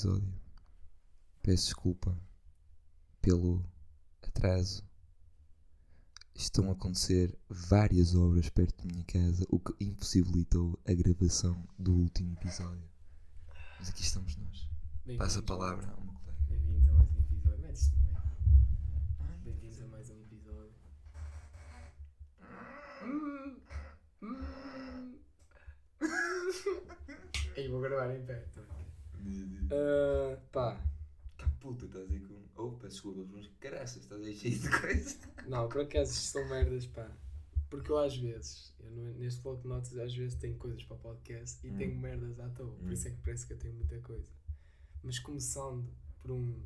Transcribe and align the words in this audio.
episódio. 0.00 0.34
Peço 1.42 1.64
desculpa 1.64 2.18
pelo 3.20 3.62
atraso. 4.22 4.82
Estão 6.34 6.70
a 6.70 6.72
acontecer 6.72 7.38
várias 7.48 8.14
obras 8.14 8.48
perto 8.48 8.78
da 8.78 8.92
minha 8.92 9.04
casa, 9.04 9.44
o 9.50 9.60
que 9.60 9.74
impossibilitou 9.84 10.80
a 10.86 10.94
gravação 10.94 11.62
do 11.78 11.92
último 11.92 12.32
episódio. 12.32 12.88
Mas 13.78 13.90
aqui 13.90 14.02
estamos 14.02 14.36
nós. 14.36 14.70
Passa 15.18 15.40
a 15.40 15.42
palavra 15.42 15.90
ao 15.90 16.00
meu 16.00 16.14
colega. 16.14 16.40
Bem-vindos 16.48 16.88
a 16.88 16.92
mais 16.94 17.10
um 17.10 17.20
episódio. 17.20 17.68
Bem-vindos 19.44 19.82
a 19.82 19.86
mais 19.88 20.10
um 20.10 20.20
episódio. 20.22 20.74
Ei, 27.54 27.68
vou 27.68 27.80
gravar 27.82 28.14
em 28.14 28.24
pé. 28.24 28.46
tá? 28.54 28.69
Ah, 29.70 30.38
pá, 30.52 30.86
Tá 31.38 31.48
puta, 31.60 31.86
estás 31.86 32.10
aí 32.10 32.20
com. 32.20 32.38
Oh, 32.56 32.72
peço 32.72 32.92
desculpa, 32.94 33.24
mas 33.32 33.46
caraças, 33.60 34.02
estás 34.02 34.20
aí 34.22 34.34
cheio 34.36 34.58
de 34.58 34.68
coisa. 34.80 35.16
não, 35.48 35.68
por 35.68 35.80
acaso 35.82 36.12
isto 36.12 36.24
são 36.32 36.48
merdas, 36.48 36.86
pá. 36.86 37.10
Porque 37.70 37.90
eu 37.90 37.98
às 37.98 38.16
vezes, 38.16 38.74
eu 38.80 38.90
no- 38.90 39.14
neste 39.14 39.40
bloco 39.40 39.62
de 39.62 39.68
notas, 39.68 39.96
às 39.96 40.14
vezes 40.14 40.34
tenho 40.38 40.56
coisas 40.58 40.82
para 40.84 40.96
o 40.96 40.98
podcast 40.98 41.66
e 41.66 41.70
Hum. 41.70 41.76
tenho 41.78 41.98
merdas 41.98 42.38
à 42.40 42.48
toa. 42.50 42.70
Por 42.76 42.88
Hum. 42.88 42.92
isso 42.92 43.08
é 43.08 43.10
que 43.12 43.16
parece 43.22 43.46
que 43.46 43.52
eu 43.54 43.58
tenho 43.58 43.74
muita 43.74 43.98
coisa. 44.00 44.30
Mas 45.02 45.18
começando 45.18 45.88
por 46.20 46.32
um. 46.32 46.60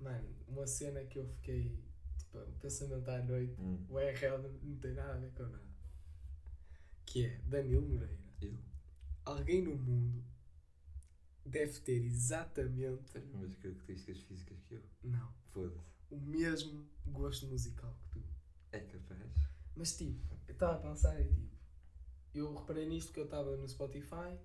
Mano, 0.00 0.28
uma 0.46 0.66
cena 0.66 1.02
que 1.04 1.18
eu 1.18 1.26
fiquei. 1.26 1.76
Tipo, 2.18 2.38
um 2.38 2.52
pensamento 2.60 3.08
à 3.10 3.22
noite. 3.22 3.54
Hum. 3.60 3.84
O 3.88 3.98
RL 3.98 4.38
não, 4.42 4.50
não 4.62 4.76
tem 4.76 4.92
nada 4.92 5.14
a 5.14 5.16
ver 5.16 5.30
com 5.32 5.42
nada. 5.44 5.64
Que 7.06 7.24
é 7.24 7.40
Danilo 7.46 7.82
Moreira. 7.82 8.16
Eu? 8.42 8.54
Alguém 9.24 9.62
no 9.62 9.74
mundo 9.76 10.22
deve 11.46 11.80
ter 11.80 12.04
exatamente. 12.04 13.16
As 13.16 13.24
mesmas 13.24 13.56
características 13.56 14.18
físicas 14.22 14.58
que 14.68 14.74
eu? 14.74 14.82
Não. 15.04 15.32
Foda-se. 15.46 15.90
O 16.10 16.20
mesmo 16.20 16.86
gosto 17.06 17.46
musical 17.46 17.96
que 18.02 18.20
tu. 18.20 18.24
É 18.72 18.80
capaz? 18.80 19.20
Mas 19.74 19.96
tipo, 19.96 20.20
eu 20.48 20.52
estava 20.52 20.74
a 20.76 20.78
pensar 20.90 21.20
e 21.20 21.28
tipo, 21.28 21.56
eu 22.34 22.54
reparei 22.54 22.86
nisto 22.88 23.12
que 23.12 23.20
eu 23.20 23.24
estava 23.24 23.56
no 23.56 23.68
Spotify 23.68 24.36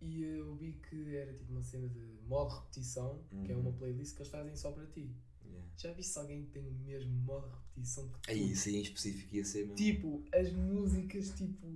e 0.00 0.22
eu 0.22 0.54
vi 0.54 0.72
que 0.74 1.16
era 1.16 1.32
tipo 1.32 1.50
uma 1.52 1.62
cena 1.62 1.88
de 1.88 1.98
modo 2.26 2.54
repetição, 2.54 3.22
que 3.44 3.50
é 3.52 3.56
uma 3.56 3.70
Uhum. 3.70 3.76
playlist 3.76 4.14
que 4.14 4.22
eles 4.22 4.30
fazem 4.30 4.54
só 4.56 4.70
para 4.72 4.86
ti. 4.86 5.10
Yeah. 5.44 5.68
Já 5.76 5.92
viste 5.92 6.18
alguém 6.18 6.44
que 6.44 6.50
tem 6.52 6.66
o 6.68 6.70
mesmo 6.72 7.10
modo 7.10 7.48
repetição 7.48 8.08
que 8.08 8.18
tu? 8.20 8.30
Aí, 8.30 8.52
isso 8.52 8.68
aí 8.68 8.76
em 8.76 8.82
específico 8.82 9.34
ia 9.34 9.44
ser 9.44 9.60
mesmo. 9.60 9.74
Tipo, 9.74 10.24
as 10.32 10.52
músicas, 10.52 11.30
tipo. 11.30 11.66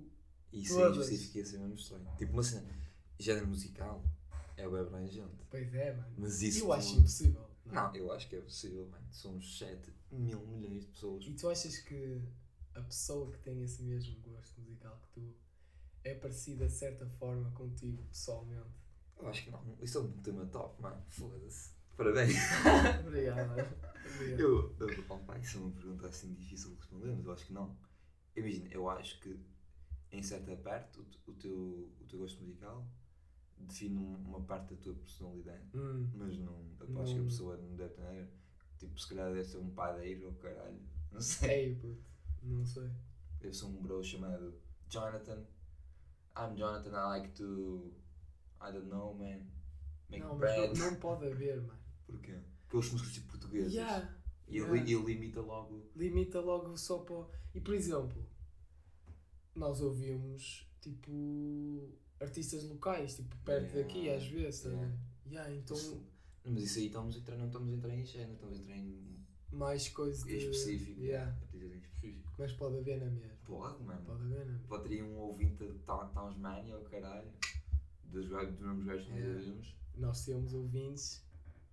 Isso 0.52 0.74
aí 0.74 0.80
em 0.84 0.92
todas. 0.92 1.06
específico 1.08 1.38
ia 1.38 1.46
ser 1.46 1.58
mesmo 1.58 1.74
estranho. 1.74 2.16
Tipo, 2.16 2.32
uma 2.34 2.42
cena. 2.42 2.81
Género 3.22 3.46
musical 3.46 4.04
é 4.56 4.66
o 4.66 4.74
abrangente. 4.74 5.46
Pois 5.48 5.72
é, 5.74 5.94
mano. 5.94 6.12
Mas 6.18 6.42
isso. 6.42 6.64
eu 6.64 6.72
acho 6.72 6.98
impossível. 6.98 7.48
Não, 7.64 7.94
eu 7.94 8.12
acho 8.12 8.28
que 8.28 8.34
é 8.34 8.40
possível, 8.40 8.88
mano. 8.88 9.06
Somos 9.12 9.58
7 9.58 9.92
mil 10.10 10.44
milhões 10.48 10.82
de 10.82 10.88
pessoas. 10.88 11.24
E 11.24 11.32
tu 11.32 11.48
achas 11.48 11.78
que 11.78 12.20
a 12.74 12.80
pessoa 12.80 13.30
que 13.30 13.38
tem 13.38 13.62
esse 13.62 13.80
mesmo 13.84 14.20
gosto 14.22 14.60
musical 14.60 15.00
que 15.02 15.20
tu 15.20 15.34
é 16.02 16.14
parecida 16.14 16.66
de 16.66 16.72
certa 16.72 17.06
forma 17.06 17.48
contigo 17.52 18.02
pessoalmente? 18.08 18.82
Eu 19.16 19.28
acho 19.28 19.44
que 19.44 19.50
não. 19.52 19.64
Isso 19.80 19.98
é 19.98 20.00
um 20.00 20.10
tema 20.20 20.44
top, 20.46 20.82
mano. 20.82 21.00
Foda-se. 21.06 21.70
Parabéns. 21.96 22.34
Obrigado. 23.06 23.52
Obrigado. 23.52 23.92
Eu, 24.36 24.74
eu, 24.78 25.04
oh, 25.08 25.18
pá, 25.18 25.38
isso 25.38 25.56
é 25.56 25.60
uma 25.60 25.70
pergunta 25.70 26.06
assim 26.08 26.34
difícil 26.34 26.70
de 26.70 26.76
responder, 26.76 27.14
mas 27.14 27.24
eu 27.24 27.32
acho 27.32 27.46
que 27.46 27.52
não. 27.52 27.74
Imagina, 28.36 28.68
eu 28.70 28.90
acho 28.90 29.18
que 29.20 29.40
em 30.10 30.22
certa 30.22 30.54
parte 30.56 30.98
o, 30.98 31.06
o 31.28 31.32
teu, 31.34 31.90
o 32.00 32.04
teu 32.06 32.18
gosto 32.18 32.42
musical 32.42 32.86
define 33.66 33.96
um- 33.98 34.16
uma 34.28 34.40
parte 34.42 34.74
da 34.74 34.80
tua 34.80 34.94
personalidade, 34.94 35.64
Hum, 35.74 36.10
mas 36.14 36.38
não, 36.38 36.64
eu 36.80 37.00
acho 37.02 37.12
que 37.12 37.18
a 37.18 37.22
Não. 37.22 37.24
pessoa 37.28 37.56
não 37.56 37.76
deve 37.76 37.94
ter. 37.94 38.28
Tipo, 38.78 38.98
se 39.00 39.08
calhar 39.08 39.28
deve 39.32 39.44
ser 39.44 39.58
um 39.58 39.70
padeiro 39.70 40.26
ou 40.26 40.34
caralho. 40.34 40.80
Não 41.10 41.20
sei. 41.20 41.50
Ei, 41.70 41.74
puto. 41.76 42.02
Não 42.42 42.64
sei. 42.66 42.90
Deve 43.40 43.54
ser 43.54 43.64
um 43.66 43.82
bro 43.82 44.02
chamado 44.02 44.54
Jonathan. 44.88 45.44
I'm 46.36 46.56
Jonathan, 46.56 46.90
I 46.90 47.18
like 47.20 47.28
to. 47.34 47.92
I 48.60 48.72
don't 48.72 48.88
know, 48.88 49.14
man. 49.14 49.40
Make 50.10 50.22
não, 50.24 50.30
mas 50.36 50.38
bread. 50.38 50.78
não, 50.78 50.90
não 50.92 51.00
pode 51.00 51.26
haver, 51.26 51.60
mano. 51.62 51.78
Porquê? 52.06 52.40
Porque 52.68 52.76
eles 52.76 52.86
são 52.86 52.98
tipo 53.12 53.28
portuguesas. 53.28 53.72
Yeah, 53.72 54.14
E 54.48 54.58
ele, 54.58 54.78
yeah. 54.90 54.90
ele 54.90 55.12
imita 55.12 55.40
logo. 55.40 55.90
Limita 55.94 56.40
logo 56.40 56.76
só 56.76 56.98
para. 56.98 57.26
E 57.54 57.60
por 57.60 57.74
exemplo, 57.74 58.26
nós 59.54 59.80
ouvimos 59.80 60.66
tipo 60.80 61.88
artistas 62.22 62.64
locais, 62.64 63.16
tipo 63.16 63.36
perto 63.44 63.64
Yeah, 63.74 63.82
daqui 63.82 64.10
às 64.10 64.26
vezes. 64.26 64.60
tá 64.62 64.68
yeah. 64.70 64.92
Yeah, 65.30 65.54
então 65.54 65.76
Mas 66.44 66.62
isso 66.64 66.78
aí 66.78 66.86
estamos 66.86 67.14
a 67.14 67.18
entrar, 67.18 67.36
não 67.36 67.46
estamos 67.46 67.72
a 67.72 67.76
entrar 67.76 67.94
em 67.94 68.04
género, 68.04 68.32
estamos 68.34 68.58
a 68.58 68.62
entrar 68.62 68.76
em, 68.76 69.26
mais 69.50 69.88
coisa 69.88 70.22
em 70.30 70.38
de. 70.38 70.44
específico. 70.50 71.00
Yeah. 71.00 71.36
Específico. 71.52 72.32
Mas 72.38 72.52
pode 72.52 72.78
haver 72.78 72.98
na 73.00 73.10
mesma. 73.10 73.36
Pode, 73.44 73.82
mano. 73.84 74.00
Pode 74.04 74.22
haver 74.24 74.38
na 74.38 74.44
mesma. 74.52 74.68
Pode 74.68 74.88
ter 74.88 75.02
um 75.02 75.16
ouvinte 75.18 75.64
de 75.66 75.78
Tasmania 75.80 76.76
ou 76.76 76.84
caralho. 76.84 77.30
Dos, 78.04 78.28
mesmos 78.28 78.84
gajos 78.84 79.06
que 79.06 79.12
nós 79.12 79.24
ouvimos. 79.36 79.76
Nós 79.96 80.24
temos 80.24 80.54
ouvintes 80.54 81.24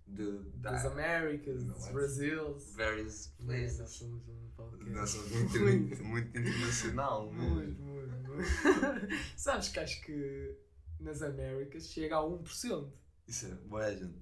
De, 0.06 0.38
das 0.56 0.84
Américas, 0.86 1.64
dos 1.64 1.86
é? 1.86 1.92
Brasils. 1.92 2.74
various 2.76 3.32
Mas 3.40 3.46
Nós 3.62 3.76
places. 3.76 3.96
somos 3.96 4.28
um 4.28 4.48
podcast. 4.56 4.90
Nós 4.92 5.10
somos 5.10 5.30
muito, 5.32 5.58
muito, 5.60 6.04
muito 6.04 6.28
internacional. 6.38 7.32
muito, 7.32 7.82
muito. 7.82 8.19
Sabes 9.36 9.68
que 9.68 9.78
acho 9.78 10.00
que 10.02 10.56
nas 10.98 11.22
Américas 11.22 11.88
chega 11.88 12.16
a 12.16 12.22
1%. 12.22 12.90
Isso 13.26 13.46
é 13.46 13.54
boa 13.66 13.94
gente. 13.94 14.18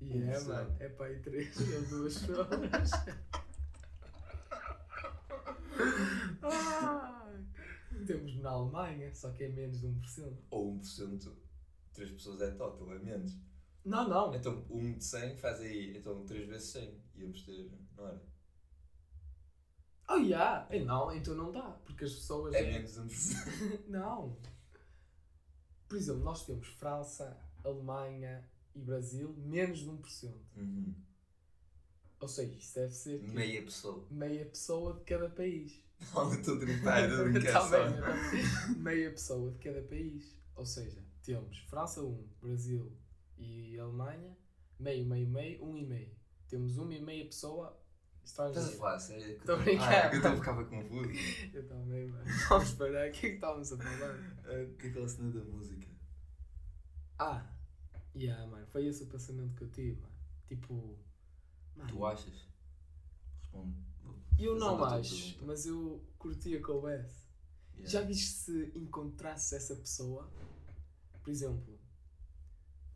E 0.00 0.18
é, 0.18 0.38
1%. 0.38 0.46
mano, 0.46 0.76
é 0.80 0.88
para 0.88 1.06
aí 1.06 1.20
3 1.20 1.56
ou 1.74 1.82
2 2.00 2.18
pessoas. 2.18 2.90
Temos 8.06 8.36
na 8.40 8.50
Alemanha, 8.50 9.14
só 9.14 9.30
que 9.30 9.44
é 9.44 9.48
menos 9.48 9.80
de 9.80 9.86
1%. 9.86 10.36
Ou 10.50 10.74
1%, 10.74 11.32
3 11.92 12.10
pessoas 12.10 12.40
é 12.40 12.50
total, 12.50 12.92
é 12.92 12.98
menos. 12.98 13.36
Não, 13.84 14.08
não. 14.08 14.34
Então 14.34 14.64
1 14.70 14.98
de 14.98 15.04
100 15.04 15.36
faz 15.36 15.60
aí, 15.60 15.96
então 15.96 16.24
3 16.24 16.48
vezes 16.48 16.68
100. 16.70 17.00
Íamos 17.16 17.42
ter, 17.42 17.70
não 17.96 18.06
era? 18.06 18.31
Oh, 20.12 20.16
yeah. 20.16 20.66
Eh, 20.70 20.84
Não, 20.84 21.14
então 21.14 21.34
não 21.34 21.50
dá, 21.52 21.62
porque 21.84 22.04
as 22.04 22.12
pessoas. 22.12 22.54
É 22.54 22.62
menos 22.62 22.92
de 22.94 23.00
1%. 23.00 23.80
Não. 23.88 24.36
Por 25.88 25.96
exemplo, 25.98 26.22
nós 26.22 26.44
temos 26.46 26.66
França, 26.68 27.36
Alemanha 27.64 28.48
e 28.74 28.80
Brasil, 28.80 29.34
menos 29.38 29.80
de 29.80 29.90
1%. 29.90 30.32
Uhum. 30.56 30.94
Ou 32.20 32.28
seja, 32.28 32.54
isso 32.54 32.74
deve 32.76 32.94
ser 32.94 33.20
que 33.20 33.28
Meia 33.30 33.62
pessoa. 33.62 34.06
meia 34.10 34.44
pessoa 34.46 34.94
de 34.94 35.00
cada 35.04 35.28
país. 35.28 35.80
Não, 36.14 36.32
estou 36.32 36.54
a 36.54 36.58
brincar, 36.58 37.08
estou 37.08 37.26
a 37.26 37.28
brincar 37.30 37.52
Tá 37.52 37.68
só. 37.68 37.88
então, 37.88 38.74
meia 38.76 39.10
pessoa 39.10 39.50
de 39.52 39.58
cada 39.58 39.82
país. 39.82 40.34
Ou 40.56 40.64
seja, 40.66 41.02
temos 41.22 41.58
França 41.68 42.02
1, 42.02 42.28
Brasil 42.40 42.92
e 43.38 43.78
Alemanha, 43.78 44.36
meio, 44.78 45.04
meio, 45.06 45.28
meio, 45.28 45.64
um 45.64 45.76
e 45.76 45.84
meio. 45.84 46.10
Temos 46.48 46.76
uma 46.78 46.94
e 46.94 47.00
meia 47.02 47.24
pessoa 47.24 47.76
Estás 48.24 48.56
a 48.56 48.72
falar 48.72 48.98
sério? 48.98 49.36
Estou 49.36 49.54
a 49.56 49.58
brincar. 49.58 49.92
Ah, 49.92 49.94
é 50.06 50.08
que 50.08 50.14
eu 50.16 50.18
estou 50.18 50.32
a 50.32 50.36
ficar 50.36 50.64
confuso. 50.64 51.10
Eu 51.52 51.68
também, 51.68 52.06
mano. 52.08 52.24
Vamos 52.48 52.72
parar, 52.72 53.08
o 53.08 53.12
que 53.12 53.26
é 53.26 53.30
que 53.30 53.34
estávamos 53.34 53.72
a 53.72 53.76
falar? 53.76 54.16
Ah, 54.44 54.86
Aquela 54.86 55.08
cena 55.08 55.30
da 55.32 55.44
música. 55.44 55.86
Ah, 57.18 57.46
yeah, 58.16 58.46
mano, 58.46 58.66
foi 58.68 58.86
esse 58.86 59.02
o 59.02 59.06
pensamento 59.06 59.54
que 59.54 59.64
eu 59.64 59.70
tive, 59.70 60.00
mano. 60.00 60.12
Tipo, 60.48 60.98
mano, 61.76 61.90
Tu 61.90 62.06
achas? 62.06 62.48
Responde. 63.40 63.76
eu 64.38 64.56
não 64.56 64.82
acho, 64.84 65.44
mas 65.44 65.66
eu 65.66 66.02
curtia 66.18 66.60
que 66.62 66.70
houvesse. 66.70 67.28
Yeah. 67.74 67.90
Já 67.90 68.00
viste 68.02 68.30
se 68.30 68.72
encontrasses 68.74 69.52
essa 69.52 69.76
pessoa, 69.76 70.30
por 71.22 71.30
exemplo, 71.30 71.78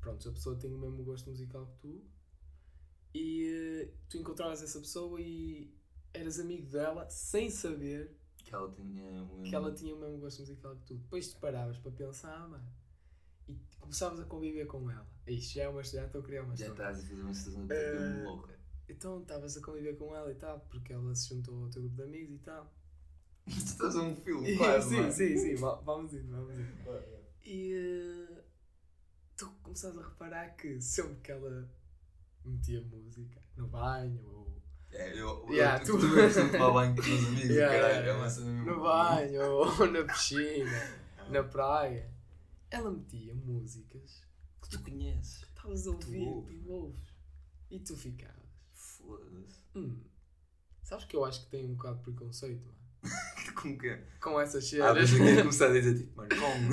pronto, 0.01 0.29
a 0.29 0.33
pessoa 0.33 0.57
tem 0.57 0.73
o 0.73 0.79
mesmo 0.79 1.03
gosto 1.05 1.31
musical 1.31 1.67
que 1.67 1.79
tu 1.79 2.05
e 3.17 3.83
eh, 3.85 3.89
tu 4.09 4.19
encontravas 4.19 4.63
essa 4.63 4.79
pessoa 4.81 5.21
e 5.21 5.73
eras 6.13 6.39
amigo 6.41 6.67
dela 6.71 7.09
sem 7.09 7.51
saber 7.51 8.15
Que 8.45 8.55
ela 8.55 8.71
tinha 8.73 9.23
um. 9.23 9.43
que 9.43 9.55
ela 9.55 9.73
tinha 9.73 9.95
o 9.95 9.99
mesmo 10.01 10.19
gosto 10.19 10.41
musical 10.41 10.77
que 10.77 10.85
tu. 10.87 10.95
Depois 10.95 11.31
te 11.31 11.37
paravas 11.39 11.79
para 11.79 11.91
pensar, 11.93 12.49
mano, 12.49 12.69
e 13.49 13.55
começavas 13.81 14.21
a 14.21 14.25
conviver 14.25 14.67
com 14.67 14.91
ela. 14.91 15.07
Isto 15.27 15.55
já 15.55 15.63
é 15.65 15.69
uma 15.69 15.83
já 15.83 16.05
estou 16.07 16.21
a 16.21 16.25
criar 16.25 16.43
uma 16.43 16.57
Já 16.57 16.67
história. 16.67 16.91
estás 16.93 17.05
a 17.05 17.09
fazer 17.09 17.23
uma 17.23 17.35
situação 17.35 17.67
de 17.67 17.75
mesmo 17.75 18.25
louca. 18.25 18.57
Então 18.89 19.21
estavas 19.23 19.57
a 19.57 19.61
conviver 19.63 19.97
com 19.97 20.15
ela 20.15 20.31
e 20.31 20.35
tal, 20.37 20.61
porque 20.71 20.93
ela 20.93 21.15
se 21.15 21.29
juntou 21.29 21.65
ao 21.65 21.71
teu 21.71 21.83
grupo 21.83 21.97
de 21.97 22.03
amigos 22.03 22.35
e 22.37 22.39
tal. 22.39 22.73
Tu 23.47 23.51
estás 23.53 23.95
a 23.97 24.03
um 24.03 24.17
filme, 24.17 24.57
quase. 24.59 24.89
sim, 24.89 24.97
mano. 24.97 25.13
sim, 25.13 25.37
sim, 25.39 25.55
va- 25.57 25.77
vamos 25.83 26.13
indo, 26.13 26.31
vamos 26.31 26.53
indo. 26.59 26.67
E 27.45 27.73
eh, 27.73 28.43
tu 29.37 29.49
começaste 29.63 29.99
a 29.99 30.03
reparar 30.03 30.57
que 30.57 30.81
sempre 30.81 31.17
que 31.23 31.31
ela 31.31 31.69
metia 32.47 32.81
música 32.83 33.41
no 33.57 33.69
banho 33.69 34.21
ou 34.27 34.63
É, 34.93 35.13
eu. 35.21 35.47
Yeah, 35.51 35.83
eu, 35.83 35.87
tu- 35.87 35.99
tu 35.99 36.31
sempre 36.31 36.53
tomar 36.59 36.71
banho 36.73 36.95
com 36.95 37.01
os 37.03 37.07
amigos, 37.27 37.51
Yeah, 37.51 37.81
caralho. 37.81 38.09
É 38.09 38.13
uma 38.15 38.31
cena 38.31 38.47
mesmo. 38.53 38.67
no 38.71 38.81
banho 38.83 39.43
ou 39.51 39.87
na 39.91 40.05
piscina, 40.05 40.97
na 41.31 41.43
praia, 41.43 42.11
ela 42.71 42.91
metia 42.91 43.35
músicas 43.35 44.23
Que 44.63 44.69
tu 44.71 44.83
conheces. 44.83 45.43
Estavas 45.43 45.87
a 45.87 45.91
ouvir, 45.91 46.27
ouves. 46.29 46.63
tu 46.65 46.71
ouves. 46.73 47.17
E 47.71 47.79
tu 47.81 47.97
ficavas. 47.97 48.37
Foda-se. 48.73 49.59
Hum. 49.75 50.01
Sabes 50.83 51.05
que 51.05 51.17
eu 51.17 51.25
acho 51.25 51.45
que 51.45 51.51
tem 51.51 51.65
um 51.67 51.75
bocado 51.75 51.97
de 51.99 52.03
preconceito, 52.05 52.65
mano. 52.65 52.77
Com 53.61 53.71
o 53.71 53.79
quê? 53.79 53.99
Com 54.21 54.41
essas 54.41 54.65
Ah, 54.65 54.69
cenas. 54.69 54.97
mas 54.97 55.13
eu 55.13 55.19
queria 55.19 55.41
começar 55.43 55.67
a 55.67 55.73
dizer 55.73 55.97
tipo, 55.97 56.17
mano, 56.17 56.29
como? 56.29 56.69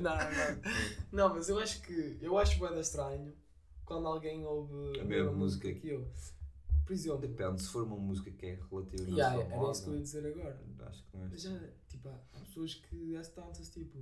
não, 0.00 0.16
não. 0.16 0.72
Não, 1.12 1.34
mas 1.34 1.48
eu 1.48 1.58
acho 1.58 1.80
que. 1.82 2.18
Eu 2.20 2.36
acho 2.38 2.58
bem 2.60 2.80
estranho 2.80 3.32
quando 3.84 4.06
alguém 4.08 4.44
ouve 4.44 4.98
A 5.00 5.04
mesma 5.04 5.32
música 5.32 5.72
que 5.72 5.88
eu. 5.88 6.08
Por 6.86 6.92
exemplo. 6.92 7.18
Depende, 7.20 7.62
se 7.62 7.68
for 7.68 7.84
uma 7.84 7.96
música 7.96 8.30
que 8.30 8.44
é 8.46 8.58
relativamente 8.70 9.10
Yeah, 9.18 9.34
era 9.36 9.44
isso 9.44 9.50
famosa, 9.54 9.82
que 9.84 9.88
eu 9.90 9.94
ia 9.94 10.02
dizer 10.02 10.26
agora. 10.26 10.60
acho 10.80 11.04
que 11.04 11.16
não 11.16 11.24
é 11.24 11.28
Mas 11.30 11.42
já, 11.42 11.60
tipo, 11.88 12.08
há 12.08 12.40
pessoas 12.40 12.74
que 12.74 13.16
há 13.16 13.22
tantas, 13.22 13.68
tipo. 13.70 13.98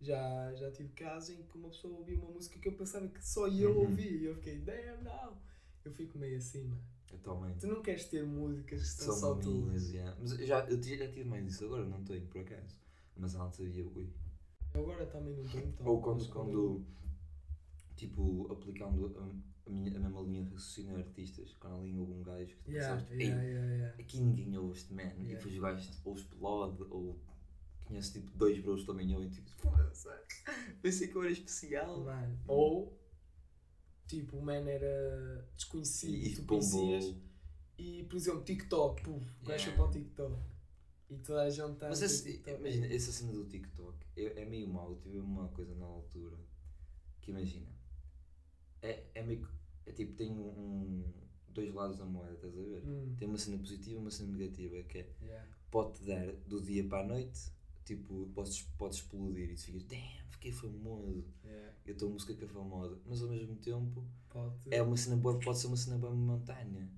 Já, 0.00 0.54
já 0.54 0.70
tive 0.70 0.90
casos 0.90 1.30
em 1.30 1.42
que 1.42 1.56
uma 1.56 1.68
pessoa 1.70 1.96
ouvia 1.98 2.18
uma 2.18 2.30
música 2.30 2.58
que 2.58 2.68
eu 2.68 2.72
pensava 2.74 3.08
que 3.08 3.24
só 3.24 3.48
eu 3.48 3.70
Uhum. 3.70 3.80
ouvia 3.88 4.10
e 4.10 4.24
eu 4.26 4.34
fiquei, 4.36 4.58
damn, 4.58 5.02
não. 5.02 5.36
Eu 5.84 5.92
fico 5.92 6.18
meio 6.18 6.36
assim, 6.36 6.64
mano. 6.64 6.82
Atualmente. 7.12 7.60
Tu 7.60 7.66
não 7.68 7.80
queres 7.82 8.04
ter 8.06 8.24
músicas 8.24 8.80
que 8.80 9.02
são 9.04 9.14
só 9.14 9.34
tu. 9.36 9.50
minhas, 9.50 9.90
yeah. 9.92 10.16
Mas 10.20 10.32
eu 10.38 10.46
já, 10.46 10.60
eu 10.68 10.82
já 10.82 11.08
tive 11.08 11.24
mais 11.24 11.44
disso, 11.46 11.64
agora 11.64 11.84
não 11.86 12.02
tenho, 12.04 12.26
por 12.26 12.40
acaso. 12.40 12.76
Mas 13.16 13.34
antes 13.34 13.60
havia, 13.60 13.86
ui. 13.86 14.08
Eu 14.74 14.82
agora 14.82 15.06
também 15.06 15.34
não 15.36 15.44
tenho 15.48 15.68
então. 15.68 15.86
Ou 15.86 16.00
quando, 16.02 16.18
mas 16.18 16.26
quando 16.28 16.84
tipo, 17.96 18.50
aplicando 18.52 19.06
a, 19.18 19.68
a, 19.68 19.70
minha, 19.72 19.96
a 19.96 20.00
mesma 20.00 20.20
linha 20.22 20.42
de 20.44 20.50
raciocínio 20.50 20.96
a 20.96 20.98
artistas, 21.00 21.54
quando 21.60 21.76
ali 21.80 21.96
houve 21.98 22.12
um 22.12 22.22
gajo 22.22 22.56
que 22.56 22.62
tu 22.64 22.70
Yeah, 22.72 22.94
pensaste, 22.96 23.14
yeah, 23.14 23.42
"Ei, 23.42 23.50
yeah, 23.50 23.74
yeah. 23.74 24.02
aqui 24.02 24.20
ninguém 24.20 24.58
ouve 24.58 24.76
este 24.78 24.92
man, 24.94 25.12
e 25.18 25.24
depois 25.28 25.56
o 25.56 25.60
gajo 25.60 25.90
ou 26.04 26.14
explode, 26.14 26.82
ou 26.90 27.20
conhece 27.84 28.12
tipo 28.14 28.30
dois 28.36 28.58
bros 28.62 28.84
também 28.84 29.12
ouvem, 29.14 29.30
tipo, 29.30 29.50
pensei 30.82 31.08
que 31.08 31.16
eu 31.16 31.22
era 31.22 31.32
especial. 31.32 32.02
Mano. 32.04 32.38
Ou, 32.48 32.98
tipo, 34.06 34.36
o 34.38 34.42
man 34.42 34.68
era 34.68 35.48
desconhecido 35.54 36.14
e, 36.14 36.28
E 36.32 36.34
tu 36.36 36.44
conhecias. 36.44 37.14
E, 37.76 38.04
por 38.04 38.16
exemplo, 38.16 38.42
TikTok, 38.44 39.02
puf, 39.02 39.26
o 39.42 39.46
gajo 39.46 39.64
Yeah. 39.64 39.76
para 39.76 39.84
o 39.84 39.90
TikTok. 39.90 40.36
E 41.10 41.18
toda 41.18 41.42
a 41.42 41.50
gente 41.50 41.72
está 41.72 41.88
Mas 41.88 42.02
a 42.02 42.06
esse, 42.06 42.42
imagina, 42.46 42.86
essa 42.86 43.12
cena 43.12 43.32
do 43.32 43.44
TikTok 43.44 43.98
é, 44.16 44.42
é 44.42 44.44
meio 44.46 44.68
mau. 44.68 44.90
Eu 44.92 44.96
tive 45.00 45.18
uma 45.18 45.48
coisa 45.48 45.74
na 45.74 45.84
altura 45.84 46.36
que 47.20 47.30
imagina, 47.30 47.66
é, 48.84 49.04
é 49.14 49.22
meio 49.22 49.46
é 49.86 49.92
tipo, 49.92 50.12
tem 50.14 50.30
um, 50.30 50.46
um- 50.48 51.04
dois 51.52 51.72
lados 51.72 51.98
da 51.98 52.04
moeda, 52.04 52.32
estás 52.34 52.52
a 52.58 52.62
ver? 52.62 52.82
Hum, 52.84 53.14
Tem 53.18 53.28
uma 53.28 53.38
cena 53.38 53.58
positiva 53.58 53.96
e 53.98 54.00
uma 54.00 54.10
cena 54.10 54.32
negativa, 54.36 54.82
que 54.84 54.98
é, 54.98 55.08
yeah. 55.22 55.46
pode-te 55.70 56.04
dar 56.04 56.32
do 56.48 56.60
dia 56.60 56.82
para 56.88 57.04
a 57.04 57.06
noite, 57.06 57.52
tipo, 57.84 58.28
podes, 58.34 58.62
podes 58.78 58.98
explodir 58.98 59.50
e 59.50 59.54
tu 59.54 59.62
ficas, 59.62 59.84
damn, 59.84 60.00
fiquei 60.30 60.50
famoso, 60.52 61.24
Yeah. 61.44 61.72
e 61.86 61.90
a 61.92 61.94
tua 61.94 62.08
música 62.08 62.34
que 62.34 62.44
é 62.44 62.48
famosa, 62.48 62.98
mas 63.06 63.22
ao 63.22 63.28
mesmo 63.28 63.54
tempo 63.56 64.04
Pode. 64.30 64.54
é 64.70 64.82
uma 64.82 64.96
cena 64.96 65.16
boa, 65.16 65.38
pode 65.38 65.58
ser 65.58 65.66
uma 65.68 65.76
cena 65.76 65.96
boa 65.98 66.12
momentânea. 66.12 66.88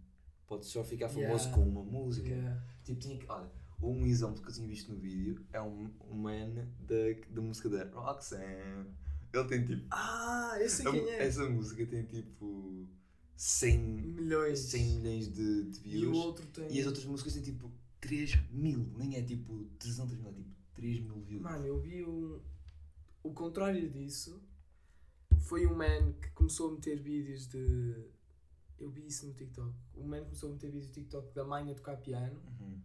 Podes 0.47 0.69
só 0.69 0.83
ficar 0.85 1.09
famoso 1.09 1.49
Yeah. 1.49 1.51
com 1.55 1.69
uma 1.69 1.83
música. 1.83 2.29
Yeah. 2.29 2.63
Tipo, 2.85 3.01
tinha 3.01 3.19
que. 3.19 3.27
Olha, 3.29 3.51
um 3.83 4.07
exemplo 4.07 4.41
que 4.41 4.49
eu 4.49 4.55
tinha 4.55 4.69
visto 4.69 4.93
no 4.93 4.99
vídeo 4.99 5.45
é 5.53 5.61
um, 5.61 5.91
um 6.09 6.15
man 6.15 6.55
da, 6.81 6.95
da 7.29 7.43
música 7.43 7.69
da 7.69 7.85
Roxanne. 7.91 8.87
Ele 9.39 9.49
tem 9.49 9.67
tipo. 9.67 9.87
Ah, 9.91 10.57
eu 10.61 10.69
sei 10.69 10.91
quem 10.91 11.09
é. 11.11 11.27
Essa 11.27 11.49
música 11.49 11.87
tem 11.87 12.05
tipo. 12.05 12.87
100, 13.37 13.79
Milhões. 13.79 14.59
100 14.61 14.85
milhões 14.99 15.29
de, 15.33 15.65
de 15.65 15.79
E 15.81 15.91
views. 16.01 16.17
outro 16.17 16.47
tem. 16.47 16.73
E 16.75 16.81
as 16.81 16.87
outras 16.87 17.05
músicas 17.05 17.35
têm 17.35 17.43
tipo 17.43 17.71
3 18.01 18.35
mil. 18.51 18.91
Nem 18.97 19.17
é 19.17 19.23
tipo 19.23 19.65
300 19.79 20.17
mil, 20.17 20.29
é 20.29 20.33
tipo 20.33 20.51
3 20.75 21.01
mil 21.01 21.21
views. 21.21 21.43
Mano, 21.43 21.67
eu 21.67 21.79
vi 21.79 22.03
um. 22.05 22.41
O 23.23 23.33
contrário 23.35 23.91
disso 23.91 24.41
foi 25.41 25.67
um 25.67 25.77
man 25.77 26.13
que 26.15 26.31
começou 26.31 26.71
a 26.71 26.73
meter 26.73 26.99
vídeos 26.99 27.47
de. 27.47 28.07
Eu 28.79 28.91
vi 28.91 29.07
isso 29.07 29.27
no 29.27 29.35
TikTok. 29.35 29.75
O 29.95 30.05
man 30.07 30.21
começou 30.25 30.49
a 30.49 30.53
meter 30.53 30.71
vídeos 30.71 30.89
no 30.89 30.95
TikTok 30.95 31.35
da 31.35 31.45
mãe 31.45 31.71
a 31.71 31.75
tocar 31.75 31.97
piano. 31.99 32.41
Uhum. 32.61 32.81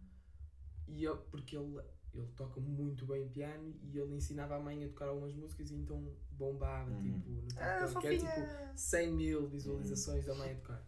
E 0.88 1.02
eu, 1.04 1.16
porque 1.30 1.56
ele, 1.56 1.80
ele 2.14 2.26
toca 2.36 2.60
muito 2.60 3.06
bem 3.06 3.26
piano 3.28 3.74
e 3.82 3.98
ele 3.98 4.14
ensinava 4.14 4.56
a 4.56 4.60
mãe 4.60 4.84
a 4.84 4.88
tocar 4.88 5.08
algumas 5.08 5.34
músicas 5.34 5.70
e 5.70 5.74
então 5.74 6.12
bombava 6.32 6.90
Uhum. 6.90 7.00
tipo, 7.00 7.30
no 7.30 7.42
TikTok. 7.42 7.62
Ah, 7.62 8.00
que 8.00 8.06
era 8.06 8.18
tipo 8.18 8.76
100 8.76 9.12
mil 9.12 9.48
visualizações 9.48 10.24
da 10.26 10.34
mãe 10.34 10.52
a 10.52 10.54
tocar. 10.56 10.86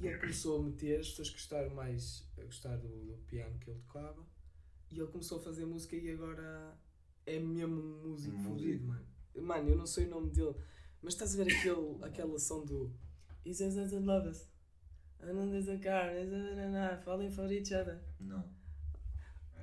E 0.00 0.06
ele 0.06 0.18
começou 0.18 0.58
a 0.58 0.62
meter, 0.62 1.00
as 1.00 1.08
pessoas 1.10 1.30
gostaram 1.30 1.74
mais 1.74 2.26
a 2.38 2.42
gostar 2.42 2.76
do, 2.78 2.88
do 2.88 3.16
piano 3.26 3.58
que 3.58 3.70
ele 3.70 3.78
tocava. 3.80 4.24
E 4.90 4.98
ele 4.98 5.06
começou 5.08 5.38
a 5.38 5.42
fazer 5.42 5.64
música 5.66 5.94
e 5.94 6.10
agora 6.10 6.74
é 7.26 7.38
mesmo 7.38 7.80
um 7.80 8.08
músico 8.08 8.36
Músico. 8.36 8.54
fodido, 8.54 8.86
mano. 8.86 9.06
Mano, 9.36 9.68
eu 9.68 9.76
não 9.76 9.86
sei 9.86 10.06
o 10.06 10.10
nome 10.10 10.30
dele, 10.30 10.54
mas 11.02 11.14
estás 11.14 11.38
a 11.38 11.44
ver 11.44 11.52
aquele, 11.54 11.96
aquela 12.02 12.38
som 12.38 12.64
do 12.64 12.92
He 13.46 13.54
says 13.54 13.74
that 13.76 13.88
they 13.90 14.00
love 14.00 14.26
us. 14.28 14.48
And 15.20 15.34
then 15.36 15.50
there's 15.50 15.68
a 15.68 15.78
car, 15.78 16.10
there's 16.12 16.74
a 16.74 17.00
falling 17.04 17.30
for 17.30 17.50
each 17.52 17.72
other. 17.74 18.00
Não, 18.18 18.42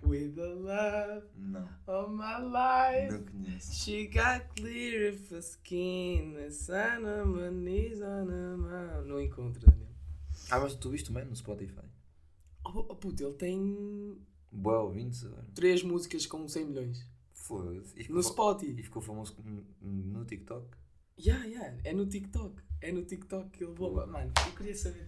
With 0.03 0.35
the 0.35 0.47
love 0.55 1.27
não. 1.35 1.67
of 1.87 2.11
my 2.11 2.37
life. 2.39 3.11
Não 3.11 3.23
conheço. 3.23 3.73
She 3.73 4.07
got 4.07 4.45
clear 4.55 5.09
of 5.09 5.33
her 5.33 5.41
skin, 5.41 6.33
the 6.35 6.49
sun 6.51 7.05
on 7.05 7.27
my 7.27 7.49
knees 7.49 8.01
on 8.01 8.27
her 8.29 8.57
mouth. 8.57 9.05
Não 9.05 9.21
encontro, 9.21 9.59
Daniel. 9.59 9.87
Ah, 10.49 10.59
mas 10.59 10.75
tu 10.75 10.89
viste 10.89 11.09
o 11.09 11.13
man 11.13 11.25
no 11.25 11.35
Spotify? 11.35 11.85
Oh, 12.63 12.85
oh 12.89 12.95
puto, 12.95 13.23
ele 13.23 13.33
tem 13.33 14.17
Boa 14.51 14.81
ouvintes 14.83 15.25
agora. 15.25 15.45
três 15.53 15.83
músicas 15.83 16.25
com 16.25 16.47
100 16.47 16.65
milhões. 16.65 17.05
Foda-se. 17.33 17.93
E 17.97 18.03
ficou 18.03 18.15
No 18.15 18.23
Spotify. 18.23 18.79
E 18.79 18.83
ficou 18.83 19.01
famoso 19.01 19.35
no, 19.43 19.65
no 19.81 20.25
TikTok? 20.25 20.67
Yeah, 21.19 21.45
yeah, 21.45 21.77
é 21.83 21.93
no 21.93 22.05
TikTok. 22.05 22.61
É 22.81 22.91
no 22.91 23.03
TikTok 23.03 23.49
que 23.49 23.63
ele 23.63 23.73
bomba. 23.73 24.05
Mano, 24.05 24.31
eu 24.45 24.55
queria 24.55 24.75
saber. 24.75 25.07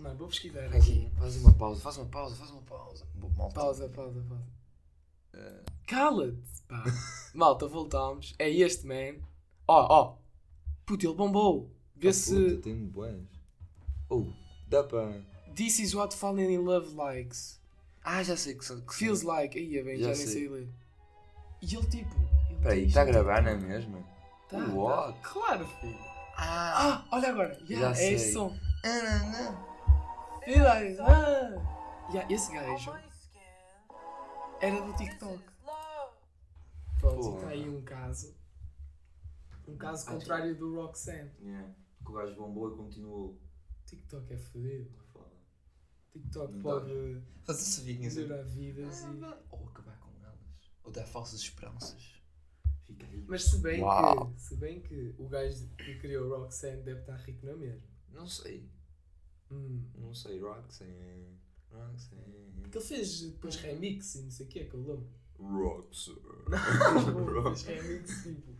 Mano, 0.00 0.16
vou 0.16 0.28
pesquisar 0.28 0.64
aqui. 0.66 1.10
Faz 1.18 1.36
uma 1.36 1.52
pausa, 1.52 1.80
faz 1.80 1.96
uma 1.96 2.06
pausa, 2.06 2.36
faz 2.36 2.50
uma 2.50 2.62
pausa. 2.62 3.04
Malta. 3.36 3.54
Pausa, 3.54 3.88
pausa, 3.88 4.20
pausa. 4.28 4.44
Eh, 5.34 5.62
Cala-te, 5.86 6.62
pá. 6.68 6.84
Malta, 7.34 7.66
voltamos. 7.66 8.34
É 8.38 8.48
este, 8.48 8.86
man. 8.86 9.20
Ó, 9.66 9.86
ó. 9.90 10.16
Puto, 10.86 11.06
ele 11.06 11.14
bombou. 11.14 11.70
Vê 11.96 12.08
ah, 12.08 12.12
se. 12.12 12.32
puta, 12.34 12.62
tem 12.62 12.86
boas. 12.86 13.20
Oh, 14.08 14.26
dá 14.68 14.82
para. 14.84 15.20
This 15.54 15.80
is 15.80 15.94
what 15.94 16.14
falling 16.14 16.52
in 16.52 16.58
love 16.58 16.94
likes. 16.94 17.60
Ah, 18.04 18.22
já 18.22 18.36
sei 18.36 18.54
que, 18.54 18.64
são- 18.64 18.80
que 18.80 18.94
Feels 18.94 19.22
like. 19.22 19.58
Aí, 19.58 19.82
bem, 19.82 19.98
já, 19.98 20.12
Já 20.12 20.18
nem 20.18 20.26
sei. 20.26 20.48
ler. 20.48 20.68
E 21.60 21.74
ele, 21.74 21.86
tipo. 21.88 22.14
Peraí, 22.62 22.84
está 22.86 23.02
a 23.02 23.04
gravar, 23.04 23.42
não 23.42 23.50
é 23.50 23.56
mesmo? 23.56 24.04
Tá, 24.48 24.58
What? 24.58 25.12
tá. 25.20 25.28
Claro, 25.28 25.66
filho. 25.80 25.98
Ah! 26.36 27.04
Ah, 27.04 27.08
olha 27.10 27.28
agora. 27.30 27.58
Yeah, 27.68 27.92
Já 27.94 28.00
é 28.02 28.12
esse 28.12 28.24
sei. 28.24 28.32
som. 28.32 28.56
ah, 28.84 29.02
não, 29.24 29.52
não. 29.52 29.67
Feel 30.48 30.64
like. 30.64 30.98
Ah. 31.00 32.08
Yeah, 32.10 32.32
esse 32.32 32.50
gajo 32.50 32.90
era 34.62 34.80
do 34.80 34.96
TikTok. 34.96 35.44
Pronto, 36.98 37.16
Porra. 37.20 37.36
está 37.36 37.48
aí 37.50 37.68
um 37.68 37.82
caso. 37.82 38.34
Um 39.66 39.76
caso 39.76 40.08
Ah, 40.08 40.12
contrário 40.12 40.56
do 40.56 40.74
Roxanne. 40.76 41.30
Yeah. 41.42 41.74
Que 42.02 42.10
o 42.10 42.14
gajo 42.14 42.34
bombou 42.34 42.72
e 42.72 42.76
continuou. 42.78 43.38
TikTok 43.84 44.32
é 44.32 44.38
fodido. 44.38 44.90
TikTok 46.12 46.54
Não 46.54 46.62
pode 46.62 47.22
Faz 47.44 47.58
essa 47.60 47.82
vinha 47.82 48.08
melhorar 48.10 48.42
vidas 48.44 49.02
e. 49.02 49.06
Ou 49.50 49.68
acabar 49.68 49.98
com 50.00 50.10
elas. 50.24 50.72
Ou 50.82 50.90
dar 50.90 51.06
falsas 51.06 51.40
esperanças. 51.40 52.22
Fica 52.84 53.04
aí. 53.04 53.22
Mas 53.28 53.44
se 53.44 53.58
bem, 53.58 53.82
Uau. 53.82 54.30
que, 54.32 54.40
se 54.40 54.56
bem 54.56 54.80
que 54.80 55.14
o 55.18 55.28
gajo 55.28 55.68
que 55.76 55.98
criou 55.98 56.30
o 56.32 56.38
Roxanne 56.38 56.82
deve 56.82 57.00
estar 57.00 57.16
rico 57.16 57.44
na 57.44 57.54
mesma. 57.54 57.86
Não 58.08 58.26
sei. 58.26 58.66
Hum. 59.50 59.82
Não 59.96 60.14
sei. 60.14 60.38
Roxanne. 60.40 61.38
Roxanne. 61.70 62.52
Porque 62.62 62.78
ele 62.78 62.84
fez 62.84 63.22
depois 63.22 63.56
remix 63.56 64.14
e 64.16 64.22
não 64.22 64.30
sei 64.30 64.46
o 64.46 64.48
que 64.48 64.58
é 64.60 64.64
que 64.64 64.74
eu 64.74 64.80
lembro. 64.80 65.08
Roxanne. 65.38 66.18
Não, 67.34 67.54
fez 67.56 67.62
remix 67.82 68.22
tipo 68.22 68.52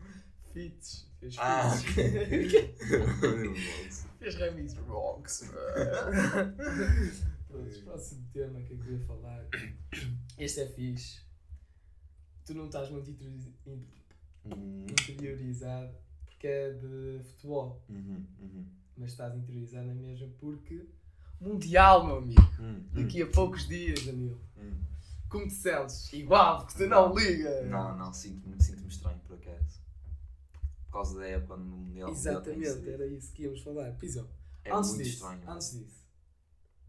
feats. 0.52 1.08
Fez 1.20 1.34
Ah, 1.38 1.70
feats. 1.70 2.70
fez 4.18 4.34
remix 4.36 4.74
rocks. 4.86 5.50
Pronto, 7.48 7.82
próximo 7.84 8.24
tema 8.32 8.60
que 8.62 8.72
eu 8.74 8.78
queria 8.78 9.00
falar. 9.00 9.46
Este 10.38 10.60
é 10.60 10.66
fixe. 10.68 11.20
Tu 12.44 12.54
não 12.54 12.66
estás 12.66 12.90
muito 12.90 13.10
interiori- 13.10 13.54
in- 13.66 13.86
Hum, 14.44 14.86
interiorizado 14.88 15.94
porque 16.24 16.46
é 16.46 16.70
de 16.72 17.20
futebol, 17.24 17.84
uhum, 17.88 18.24
uhum, 18.40 18.66
mas 18.98 19.12
estás 19.12 19.34
interiorizado 19.36 19.86
na 19.86 19.94
mesma 19.94 20.28
porque 20.38 20.84
Mundial, 21.40 22.04
meu 22.06 22.16
amigo. 22.18 22.42
hum, 22.58 22.84
Daqui 22.92 23.22
a 23.22 23.26
poucos 23.30 23.66
dias, 23.68 24.04
Danilo. 24.04 24.40
hum. 24.56 24.74
Como 25.28 25.46
te 25.46 25.52
sentes? 25.54 26.12
Igual, 26.12 26.64
porque 26.66 26.78
tu 26.84 26.88
não 26.88 27.14
liga. 27.14 27.62
Não, 27.66 27.96
não, 27.96 28.12
sinto-me 28.12 28.60
sinto 28.62 28.86
estranho 28.88 29.20
por 29.20 29.34
acaso. 29.36 29.80
Por 30.86 30.92
causa 30.92 31.18
da 31.20 31.26
época 31.26 31.56
no 31.58 31.64
Mundial. 31.64 32.10
Exatamente, 32.10 32.88
era 32.88 33.06
isso 33.06 33.32
que 33.32 33.42
íamos 33.44 33.60
falar. 33.62 33.94
Exemplo, 34.02 34.30
É 34.64 34.72
antes 34.72 34.90
muito 34.90 35.04
disso, 35.04 35.16
estranho. 35.24 35.50
antes 35.50 35.70
disso, 35.78 36.04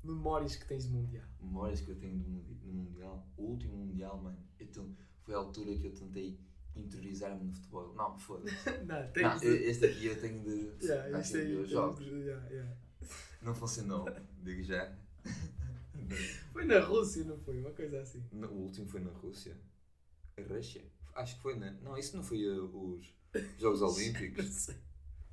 memórias 0.03 0.55
que 0.55 0.65
tens 0.65 0.85
de 0.85 0.89
Mundial. 0.93 1.25
Memórias 1.41 1.81
que 1.81 1.91
eu 1.91 1.95
tenho 1.99 2.17
do 2.17 2.73
Mundial. 2.73 3.27
O 3.37 3.43
último 3.43 3.75
Mundial, 3.77 4.17
mano. 4.21 4.37
Eu 4.57 4.67
ten- 4.67 4.95
foi 5.21 5.35
a 5.35 5.37
altura 5.37 5.75
que 5.77 5.85
eu 5.87 5.93
tentei 5.93 6.39
interiorizar-me 6.79 7.43
no 7.45 7.53
futebol. 7.53 7.93
Não, 7.95 8.17
foda-se. 8.17 8.55
Não, 8.85 8.95
Não, 8.95 9.43
este 9.43 9.85
aqui 9.85 10.05
eu 10.07 10.19
tenho 10.19 10.43
de. 10.43 10.69
Yeah, 10.85 11.21
que 11.23 11.37
aí. 11.37 11.51
eu 11.51 11.65
jogo. 11.65 12.01
yeah, 12.01 12.47
yeah. 12.49 12.75
Não 13.41 13.53
funcionou, 13.53 14.05
digo 14.43 14.63
já. 14.63 14.93
Foi 16.51 16.65
na 16.65 16.79
Rússia, 16.79 17.23
não 17.23 17.37
foi? 17.39 17.59
Uma 17.59 17.71
coisa 17.71 18.01
assim. 18.01 18.23
No- 18.31 18.47
O 18.49 18.63
último 18.63 18.87
foi 18.87 18.99
na 19.01 19.11
Rússia. 19.11 19.55
A 20.37 20.41
Rússia? 20.41 20.83
Acho 21.15 21.35
que 21.35 21.41
foi 21.41 21.55
na. 21.57 21.71
Não, 21.71 21.97
isso 21.97 22.15
não 22.15 22.23
foi 22.23 22.47
uh, 22.49 22.65
os 22.95 23.13
Jogos 23.59 23.81
Não 23.81 23.89
Olímpicos. 23.89 24.45
sei. 24.47 24.75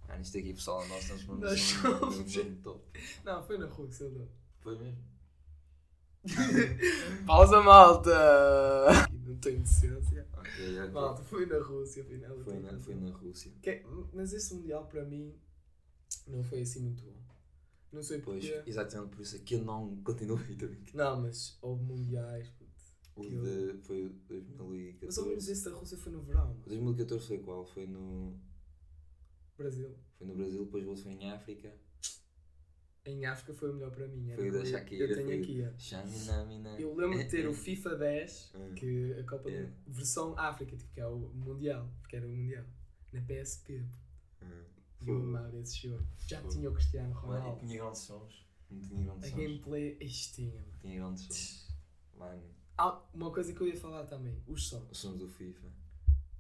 Ah, 0.09 0.19
isto 0.21 0.39
aqui, 0.39 0.53
pessoal, 0.55 0.87
nós 0.87 1.03
estamos 1.03 1.25
no 1.27 2.57
top. 2.63 2.83
Não, 3.25 3.43
foi 3.43 3.59
na 3.59 3.67
Rússia, 3.67 4.09
não. 4.11 4.29
Foi 4.61 4.79
mesmo? 4.79 4.99
Pausa, 7.27 7.61
malta! 7.63 8.11
Não 9.27 9.37
tenho 9.37 9.61
decência. 9.61 10.27
Malta, 10.93 11.23
foi 11.23 11.47
na 11.47 11.59
Rússia, 11.59 12.03
afinal. 12.03 12.39
Foi 12.41 12.59
na, 12.61 12.79
foi 12.79 12.95
na 12.95 13.11
Rússia. 13.17 13.53
Que- 13.63 13.83
mas 14.13 14.33
esse 14.33 14.55
Mundial 14.55 14.87
para 14.87 15.05
mim 15.05 15.35
não 16.27 16.43
foi 16.43 16.63
assim 16.63 16.81
muito 16.81 17.05
bom. 17.05 17.17
Não 17.93 18.03
sei 18.03 18.21
Pois, 18.21 18.45
porquê. 18.49 18.69
exatamente 18.71 19.11
por 19.15 19.23
isso 19.23 19.37
é 19.37 19.39
que 19.39 19.55
eu 19.55 19.63
não 19.65 19.97
continuei 20.03 20.55
também. 20.57 20.83
Não, 20.95 21.21
mas 21.23 21.57
houve 21.63 21.83
Mundiais. 21.85 22.51
O 23.15 23.23
Que 23.23 23.33
eu- 23.35 23.43
de, 23.77 23.79
foi 23.87 24.09
2014. 24.29 25.07
Mas 25.07 25.19
ao 25.19 25.27
menos 25.27 25.49
esse 25.49 25.65
da 25.65 25.77
Rússia 25.77 25.97
foi 25.97 26.13
no 26.13 26.21
verão, 26.23 26.53
O 26.65 26.69
2014 26.69 27.27
foi 27.27 27.39
qual? 27.39 27.65
Foi 27.65 27.87
no, 27.87 28.39
Brasil. 29.57 29.95
foi 30.19 30.27
no 30.27 30.35
Brasil, 30.35 30.65
depois 30.65 30.85
o 30.85 30.89
outro 30.89 31.03
foi 31.05 31.13
em 31.13 31.31
África. 31.31 31.73
Em 33.07 33.25
África 33.25 33.55
foi 33.55 33.71
o 33.71 33.75
melhor 33.75 33.91
para 33.93 34.07
mim. 34.09 34.33
Foi 34.35 34.49
o 34.49 34.53
da 34.53 34.59
eu- 34.59 34.67
Shakira, 34.67 35.05
Eu 35.05 35.15
tenho 35.17 35.41
aqui. 35.43 35.59
Eu 36.83 36.95
lembro 36.97 37.17
de 37.19 37.25
ter 37.27 37.47
o 37.47 37.55
FIFA 37.55 37.95
10, 37.97 38.51
Hum. 38.55 38.75
que 38.75 39.13
a 39.19 39.23
Copa 39.25 39.49
É. 39.51 39.63
do 39.63 39.93
versão 39.93 40.37
África, 40.39 40.77
tipo, 40.77 40.93
que 40.93 41.01
é 41.01 41.07
o 41.07 41.17
Mundial, 41.35 41.89
porque 42.01 42.17
era 42.17 42.27
o 42.27 42.31
Mundial, 42.31 42.65
na 43.13 43.21
PSP. 43.23 43.85
Hum. 44.43 44.65
E 45.03 45.09
eu 45.09 45.17
amava 45.23 45.57
esse 45.59 45.87
jogo. 45.89 46.05
Já 46.27 46.43
tinha 46.43 46.69
o 46.69 46.73
Cristiano 46.75 47.15
Mano, 47.15 47.27
e 47.27 47.39
Ronaldo. 47.39 47.61
tinha 47.67 47.79
grandes 47.81 48.01
sons. 48.01 48.47
Não 48.71 48.81
tinha 48.81 49.05
grandes 49.05 49.25
A 49.25 49.29
sons. 49.31 49.41
gameplay, 49.41 49.97
isto 50.01 50.35
tinha, 50.35 50.55
mano. 50.61 50.73
Tinha 50.81 50.97
grandes 51.01 51.23
sons. 51.27 51.77
Mano, 52.19 52.43
Ah, 52.79 53.01
uma 53.15 53.31
coisa 53.31 53.55
que 53.55 53.61
eu 53.63 53.69
ia 53.69 53.77
falar 53.77 54.05
também, 54.05 54.43
os 54.47 54.69
sons. 54.69 54.85
os 54.91 54.99
sons 54.99 55.19
do 55.19 55.29
FIFA. 55.29 55.67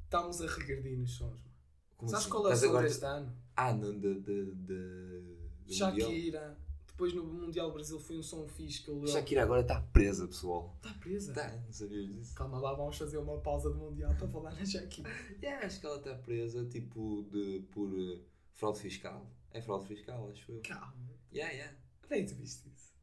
Estamos 0.04 0.40
a 0.42 0.46
regredir 0.46 0.99
nos 0.99 1.12
sons, 1.12 1.38
mano. 1.40 1.54
Como 1.96 2.11
Sabes 2.11 2.25
assim? 2.26 2.30
qual 2.32 2.50
é 2.50 2.52
o 2.52 2.56
som 2.56 2.66
agora- 2.66 2.88
deste 2.88 3.04
ano? 3.06 3.37
Ah, 3.56 3.73
no, 3.73 3.99
de, 3.99 4.20
de, 4.20 4.54
de? 4.54 5.36
Shakira. 5.68 6.58
Depois 6.87 7.12
no 7.12 7.25
Mundial 7.25 7.70
Brasil 7.73 8.00
foi 8.00 8.16
um 8.16 8.23
som 8.23 8.49
fixe 8.49 8.82
que 8.82 8.90
lembro. 8.90 9.08
Shakira 9.08 9.42
agora 9.42 9.61
está 9.61 9.80
presa, 9.80 10.26
pessoal. 10.26 10.75
Está 10.76 10.99
presa. 10.99 11.30
Está, 11.30 11.50
não 11.54 11.73
sabias 11.73 12.06
disso? 12.06 12.35
Calma 12.35 12.58
lá, 12.58 12.73
vamos 12.73 12.96
fazer 12.96 13.18
uma 13.18 13.38
pausa 13.38 13.68
do 13.68 13.76
Mundial 13.76 14.14
para 14.14 14.26
falar 14.28 14.54
na 14.54 14.64
Shakira. 14.64 15.11
Yeah, 15.42 15.66
acho 15.66 15.78
que 15.78 15.87
ela 15.87 15.99
está 15.99 16.14
presa, 16.14 16.64
tipo, 16.64 17.26
de, 17.30 17.61
por 17.70 17.90
eh, 17.99 18.18
fraude 18.54 18.80
fiscal. 18.80 19.30
É 19.50 19.61
fraude 19.61 19.87
fiscal, 19.87 20.30
acho 20.30 20.50
eu. 20.50 20.62
Calma. 20.62 20.94
Yeah, 21.30 21.52
yeah. 21.52 21.76
Que 22.08 22.23
tu 22.25 22.35
viste 22.37 22.66
isso? 22.68 22.94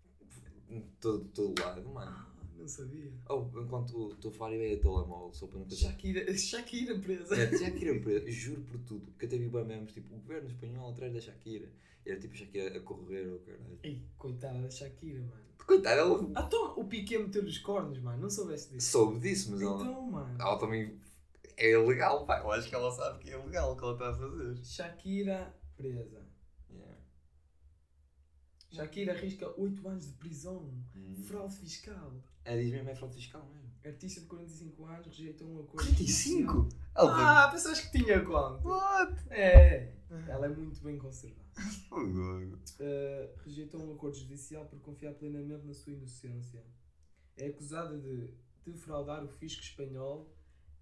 Todo, 1.00 1.26
todo 1.26 1.62
lado, 1.62 1.88
mano. 1.88 2.33
Não 2.64 2.70
sabia. 2.70 3.12
Oh, 3.30 3.46
enquanto 3.62 4.14
estou 4.14 4.32
a 4.32 4.34
falar, 4.34 4.54
eu 4.56 4.64
ia 4.64 4.80
telemóvel, 4.80 5.34
só 5.34 5.48
para 5.48 5.60
não 5.60 5.66
pensar. 5.66 5.90
Shakira, 5.92 6.32
Shakira 6.38 6.98
presa. 6.98 7.36
É, 7.36 7.58
Shakira 7.58 8.00
presa, 8.00 8.32
juro 8.32 8.62
por 8.62 8.80
tudo. 8.80 9.12
Que 9.20 9.26
até 9.26 9.38
vi 9.38 9.50
bem 9.50 9.66
memes, 9.66 9.92
tipo, 9.92 10.16
o 10.16 10.18
governo 10.20 10.48
espanhol 10.50 10.92
atrás 10.92 11.14
da 11.14 11.20
Shakira. 11.20 11.70
Era 12.06 12.18
tipo 12.20 12.34
Shakira 12.36 12.78
a 12.78 12.80
correr, 12.82 13.28
oh 13.28 13.40
caralho. 13.40 13.80
Ei, 13.84 14.02
coitada 14.18 14.62
da 14.62 14.70
Shakira, 14.70 15.20
mano. 15.20 15.44
Coitada, 15.68 16.00
ela 16.02 16.32
Ah, 16.36 16.44
então 16.48 16.74
o 16.78 16.86
Piquet 16.86 17.18
meteu 17.20 17.44
os 17.44 17.58
cornos, 17.58 18.00
mano. 18.00 18.22
Não 18.22 18.30
soubeste 18.30 18.72
disso? 18.74 18.92
soube 18.92 19.20
disso, 19.20 19.52
mas 19.52 19.62
ela, 19.62 19.76
Então, 19.82 20.02
mano. 20.10 20.38
ela 20.42 20.58
também 20.58 20.98
é 21.58 21.72
ilegal, 21.72 22.26
pá. 22.26 22.40
Eu 22.40 22.52
acho 22.52 22.68
que 22.70 22.76
ela 22.76 22.92
sabe 22.92 23.20
que 23.20 23.30
é 23.30 23.34
ilegal 23.38 23.74
o 23.74 23.76
que 23.78 23.84
ela 23.84 23.94
está 23.94 24.10
a 24.10 24.14
fazer. 24.14 24.58
Shakira 24.66 25.54
presa. 25.76 26.23
Shakira 28.76 29.14
arrisca 29.14 29.54
8 29.60 29.88
anos 29.88 30.08
de 30.08 30.14
prisão. 30.14 30.74
Hum. 30.96 31.16
Fraude 31.28 31.56
fiscal. 31.58 32.14
É, 32.46 32.58
diz 32.58 32.72
mesmo, 32.72 32.90
é 32.90 32.96
fraude 32.96 33.16
fiscal 33.16 33.46
mesmo. 33.54 33.64
Artista 33.86 34.22
de 34.22 34.28
45 34.28 34.86
anos 34.86 35.06
rejeitou 35.08 35.48
um 35.48 35.60
acordo. 35.60 35.72
45? 35.84 36.54
judicial. 36.54 36.70
Ela 36.96 37.44
Ah, 37.46 37.52
pessoas 37.52 37.82
que 37.82 37.92
tinha 37.98 38.24
quanto? 38.24 38.66
What? 38.68 39.14
É. 39.30 39.94
Ela 40.28 40.46
é 40.46 40.50
muito 40.50 40.82
bem 40.82 40.98
conservada. 40.98 41.44
Uh, 42.80 43.30
rejeitou 43.46 43.80
um 43.82 43.94
acordo 43.94 44.18
judicial 44.18 44.66
por 44.66 44.80
confiar 44.80 45.14
plenamente 45.14 45.66
na 45.66 45.74
sua 45.74 45.94
inocência. 45.94 46.64
É 47.38 47.48
acusada 47.48 47.98
de 48.00 48.34
defraudar 48.66 49.24
o 49.24 49.28
fisco 49.28 49.62
espanhol 49.62 50.34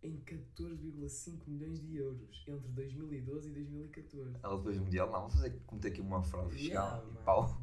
em 0.01 0.17
14,5 0.21 1.47
milhões 1.47 1.81
de 1.81 1.97
euros 1.97 2.43
entre 2.47 2.67
2012 2.69 3.49
e 3.49 3.53
2014. 3.53 4.37
Ela 4.41 4.57
depois 4.57 4.77
do 4.77 4.83
Mundial, 4.85 5.11
não, 5.11 5.21
vou 5.21 5.29
fazer, 5.29 5.59
cometer 5.67 5.89
aqui 5.89 6.01
uma 6.01 6.23
fraude 6.23 6.55
fiscal 6.55 6.85
Yeah, 6.87 7.03
e 7.03 7.07
mano. 7.13 7.25
pau. 7.25 7.61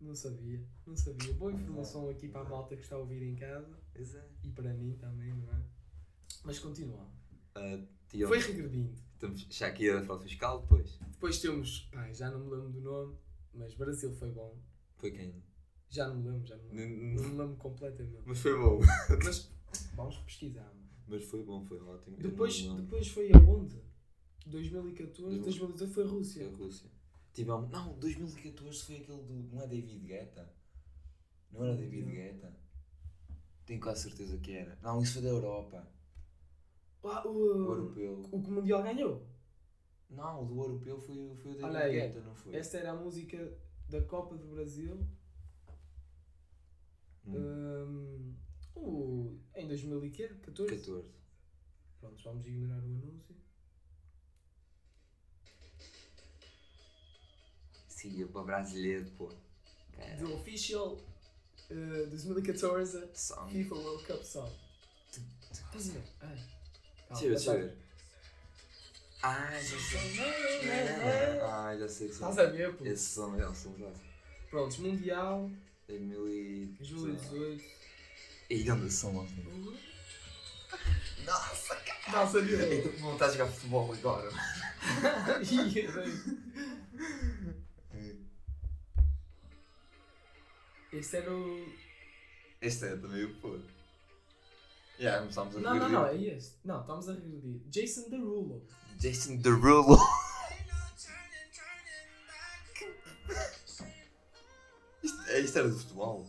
Não 0.00 0.14
sabia, 0.14 0.64
não 0.86 0.96
sabia. 0.96 1.32
Boa 1.34 1.52
informação 1.52 2.08
aqui 2.08 2.28
para 2.28 2.40
a 2.40 2.48
malta 2.48 2.74
que 2.74 2.82
está 2.82 2.96
a 2.96 2.98
ouvir 2.98 3.22
em 3.22 3.34
casa 3.36 3.78
Exato. 3.94 4.30
e 4.42 4.48
para 4.50 4.72
mim 4.72 4.96
também, 4.96 5.34
não 5.34 5.52
é? 5.52 5.60
Mas 6.42 6.58
continua. 6.58 7.06
Uh, 7.56 7.86
Foi 8.26 8.38
regredindo. 8.38 8.94
Temos 9.18 9.46
Shakira 9.50 10.00
da 10.00 10.02
fraude 10.02 10.24
fiscal, 10.24 10.62
depois. 10.62 10.98
Depois 11.12 11.38
temos, 11.40 11.80
pá, 11.92 12.10
já 12.12 12.30
não 12.30 12.40
me 12.40 12.50
lembro 12.50 12.70
do 12.70 12.80
nome, 12.80 13.16
mas 13.52 13.74
Brasil 13.74 14.10
foi 14.14 14.30
bom. 14.30 14.58
Foi 14.96 15.10
quem? 15.10 15.34
Já 15.90 16.08
não 16.08 16.16
me 16.16 16.28
lembro, 16.30 16.46
já 16.46 16.56
não 16.56 16.64
me 16.64 16.76
lembro. 16.76 17.22
Não 17.22 17.30
me 17.30 17.38
lembro 17.38 17.56
completamente. 17.56 18.22
Mas 18.24 18.38
foi 18.38 18.56
bom. 18.58 18.80
Mas 19.22 19.50
vamos 19.94 20.16
pesquisar. 20.18 20.62
mano. 20.64 20.88
Mas 21.08 21.24
foi 21.24 21.42
bom, 21.42 21.62
foi 21.66 21.78
ótimo. 21.80 22.16
Depois, 22.16 22.62
depois 22.62 23.08
foi 23.08 23.30
aonde? 23.32 23.76
2014, 24.46 25.38
2018 25.40 25.92
foi 25.92 26.04
a 26.04 26.06
Foi 26.08 26.16
Rússia. 26.16 26.48
a 26.48 26.50
Rússia. 26.56 26.90
Tivemos... 27.32 27.70
Não, 27.70 27.98
2014 27.98 28.82
foi 28.84 28.96
aquele 28.96 29.22
do. 29.22 29.34
Não 29.54 29.62
é 29.62 29.66
David 29.66 29.98
Guetta? 30.06 30.52
Não 31.52 31.64
era 31.64 31.76
David 31.76 32.04
Não. 32.06 32.12
Guetta? 32.12 32.56
Tenho 33.66 33.80
quase 33.80 34.02
certeza 34.02 34.36
que 34.38 34.52
era. 34.52 34.76
Não, 34.82 35.00
isso 35.02 35.14
foi 35.14 35.22
da 35.22 35.28
Europa. 35.28 35.86
Ah, 37.04 37.26
O 37.26 37.30
o, 37.32 37.46
europeu. 37.72 38.22
o 38.30 38.42
que 38.42 38.48
o 38.50 38.52
Mundial 38.52 38.82
ganhou. 38.82 39.26
Não, 40.10 40.42
o 40.42 40.46
do 40.46 40.60
europeu 40.60 40.98
foi, 41.00 41.16
o- 41.16 41.34
foi 41.36 41.52
o 41.52 41.64
Olha 41.64 41.78
David 41.80 42.00
aí. 42.00 42.08
Guetta, 42.08 42.20
não 42.20 42.34
foi? 42.34 42.54
Esta 42.56 42.78
era 42.78 42.90
a 42.90 42.96
música 42.96 43.56
da 43.88 44.02
Copa 44.02 44.36
do 44.36 44.48
Brasil 44.48 45.06
Hum, 47.26 48.34
o- 48.74 49.38
em 49.54 49.66
2014. 49.68 50.68
14. 50.76 51.08
Pronto, 52.00 52.22
vamos 52.24 52.46
ignorar 52.46 52.82
o 52.82 52.86
anúncio. 52.86 53.36
Sim, 58.00 58.26
para 58.28 58.42
brasileiro, 58.42 59.04
pô. 59.18 59.30
Cara, 59.94 60.16
The 60.16 60.24
Official 60.24 60.98
uh, 61.70 62.06
2014 62.08 63.10
song. 63.12 63.52
FIFA 63.52 63.74
World 63.74 64.06
Cup 64.06 64.22
Song. 64.22 64.50
Estás 65.52 65.90
a 65.90 65.92
ver? 65.92 66.02
Ai. 66.22 66.38
Calma, 67.08 67.20
Deixa 67.20 67.26
eu 67.26 67.30
ver, 67.30 67.38
já 67.38 67.52
deixa 67.52 67.52
eu 67.52 67.60
ver. 67.60 67.76
Ah, 69.22 69.60
já 69.60 69.78
sei. 69.78 70.10
Ah, 71.42 71.76
já 71.78 71.88
sei 71.90 72.08
que 72.08 72.14
som. 72.14 72.30
Estás 72.30 72.38
a 72.38 72.50
ver, 72.50 72.74
pô? 72.74 72.86
Esse 72.86 73.04
som 73.04 73.36
é 73.36 73.46
o 73.46 73.54
som 73.54 73.76
já. 73.78 73.92
Prontos, 74.48 74.78
Mundial 74.78 75.50
2018. 75.86 76.78
2018. 76.78 77.64
E 78.48 78.62
grande 78.62 78.90
som 78.90 79.14
ontem. 79.14 79.44
Nossa, 81.26 81.76
cara. 81.76 81.98
Estás 82.06 82.34
a 82.36 82.40
ver? 82.40 82.72
Estou 82.78 82.92
com 82.92 82.98
vontade 83.10 83.32
de 83.32 83.38
jogar 83.38 83.52
futebol 83.52 83.92
agora. 83.92 84.30
Ia, 85.44 85.90
Este 90.92 91.16
era 91.18 91.32
o. 91.32 91.72
Este 92.60 92.84
é 92.86 92.96
também 92.96 93.24
o 93.24 93.34
pô. 93.40 93.58
Já, 94.98 95.18
começámos 95.20 95.56
a 95.56 95.60
Não, 95.60 95.74
não, 95.76 95.80
regredir. 95.88 95.98
não, 95.98 96.06
é 96.06 96.16
este. 96.36 96.56
Não, 96.64 96.80
estamos 96.80 97.08
a 97.08 97.12
regredir. 97.14 97.60
Jason 97.68 98.08
Derulo. 98.10 98.66
Jason 98.98 99.36
Derulo. 99.36 99.96
isto, 105.02 105.22
é, 105.28 105.40
isto 105.40 105.58
era 105.58 105.68
do 105.68 105.78
futebol. 105.78 106.26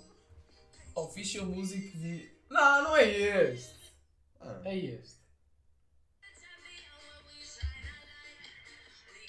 Official 0.96 1.46
Music 1.46 1.98
de. 1.98 2.32
Não, 2.50 2.84
não 2.84 2.98
é 2.98 3.10
este. 3.54 3.82
Ah, 4.40 4.62
É 4.66 4.76
este. 4.78 5.22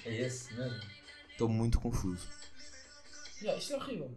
é 0.05 0.15
esse 0.23 0.53
mesmo. 0.55 0.81
Estou 1.31 1.49
muito 1.49 1.81
confuso. 1.81 2.29
Yeah, 3.41 3.59
isto 3.61 3.73
é 3.75 3.77
horrível. 3.77 4.17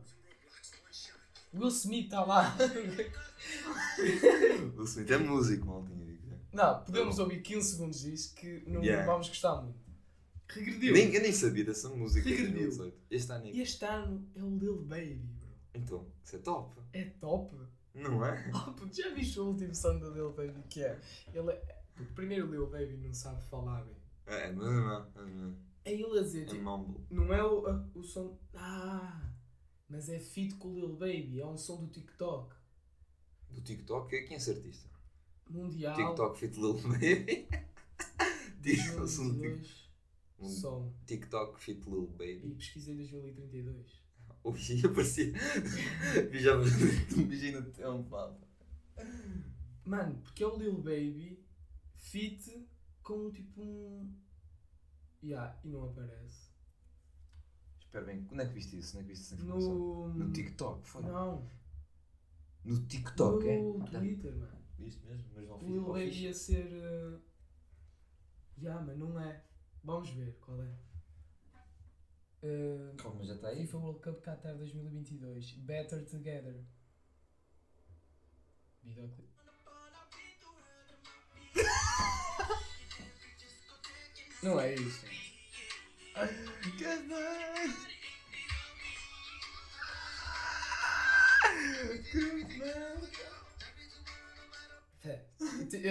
Will 1.56 1.70
Smith 1.70 2.06
está 2.06 2.24
lá. 2.24 2.56
O 4.78 4.84
Smith 4.84 5.12
é 5.12 5.18
músico, 5.18 5.66
mal 5.68 5.84
tinha 5.86 6.06
dito. 6.06 6.28
não, 6.54 6.84
podemos 6.84 7.20
ouvir 7.20 7.42
15 7.42 7.72
segundos 7.72 8.02
disto 8.02 8.36
que 8.36 8.64
não 8.68 8.82
Yeah. 8.84 9.06
vamos 9.06 9.28
gostar 9.28 9.62
muito. 9.62 9.80
Regrediu. 10.48 10.94
Nem, 10.94 11.14
eu 11.14 11.22
nem 11.22 11.32
sabia 11.32 11.66
dessa 11.66 11.90
música. 11.90 12.28
Regrediu. 12.30 12.50
em 12.50 12.76
2018. 12.76 12.98
Este 13.10 13.32
ano 13.32 13.46
é... 13.46 13.50
Este 13.58 13.86
ano 13.86 14.28
é 14.36 14.44
o 14.44 14.58
Lil 14.58 14.78
Baby, 14.84 15.16
bro. 15.40 15.50
Então, 15.74 16.08
isso 16.24 16.36
é 16.36 16.40
top. 16.40 16.80
É 16.94 17.06
top. 17.20 17.56
Não 17.94 18.26
é? 18.26 18.52
Oh, 18.54 18.72
puto, 18.74 18.96
já 18.96 19.10
viste 19.14 19.40
o 19.40 19.48
último 19.48 19.74
som 19.74 19.98
do 19.98 20.12
Lil 20.14 20.32
Baby 20.34 20.64
que 20.70 20.84
é? 20.84 21.00
Ele 21.34 21.52
é. 21.52 21.82
Primeiro 22.14 22.48
o 22.48 22.52
Lil 22.52 22.68
Baby 22.68 22.98
não 22.98 23.14
sabe 23.14 23.42
falar 23.50 23.84
bem. 23.84 23.96
É, 24.28 24.52
não, 24.52 24.64
não, 24.66 25.06
não, 25.16 25.28
não. 25.28 25.56
É 25.84 25.94
ele 25.94 26.20
a 26.20 26.22
dizer, 26.24 26.44
É 26.44 26.46
tipo, 26.46 26.64
mumble. 26.64 27.02
não 27.12 27.34
é 27.34 27.44
o, 27.44 27.66
a- 27.68 27.88
o 27.96 28.04
som. 28.04 28.38
Ah! 28.56 29.22
Mas 29.96 30.10
é 30.10 30.20
feat 30.20 30.56
com 30.56 30.74
o 30.74 30.76
Lil 30.76 30.94
Baby, 30.98 31.40
é 31.40 31.48
um 31.48 31.58
som 31.58 31.78
do 31.78 31.88
TikTok. 31.88 32.54
Do 33.50 33.62
TikTok, 33.62 34.10
quem 34.10 34.34
é 34.34 34.36
esse 34.36 34.52
artista? 34.52 34.90
Mundial. 35.50 35.96
TikTok 35.96 36.38
Fit 36.38 36.60
Lil 36.60 36.74
Baby. 36.74 37.48
Tipo, 38.62 39.08
som 39.08 39.30
do 39.30 39.40
Tik- 39.40 39.56
2022. 39.56 39.90
um 40.38 40.50
Som. 40.50 40.94
TikTok 41.06 41.62
Fit 41.64 41.90
Lil 41.90 42.08
Baby. 42.08 42.42
E 42.44 42.56
pesquisei 42.56 42.98
2032. 42.98 44.04
Ui, 44.44 44.86
aparecia. 44.86 45.32
Vi 46.30 46.40
já 46.44 46.58
vi 46.58 47.52
no 47.54 47.72
tempo. 47.72 48.18
Mano, 49.86 50.22
porque 50.24 50.44
é 50.44 50.48
o 50.48 50.58
Lil 50.58 50.78
Baby 50.78 51.42
fit 51.96 52.68
com 53.02 53.32
tipo 53.32 53.62
um. 53.62 54.14
Yeah, 55.24 55.58
e 55.64 55.70
não 55.70 55.86
aparece. 55.86 56.50
Espera 57.96 58.12
bem, 58.12 58.26
quando 58.26 58.42
é 58.42 58.46
que 58.46 58.54
viste 58.54 58.78
isso? 58.78 58.98
Onde 58.98 59.06
é 59.06 59.08
que 59.08 59.08
viste 59.14 59.34
essa 59.34 59.42
informação? 59.42 59.74
No. 59.74 60.14
No 60.16 60.34
TikTok, 60.34 60.86
foi? 60.86 61.02
Não. 61.04 61.50
No 62.66 62.86
TikTok, 62.88 63.48
é? 63.48 63.58
no 63.58 63.80
Tá. 63.90 64.00
Twitter, 64.00 64.36
mano. 64.36 64.58
Viste 64.78 65.06
mesmo? 65.06 65.30
Mas 65.34 65.48
não 65.48 65.56
O 65.56 65.60
fiz. 65.60 65.70
Lil 65.70 65.82
não 65.82 65.94
Baby 65.94 66.10
fiz. 66.12 66.18
ia 66.18 66.34
ser. 66.34 66.66
Uh... 66.66 67.22
Yeah, 68.58 68.86
mas 68.86 68.98
não 68.98 69.18
é. 69.18 69.46
Vamos 69.82 70.10
ver 70.10 70.38
qual 70.42 70.62
é. 70.62 70.76
Uh, 72.44 72.94
Calma, 72.98 73.24
já 73.24 73.36
está 73.36 73.48
aí? 73.48 73.62
FIFA 73.62 73.78
World 73.78 74.02
Cup 74.02 74.22
Qatar 74.22 74.58
2022. 74.58 75.54
Better 75.54 76.06
Together. 76.06 76.66
Videoclip. 78.84 79.34
Não 84.44 84.60
é 84.60 84.76
isto. 86.16 87.86
É, 95.04 95.20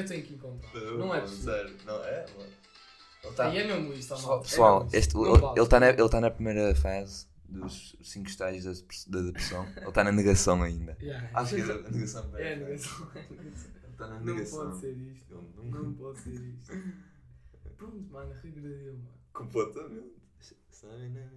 Eu 0.00 0.04
tenho 0.06 0.22
que 0.24 0.34
encontrar. 0.34 0.80
Não 0.80 1.14
é 1.14 1.20
possível. 1.20 1.70
Não 1.86 2.04
é? 2.04 2.26
Ele 3.22 3.34
tá- 3.34 3.48
E 3.54 3.58
é 3.58 3.66
mesmo 3.66 3.92
isto, 3.92 4.14
Pessoal. 4.14 4.38
É 4.38 4.42
pessoal, 4.42 4.88
este, 4.92 5.14
Não 5.14 5.52
ele 5.54 5.62
está 5.62 5.80
na, 5.80 5.88
ele 5.90 6.08
tá 6.08 6.20
na 6.20 6.30
primeira 6.30 6.74
fase 6.74 7.26
dos 7.48 7.96
5 8.02 8.28
estágios 8.28 8.64
da, 8.64 9.18
da 9.18 9.26
depressão. 9.26 9.66
Ele 9.76 9.88
está 9.88 10.04
na 10.04 10.12
negação 10.12 10.62
ainda. 10.62 10.96
Yeah. 11.00 11.30
Acho 11.34 11.54
que 11.54 11.60
é 11.60 11.64
a 11.64 11.66
negação. 11.90 12.36
É 12.36 12.56
negação. 12.56 13.10
é 13.14 13.22
negação. 13.30 13.70
Ele 13.84 13.92
está 13.92 14.06
na 14.08 14.14
Não 14.18 14.24
negação. 14.34 14.58
pode 14.70 14.80
ser 14.80 14.92
isto. 14.92 15.34
Ele 15.34 15.70
não- 15.70 15.82
Não 15.82 15.94
pode 15.94 16.18
ser 16.18 16.34
isto. 16.34 16.72
Pronto, 17.76 18.12
mano, 18.12 18.34
regrediu, 18.42 18.94
mano. 18.94 19.23
Completamente. 19.34 20.14
Sai, 20.70 21.08
né? 21.10 21.28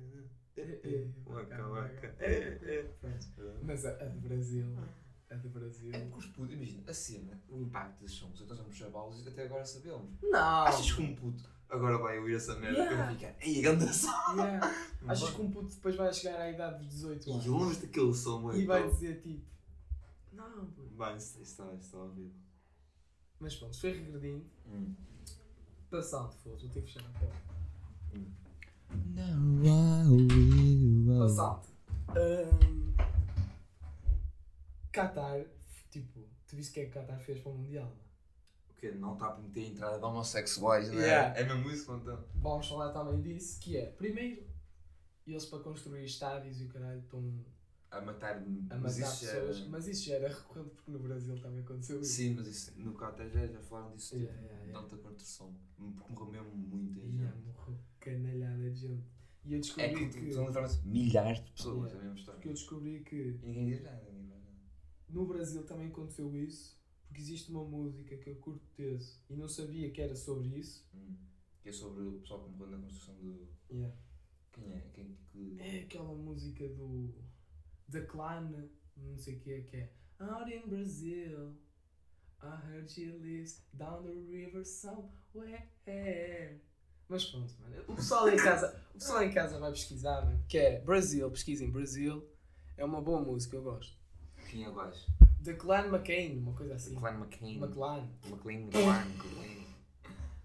É, 0.55 0.61
é, 0.61 1.07
Waka, 1.25 1.67
waka. 1.67 2.15
é, 2.19 2.31
É, 2.31 2.75
é. 2.79 2.83
Pronto. 3.01 3.59
Mas 3.63 3.85
a, 3.85 3.91
a 3.91 4.05
de 4.05 4.19
Brasil. 4.19 4.65
A 5.29 5.35
de 5.35 5.49
Brasil. 5.49 5.91
É 5.93 5.99
porque 5.99 6.17
os 6.19 6.25
putos, 6.27 6.53
imagina, 6.53 6.83
a 6.89 6.93
cena, 6.93 7.41
o 7.49 7.59
impacto 7.61 7.99
dos 7.99 8.11
sons, 8.13 8.39
então 8.41 8.55
somos 8.55 8.73
chavalos 8.75 9.23
e 9.25 9.27
até 9.29 9.43
agora 9.43 9.65
sabemos. 9.65 10.09
Não! 10.23 10.39
Achas 10.63 10.91
que 10.93 11.01
um 11.01 11.15
puto 11.15 11.43
agora 11.69 11.97
vai 11.97 12.17
ouvir 12.17 12.35
essa 12.37 12.55
merda 12.55 12.77
Yeah. 12.79 12.93
e 12.93 12.97
vai 13.05 13.15
ficar, 13.15 13.35
ei, 13.45 13.61
grande 13.61 13.85
som! 13.93 14.33
Yeah. 14.35 14.73
Achas 15.07 15.29
que 15.31 15.41
um 15.41 15.51
puto 15.51 15.75
depois 15.75 15.95
vai 15.97 16.13
chegar 16.13 16.39
à 16.39 16.49
idade 16.49 16.79
dos 16.86 16.93
18 16.93 17.27
E 17.27 17.31
anos 17.33 17.45
longe 17.45 17.79
daquele 17.81 18.13
som, 18.13 18.39
mano. 18.41 18.57
e 18.60 18.65
vai 18.65 18.89
dizer 18.89 19.21
tipo. 19.21 19.45
Não, 20.31 20.65
puto. 20.67 20.95
Bem, 20.95 21.17
isso 21.17 21.41
está, 21.41 21.65
isso 21.73 21.83
está 21.86 21.97
horrível. 21.97 22.31
Mas 23.39 23.55
pronto, 23.55 23.79
foi 23.79 23.91
regredindo. 23.91 24.45
Hum. 24.65 24.95
Passando, 25.91 26.31
foda 26.31 26.55
vou 26.57 26.69
ter 26.69 26.81
que 26.81 26.93
fechar 26.93 27.05
a 27.05 27.19
porta. 27.19 27.57
Now 28.13 29.38
I 29.63 30.08
will. 30.08 31.20
Passado. 31.20 31.67
Hum, 32.10 32.93
Qatar, 34.91 35.46
tipo, 35.91 36.20
tu 36.48 36.56
viste 36.56 36.72
o 36.72 36.74
que 36.74 36.80
é 36.82 36.86
que 36.86 36.91
Qatar 36.91 37.20
fez 37.20 37.39
para 37.41 37.52
o 37.52 37.56
Mundial? 37.58 37.86
não? 37.86 38.08
O 38.72 38.74
quê? 38.80 38.91
Não 38.91 39.13
está 39.13 39.28
a 39.28 39.32
permitir 39.32 39.60
a 39.60 39.67
entrada 39.67 39.98
de 40.00 40.06
homossexuais, 40.06 40.89
não 40.91 41.00
é? 41.00 41.06
Yeah. 41.06 41.39
É 41.39 41.43
mesmo 41.43 41.70
isso, 41.72 41.91
então? 41.96 42.24
Vamos 42.36 42.67
falar 42.67 42.91
também 42.91 43.22
disso, 43.22 43.60
que 43.60 43.78
é, 43.78 43.86
primeiro, 43.88 44.43
eles 45.26 45.46
para 45.46 45.60
construir 45.60 46.06
estádios 46.06 46.62
e 46.62 46.65
o 46.65 46.70
caralho 46.70 47.00
estão 47.02 47.43
A 47.91 48.02
matar. 48.02 48.38
a 48.38 48.78
mas 48.78 48.98
matar 48.98 49.12
pessoas, 49.20 49.58
era- 49.60 49.70
mas 49.70 49.88
isso 49.88 50.06
já 50.06 50.15
era 50.15 50.30
recorrente 50.30 50.70
porque 50.76 50.91
no 50.91 51.00
Brasil 51.00 51.39
também 51.41 51.60
aconteceu 51.62 52.00
isso. 52.02 52.13
Sim, 52.13 52.36
mas 52.36 52.48
isso, 52.48 52.72
no 52.78 52.93
Qatar 52.93 53.28
já, 53.30 53.46
já 53.48 53.60
falaram 53.62 53.96
disso. 53.96 54.15
Yeah, 54.15 54.32
tipo, 54.38 54.46
yeah, 54.46 54.65
yeah. 54.65 54.88
Tanta 54.88 54.98
construção. 55.04 55.54
Porque 55.76 56.13
morreu 56.13 56.43
mesmo 56.43 56.56
muita 56.56 57.02
gente. 57.02 57.17
Yeah, 57.17 57.38
morreu 57.46 57.78
canalhada 58.12 58.70
de 58.72 58.80
gente. 58.88 59.04
E 59.46 59.54
eu 59.54 59.58
É 59.58 59.62
descobri 59.62 60.10
que 60.10 60.20
que, 60.20 60.26
estão 60.30 60.43
a 60.43 60.48
levar-se 60.48 60.88
milhares 60.88 61.43
de 61.46 61.52
pessoas, 61.52 61.91
Yeah. 61.91 61.93
é 61.93 61.98
a 61.98 62.02
mesma 62.04 62.15
história. 62.20 62.34
porque 62.38 62.50
eu 62.50 62.54
descobri 62.54 63.00
que 63.04 63.15
E 63.15 63.39
ninguém 63.46 63.65
diz 63.67 63.84
nada, 63.84 64.04
ninguém 64.12 64.22
diz 64.22 64.30
nada. 64.30 64.43
no 65.10 65.26
Brasil 65.26 65.63
também 65.63 65.88
aconteceu 65.88 66.36
isso, 66.36 66.78
porque 67.08 67.22
existe 67.22 67.50
uma 67.52 67.63
música 67.63 68.17
que 68.17 68.30
eu 68.30 68.36
curto 68.38 68.65
desse 68.78 69.20
e 69.30 69.36
não 69.36 69.48
sabia 69.48 69.89
que 69.91 70.02
era 70.02 70.15
sobre 70.15 70.48
isso. 70.58 70.86
Hum. 70.93 71.15
Que 71.62 71.70
é 71.70 71.72
sobre 71.72 72.04
o 72.04 72.20
pessoal 72.20 72.43
que 72.43 72.50
morreu 72.52 72.78
na 72.78 72.84
construção 72.84 73.15
do. 73.15 73.48
Yeah. 73.72 73.96
Quem 74.52 74.74
é? 74.74 74.82
Quem 74.93 75.17
que. 75.32 75.58
É 75.60 75.80
aquela 75.84 76.13
música 76.15 76.67
do 76.70 77.13
da 77.88 78.02
Clan, 78.06 78.70
não 78.98 79.17
sei 79.17 79.36
o 79.36 79.39
que 79.39 79.52
é 79.52 79.62
que 79.62 79.78
é. 79.78 79.93
Out 80.20 80.52
in 80.54 80.67
Brazil, 80.67 81.56
I 82.43 82.56
heard 82.67 82.89
she 82.91 83.06
lives 83.12 83.63
down 83.74 84.04
the 84.04 84.12
river 84.30 84.65
somewhere. 84.65 85.70
Mas 87.10 87.26
pronto, 87.26 87.54
mano. 87.62 87.84
O 87.88 87.96
pessoal 87.96 88.30
em 88.30 88.38
casa, 88.38 88.82
o 88.91 88.93
pessoal 89.00 89.24
em 89.24 89.32
casa 89.32 89.60
vai 89.60 89.72
pesquisar, 89.72 90.26
mano. 90.26 90.43
Que 90.48 90.58
é 90.58 90.80
Brasil, 90.82 91.30
pesquisem 91.32 91.70
Brasil. 91.70 92.28
É 92.76 92.84
uma 92.84 93.02
boa 93.02 93.22
música, 93.22 93.56
eu 93.56 93.63
gosto. 93.63 93.98
Quem 94.50 94.63
é 94.63 94.70
o 94.70 94.74
gajo? 94.74 95.00
The 95.43 95.54
Clan 95.54 95.88
McCain, 95.88 96.39
uma 96.39 96.54
coisa 96.54 96.76
assim. 96.76 96.96
Clan 96.96 97.15
McCain. 97.15 97.58
McLaren. 97.58 98.08
McLean, 98.26 98.62
McLaren, 98.62 99.08
McLean. 99.08 99.65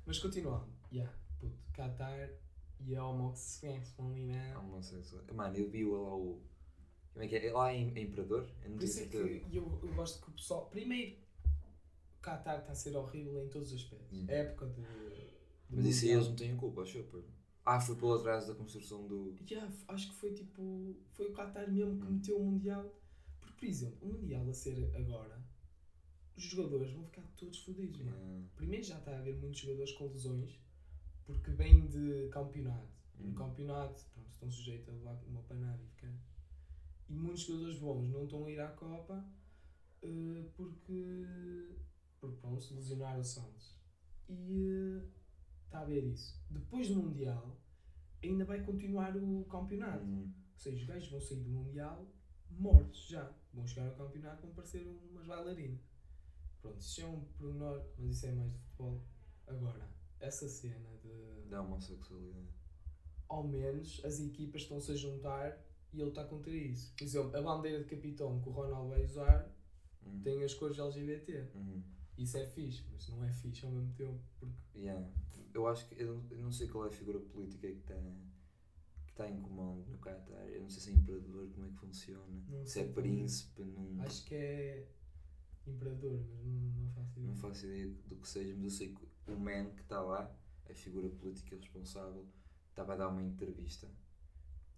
Mas 0.07 0.19
continuando. 0.19 0.67
Yeah, 0.93 1.13
puto, 1.39 1.57
Qatar 1.73 2.31
e 2.87 2.97
a 2.97 3.01
É 3.63 3.81
né? 4.03 4.57
homossexual. 4.59 5.23
Mano, 5.33 5.57
eu 5.57 5.69
vi 5.69 5.85
lá 5.85 6.15
o. 6.17 6.41
Como 7.13 7.25
é 7.25 7.29
que 7.29 7.37
é? 7.37 7.53
Lá 7.53 7.73
é 7.73 7.77
em, 7.77 7.97
é 7.97 8.03
imperador? 8.03 8.49
Eu 8.63 8.71
não 8.71 8.77
Por 8.77 8.85
isso 8.85 9.01
é 9.01 9.07
que 9.07 9.17
eu, 9.17 9.81
eu 9.83 9.95
gosto 9.95 10.23
que 10.23 10.31
o 10.31 10.33
pessoal. 10.33 10.67
Primeiro, 10.67 11.17
o 12.19 12.23
Qatar 12.23 12.61
está 12.61 12.73
a 12.73 12.75
ser 12.75 12.97
horrível 12.97 13.45
em 13.45 13.49
todos 13.49 13.73
os 13.73 13.83
aspectos. 13.83 14.19
Hum. 14.19 14.27
É 14.29 14.41
época 14.41 14.67
de. 14.67 15.32
Mas 15.73 15.87
isso 15.87 16.05
aí 16.05 16.11
eles 16.13 16.29
não 16.29 16.37
têm 16.37 16.57
culpa, 16.57 16.83
acho 16.83 16.99
eu. 16.99 17.25
Ah, 17.65 17.81
foi 17.81 17.97
pelo 17.97 18.15
atraso 18.15 18.49
da 18.49 18.55
construção 18.55 19.07
do. 19.07 19.35
Yeah, 19.49 19.73
acho 19.89 20.11
que 20.11 20.17
foi 20.17 20.33
tipo. 20.33 20.97
Foi 21.13 21.27
o 21.27 21.33
Qatar 21.33 21.71
mesmo 21.71 21.99
que 22.01 22.13
meteu 22.13 22.39
o 22.39 22.45
Mundial. 22.45 22.93
Porque, 23.41 23.55
por 23.57 23.65
exemplo, 23.67 23.99
o 24.09 24.13
Mundial 24.13 24.49
a 24.49 24.53
ser 24.53 24.91
agora, 24.97 25.41
os 26.37 26.43
jogadores 26.43 26.93
vão 26.93 27.05
ficar 27.05 27.23
todos 27.37 27.59
fodidos, 27.59 28.01
mano. 28.01 28.17
Ah, 28.21 28.57
Primeiro 28.57 28.85
já 28.85 28.99
está 28.99 29.13
a 29.13 29.19
haver 29.19 29.37
muitos 29.37 29.61
jogadores 29.61 29.93
com 29.93 30.07
lesões 30.09 30.59
porque 31.25 31.51
vêm 31.53 31.87
de 31.87 32.29
campeonato. 32.31 32.93
Hum. 33.21 33.29
no 33.29 33.35
campeonato, 33.35 34.05
pronto, 34.13 34.31
estão 34.31 34.51
sujeitos 34.51 34.89
a 34.89 34.93
levar 34.93 35.23
uma 35.29 35.43
panada 35.43 35.81
e 35.83 35.87
ficar. 35.87 36.13
E 37.09 37.15
muitos 37.15 37.43
jogadores 37.43 37.79
bons 37.79 38.09
não 38.09 38.25
estão 38.25 38.45
a 38.47 38.51
ir 38.51 38.61
à 38.61 38.69
Copa 38.69 39.25
eh, 40.03 40.45
porque, 40.57 41.29
porque 42.21 42.37
pronto, 42.41 42.63
se 42.63 42.75
lesionaram-se 42.75 43.41
antes. 43.41 43.77
E 44.29 44.67
eh, 44.69 45.03
está 45.73 45.81
a 45.81 45.85
ver 45.85 46.05
isso. 46.05 46.39
Depois 46.51 46.89
do 46.89 46.97
Mundial, 46.97 47.57
ainda 48.23 48.45
vai 48.45 48.63
continuar 48.63 49.17
o 49.17 49.45
campeonato. 49.47 50.05
hum. 50.05 50.31
Ou 50.53 50.59
seja, 50.59 50.77
os 50.77 50.85
gajos 50.85 51.11
vão 51.11 51.21
sair 51.21 51.41
do 51.41 51.51
Mundial 51.51 52.07
mortos 52.51 53.09
já. 53.09 53.33
Vão 53.55 53.67
chegar 53.67 53.89
ao 53.89 53.97
campeonato 53.97 54.43
vão 54.43 54.55
parecer 54.55 54.87
umas 55.11 55.27
bailarinas. 55.27 55.81
Pronto, 56.61 56.79
isso 56.79 57.01
é 57.01 57.07
um 57.07 57.21
pormenor, 57.25 57.85
mas 57.99 58.11
isso 58.11 58.27
é 58.27 58.33
mais 58.33 58.53
de 58.53 58.59
futebol. 58.59 59.03
Agora, 59.47 59.89
essa 60.21 60.49
cena 60.49 60.89
de. 61.03 61.49
Da 61.49 61.63
homossexualidade. 61.63 62.47
Ao 63.29 63.43
menos 63.43 64.01
as 64.05 64.21
equipas 64.21 64.63
estão-se 64.63 64.93
a 64.93 64.95
juntar 64.95 65.59
e 65.93 66.01
ele 66.01 66.11
está 66.11 66.25
contra 66.25 66.53
isso. 66.53 66.95
Por 66.97 67.05
exemplo, 67.05 67.37
a 67.37 67.43
bandeira 67.43 67.79
de 67.83 67.87
capitão 67.87 68.41
que 68.41 68.49
o 68.49 68.53
Ronaldo 68.53 68.91
vai 68.91 69.03
usar 69.05 69.51
Hum. 70.05 70.21
tem 70.23 70.43
as 70.43 70.53
cores 70.55 70.79
LGBT. 70.79 71.49
Uhum. 71.55 71.83
Isso 72.23 72.37
é 72.39 72.47
fixe, 72.47 72.85
mas 72.93 73.09
não 73.09 73.25
é 73.25 73.31
fixe 73.31 73.65
ao 73.65 73.73
mesmo 73.73 73.93
tempo. 73.95 74.21
Porque 74.39 74.79
Yeah. 74.79 75.07
Eu 75.55 75.67
acho 75.67 75.87
que. 75.89 76.03
Eu 76.03 76.15
não, 76.15 76.25
eu 76.31 76.43
não 76.43 76.53
sei 76.53 76.67
qual 76.69 76.85
é 76.85 76.89
a 76.89 76.93
figura 76.93 77.19
política 77.21 77.69
que 77.69 77.79
está 77.79 77.95
que 79.07 79.15
tá 79.15 79.29
em 79.29 79.41
comando 79.41 79.85
no 79.91 79.99
Qatar. 79.99 80.47
Eu 80.49 80.63
não 80.63 80.71
sei 80.71 80.81
se 80.81 80.91
é 80.91 80.95
imperador, 80.95 81.51
como 81.51 81.67
é 81.67 81.69
que 81.69 81.77
funciona. 81.77 82.43
Não 82.49 82.65
se 82.67 82.81
é 82.81 82.85
príncipe, 82.85 83.63
não, 83.63 84.03
acho 84.03 84.25
que 84.25 84.35
é 84.35 84.89
imperador, 85.67 86.25
mas 86.31 86.45
não, 86.45 86.55
não 86.55 86.89
faço 86.95 87.19
ideia. 87.19 87.27
não 87.29 87.37
faço 87.37 87.67
ideia 87.67 87.95
do 88.09 88.17
que 88.17 88.29
seja, 88.29 88.55
mas 88.55 88.65
eu 88.65 88.71
sei 88.71 88.95
que 88.95 89.31
o 89.31 89.39
man 89.39 89.71
que 89.75 89.83
está 89.83 90.01
lá, 90.01 90.35
a 90.69 90.75
figura 90.75 91.09
política 91.11 91.57
responsável, 91.57 92.27
estava 92.71 92.95
a 92.95 92.97
dar 92.97 93.09
uma 93.09 93.23
entrevista 93.23 93.89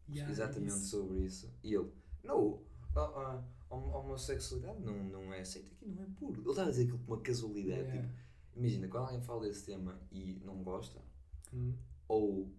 Yeah, 0.08 0.30
exatamente 0.30 0.74
isso. 0.74 0.86
sobre 0.88 1.20
isso. 1.20 1.50
E 1.62 1.74
ele, 1.74 1.90
não, 2.22 2.60
a, 2.94 3.00
a, 3.00 3.44
a 3.74 3.98
homossexualidade 3.98 4.80
não, 4.82 5.04
não 5.04 5.32
é 5.32 5.40
aceita 5.40 5.70
aqui, 5.72 5.86
não 5.86 6.02
é 6.02 6.06
puro. 6.16 6.40
Ele 6.40 6.50
estava 6.50 6.68
a 6.68 6.70
dizer 6.70 6.82
aquilo 6.84 6.98
com 6.98 7.14
uma 7.14 7.20
casualidade. 7.22 7.80
Yeah. 7.82 8.02
Tipo, 8.02 8.14
imagina, 8.56 8.88
quando 8.88 9.04
alguém 9.04 9.20
fala 9.22 9.42
desse 9.42 9.64
tema 9.66 10.00
e 10.12 10.40
não 10.44 10.62
gosta, 10.62 11.00
Hum. 11.52 11.74
ou 12.08 12.52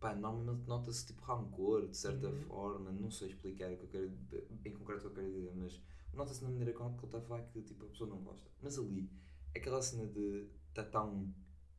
pá, 0.00 0.14
normalmente 0.14 0.66
nota-se 0.66 1.06
tipo 1.06 1.22
rancor, 1.22 1.86
de 1.88 1.96
certa 1.96 2.28
Uhum. 2.28 2.40
forma, 2.42 2.90
não 2.92 3.10
sei 3.10 3.28
explicar 3.28 3.70
o 3.72 3.76
que 3.76 3.84
eu 3.84 3.88
quero, 3.88 4.46
em 4.64 4.72
concreto 4.72 5.06
o 5.06 5.10
que 5.10 5.18
eu 5.20 5.24
quero 5.24 5.32
dizer, 5.34 5.52
mas 5.54 5.80
nota-se 6.14 6.42
na 6.42 6.48
maneira 6.50 6.72
como 6.72 6.90
ele 6.96 7.04
está 7.04 7.18
a 7.18 7.20
falar 7.20 7.42
que 7.42 7.60
tipo, 7.62 7.84
a 7.84 7.88
pessoa 7.88 8.08
não 8.10 8.18
gosta. 8.22 8.50
Mas 8.62 8.78
ali, 8.78 9.10
aquela 9.54 9.80
cena 9.82 10.06
de 10.06 10.48
está 10.70 10.82
tão 10.84 11.32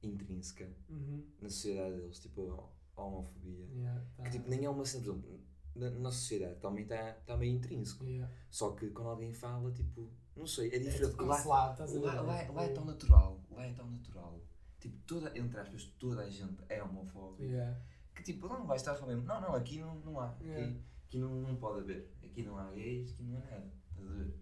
intrínseca 0.04 0.70
Uhum. 0.90 1.24
na 1.42 1.50
sociedade 1.50 1.96
deles, 1.98 2.20
tipo 2.20 2.70
a 2.96 3.02
homofobia, 3.04 3.66
Yeah, 3.74 4.06
tá. 4.18 4.24
que 4.24 4.32
tipo, 4.32 4.50
nem 4.50 4.66
é 4.66 4.70
uma 4.70 4.86
cena, 4.86 5.04
por 5.04 5.12
exemplo, 5.12 5.40
na, 5.76 5.90
na 5.90 6.12
sociedade 6.12 6.60
também 6.60 6.84
está 6.84 7.14
tá 7.26 7.38
meio 7.38 7.56
intrínseco. 7.56 8.06
Yeah. 8.06 8.32
Só 8.50 8.72
que 8.72 8.90
quando 8.90 9.10
alguém 9.10 9.34
fala, 9.34 9.72
tipo, 9.72 10.10
não 10.36 10.46
sei, 10.48 10.70
é 10.72 10.76
É 10.76 10.80
diferente. 10.80 11.12
tipo 11.12 11.24
lá, 11.24 11.44
lá, 11.46 11.68
lá, 11.70 11.76
Tipo, 11.76 12.54
lá 12.54 12.64
é 12.64 12.70
tão 12.74 12.86
natural, 12.86 13.42
lá 13.52 13.66
é 13.66 13.74
tão 13.74 13.90
natural. 13.90 14.40
Tipo, 14.80 14.98
toda, 15.06 15.38
entre 15.38 15.60
aspas, 15.60 15.84
toda 16.00 16.22
a 16.22 16.30
gente 16.30 16.58
é 16.70 16.82
homofóbica. 16.84 17.44
Yeah. 17.44 17.80
Que 18.16 18.24
tipo, 18.24 18.48
lá 18.48 18.58
não 18.60 18.66
vai 18.68 18.78
estar 18.78 18.96
falando, 18.96 19.24
não, 19.24 19.40
não, 19.42 19.56
aqui 19.56 19.80
não, 19.80 19.96
não 20.02 20.20
há, 20.20 20.36
Yeah. 20.42 20.66
aqui, 20.68 20.82
aqui 21.08 21.18
não, 21.20 21.30
não 21.42 21.56
pode 21.56 21.80
haver, 21.82 22.12
aqui 22.24 22.44
não 22.44 22.58
há 22.58 22.70
gays, 22.72 23.12
aqui 23.14 23.24
não 23.24 23.38
há 23.38 23.42
nada, 23.42 23.72
estás 23.92 24.08
a 24.08 24.14
ver? 24.14 24.34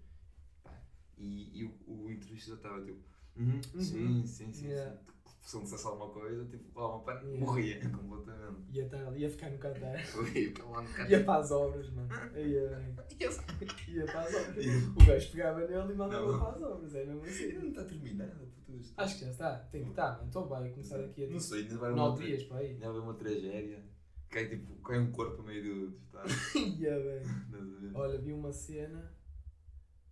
E, 1.18 1.60
e 1.60 1.64
o, 1.66 1.74
o 2.06 2.12
entrevistador 2.12 2.58
estava 2.58 2.82
tipo, 2.86 3.00
uhum, 3.36 3.62
Uhum. 3.74 3.82
sim, 3.82 4.26
sim, 4.26 4.54
sim, 4.54 4.68
Yeah. 4.68 4.98
sim. 4.98 5.06
Se 5.42 5.56
não 5.56 5.64
dissesse 5.64 5.88
alguma 5.88 6.10
coisa, 6.10 6.46
tipo, 6.46 6.80
lá, 6.80 7.00
pá, 7.00 7.14
Yeah. 7.22 7.40
morria 7.40 7.80
completamente. 7.90 8.60
Ia, 8.72 8.86
estar 8.86 9.08
ali, 9.08 9.20
ia 9.22 9.30
ficar 9.30 9.50
no 9.50 9.58
cantar. 9.58 10.06
Foi 10.06 10.50
para 10.52 10.66
lá 10.66 10.82
no. 10.84 11.10
Ia 11.10 11.24
para 11.24 11.40
as 11.40 11.52
obras, 11.52 11.90
mano. 11.92 12.10
Ia, 12.36 12.96
Yes. 13.20 13.40
ia 13.88 14.06
para 14.06 14.22
as 14.22 14.36
obras. 14.36 14.66
Ia. 14.66 14.74
O 14.90 15.06
gajo 15.06 15.32
pegava 15.32 15.60
nele 15.62 15.94
e 15.94 15.96
mandava 15.96 16.38
para 16.38 16.50
as 16.52 16.62
obras. 16.62 16.96
É 16.96 17.06
mesmo 17.06 17.24
assim. 17.24 17.54
não 17.54 17.70
está 17.70 17.84
terminada. 17.86 18.50
Acho 18.98 19.18
que 19.18 19.26
já 19.26 19.32
está. 19.32 19.58
Tem 19.72 19.84
que 19.84 19.90
estar, 19.90 20.12
mano. 20.18 20.28
Então 20.30 20.48
vai 20.48 20.70
começar 20.70 21.00
aqui 21.00 21.26
a 21.26 21.28
Não 21.30 21.40
sei, 21.40 21.62
ainda 21.64 21.78
vai 21.78 21.92
uma 21.92 22.16
dias 22.16 22.44
para 22.44 22.58
aí. 22.58 22.72
Ainda 22.74 22.92
vai 22.92 23.02
uma 23.02 23.14
tragédia. 23.16 23.84
Cai 24.30 24.48
tipo, 24.48 24.76
cai 24.84 25.00
um 25.00 25.12
corpo 25.12 25.42
a 25.42 25.46
meio 25.46 25.64
do. 25.64 25.90
do 25.92 25.98
estado. 25.98 26.30
Ia 26.80 27.00
bem. 27.00 27.92
Olha, 27.96 28.20
vi 28.20 28.32
uma 28.32 28.52
cena 28.54 29.12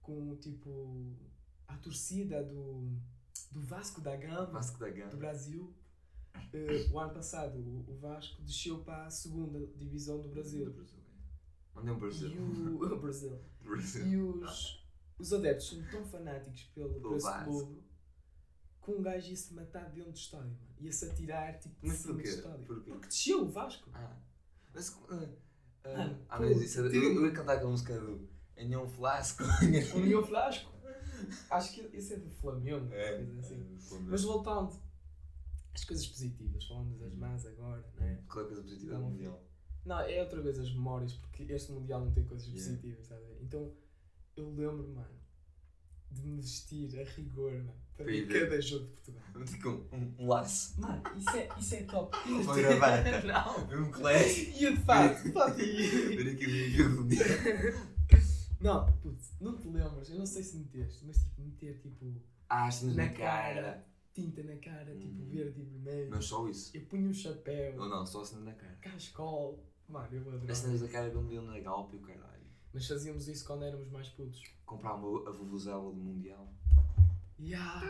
com 0.01 0.35
tipo 0.37 1.15
a 1.67 1.77
torcida 1.77 2.43
do, 2.43 2.97
do 3.51 3.61
Vasco 3.61 4.01
da 4.01 4.15
Gama 4.15 4.45
Vasco 4.45 4.79
da 4.79 4.89
do 4.89 4.95
Gama. 4.95 5.15
Brasil. 5.15 5.73
Eh, 6.53 6.87
o 6.91 6.99
ano 6.99 7.13
passado 7.13 7.57
o, 7.59 7.85
o 7.91 7.97
Vasco 7.97 8.41
desceu 8.43 8.83
para 8.83 9.07
a 9.07 9.09
segunda 9.09 9.65
divisão 9.75 10.17
do 10.17 10.27
Do 10.27 10.33
Brasil. 10.35 10.71
Brasil. 10.71 10.99
Mandei 11.73 11.93
um 11.93 11.99
Brasil. 11.99 12.29
E 12.29 12.37
o, 12.37 12.83
o 12.93 12.99
Brasil. 12.99 13.39
Do 13.61 13.69
Brasil. 13.69 14.05
E 14.05 14.17
os, 14.17 14.85
os 15.19 15.33
adeptos 15.33 15.69
são 15.69 15.83
tão 15.89 16.05
fanáticos 16.05 16.63
pelo, 16.75 16.99
Pelo 16.99 17.43
clube 17.43 17.87
que 18.87 18.91
um 18.91 19.01
gajo 19.01 19.29
ia 19.29 19.35
se 19.35 19.53
matar 19.53 19.89
dentro 19.89 20.11
do 20.11 20.17
estádio, 20.17 20.47
mano. 20.49 20.75
Ia-se 20.79 21.05
atirar 21.05 21.59
tipo 21.59 21.75
de 21.81 21.87
Mas 21.87 21.97
cima 21.97 22.13
do 22.13 22.17
porquê? 22.19 22.29
estádio. 22.29 22.65
Porquê? 22.65 22.91
Porque 22.91 23.07
desceu 23.07 23.43
o 23.43 23.49
Vasco. 23.49 23.89
Ah. 23.93 24.17
Mas. 24.73 24.89
Uh, 24.89 25.13
uh, 25.13 25.47
Mano, 25.97 26.25
ah, 26.29 26.37
pô, 26.37 26.43
mas 26.43 26.61
isso 26.61 26.79
eu, 26.79 26.93
eu 26.93 27.25
ia 27.25 27.31
cantar 27.33 27.53
aquela 27.53 27.71
música 27.71 27.99
do. 27.99 28.29
Um 28.59 28.89
flasco. 28.89 29.43
O 29.93 29.97
União 29.99 30.25
Flasco. 30.25 30.71
Acho 31.49 31.73
que 31.73 31.81
esse 31.97 32.13
é 32.13 32.17
do 32.17 32.29
Flamengo. 32.29 32.91
É. 32.93 33.17
assim. 33.39 33.75
é, 33.75 33.79
Flamengo. 33.79 34.09
Mas 34.11 34.23
voltando 34.23 34.79
às 35.73 35.83
coisas 35.85 36.07
positivas, 36.07 36.65
falando 36.65 36.97
das 36.99 37.13
más 37.15 37.45
agora, 37.45 37.85
não 37.99 38.05
é? 38.07 38.19
Qual 38.27 38.39
é 38.41 38.43
a 38.43 38.47
coisa 38.47 38.61
positiva 38.63 38.95
do 38.95 39.01
Não, 39.01 39.09
Mundial? 39.11 39.43
Não, 39.85 39.99
é 40.01 40.21
outra 40.21 40.41
vez 40.41 40.59
as 40.59 40.69
memórias, 40.73 41.13
porque 41.13 41.43
este 41.43 41.71
Mundial 41.71 42.01
não 42.03 42.11
tem 42.11 42.25
coisas 42.25 42.47
Yeah. 42.47 42.65
positivas, 42.65 43.05
sabe? 43.07 43.21
Então 43.41 43.71
eu 44.35 44.49
lembro, 44.53 44.87
mano, 44.89 45.17
de 46.11 46.21
me 46.21 46.41
vestir 46.41 46.99
a 46.99 47.03
rigor, 47.03 47.51
mano, 47.53 47.73
para 47.95 48.05
cada 48.05 48.61
jogo 48.61 48.85
de 48.85 48.91
Portugal. 48.91 49.23
Com 49.91 49.95
um, 49.95 50.15
um 50.19 50.27
laço. 50.27 50.79
Mano, 50.81 51.01
isso 51.17 51.29
é, 51.29 51.49
isso 51.59 51.75
é 51.75 51.83
top. 51.83 52.17
Uma 52.29 52.55
gravata. 52.57 53.21
não. 53.23 53.67
Ver 53.67 53.79
um 53.79 53.91
colégio. 53.91 54.49
E 54.55 54.75
de 54.75 54.83
fato, 54.83 55.23
de 55.23 55.31
fato, 55.31 55.59
e- 55.61 56.15
Ver 56.15 56.31
aqui 56.33 56.45
o 56.45 56.69
jogo 56.71 56.89
do 56.95 57.01
Mundial. 57.03 57.27
Não, 58.59 58.91
putz, 59.01 59.33
não 59.39 59.57
te 59.57 59.67
lembras, 59.67 60.09
eu 60.09 60.17
não 60.17 60.25
sei 60.25 60.41
se 60.43 60.57
meteste, 60.57 61.05
mas 61.05 61.17
tipo, 61.17 61.41
meter 61.41 61.79
tipo 61.79 62.21
Ah, 62.49 62.69
na 62.83 62.93
na 62.93 63.09
cara. 63.09 63.15
cara, 63.15 63.87
tinta 64.13 64.41
na 64.43 64.55
cara, 64.57 64.95
tipo 64.95 65.21
Uhum. 65.21 65.29
verde 65.29 65.61
e 65.61 65.63
vermelho. 65.63 66.09
Não 66.09 66.21
só 66.21 66.47
isso. 66.47 66.75
Eu 66.75 66.85
punho 66.85 67.09
um 67.09 67.13
chapéu, 67.13 67.75
Não, 67.77 67.87
não, 67.89 68.05
só 68.05 68.21
as 68.21 68.29
cenas 68.29 68.45
na 68.45 68.53
cara. 68.53 68.75
cascol. 68.81 69.63
Mano, 69.87 70.07
eu 70.11 70.21
adorava. 70.21 70.51
As 70.51 70.57
cenas 70.57 70.81
da 70.81 70.87
cara 70.87 71.09
vendiam 71.09 71.43
na 71.45 71.59
Galp 71.59 71.93
e 71.93 71.97
o 71.97 72.01
caralho. 72.01 72.45
Mas 72.73 72.87
fazíamos 72.87 73.27
isso 73.27 73.45
quando 73.45 73.63
éramos 73.63 73.89
mais 73.89 74.09
putos. 74.09 74.43
Comprava 74.65 75.05
a 75.27 75.31
vuvuzela 75.31 75.91
do 75.91 75.95
Mundial. 76.01 76.47
Ya! 77.39 77.81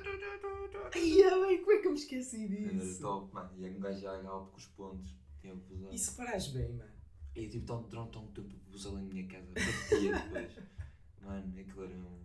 Ia 0.96 1.30
bem, 1.48 1.60
como 1.60 1.72
é 1.72 1.78
que 1.80 1.88
eu 1.88 1.92
me 1.92 1.98
esqueci 1.98 2.46
Era 2.46 2.74
disso? 2.74 3.02
top, 3.02 3.34
mano. 3.34 3.50
E 3.58 3.70
um 3.70 3.80
gajo 3.80 4.00
já 4.02 4.18
a 4.18 4.22
Galp 4.22 4.52
com 4.52 4.58
os 4.58 4.66
pontos. 4.68 5.16
Tinha 5.40 5.54
a 5.54 5.56
vuvuzela. 5.56 5.94
E 5.94 5.98
se 5.98 6.12
parares 6.16 6.48
bem, 6.50 6.74
mano? 6.74 6.92
E 7.38 7.44
eu 7.46 7.50
tipo, 7.52 7.66
tão, 7.66 7.84
tão, 7.84 8.08
tão 8.08 8.28
tempo 8.28 8.56
a 8.56 8.66
vuvuzela 8.66 9.00
em 9.02 9.06
minha 9.06 9.28
casa. 9.28 9.48
Batia 9.54 10.12
depois. 10.20 10.52
Mano, 11.22 11.60
aquilo 11.60 11.84
era 11.84 11.94
um. 11.96 12.18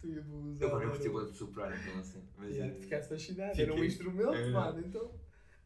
Tu 0.00 0.08
ia 0.08 0.16
Eu 0.16 0.34
usar. 0.44 0.66
agora 0.66 0.90
curti 0.90 1.08
o 1.08 1.24
de 1.30 1.36
superar 1.36 1.72
aquilo 1.72 1.98
assim. 2.00 2.22
Mas 2.36 2.54
Ya, 2.54 2.66
eh, 2.66 2.74
ficaste 2.74 3.08
fascinado. 3.08 3.50
Fiquei. 3.50 3.64
Era 3.64 3.74
um 3.74 3.84
instrumento, 3.84 4.34
É. 4.34 4.50
mano. 4.50 4.86
Então, 4.86 5.14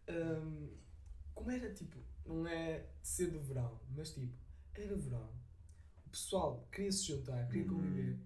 hum, 0.08 0.68
como 1.34 1.50
era 1.50 1.72
tipo, 1.74 1.98
não 2.26 2.46
é 2.46 2.78
de 3.02 3.08
ser 3.08 3.30
do 3.30 3.40
verão, 3.40 3.80
mas 3.96 4.12
tipo, 4.14 4.32
era 4.74 4.96
verão. 4.96 5.28
O 6.06 6.10
pessoal 6.10 6.68
queria 6.70 6.92
se 6.92 7.04
juntar, 7.06 7.46
queria 7.48 7.62
Uhum. 7.70 7.78
conviver. 7.78 8.18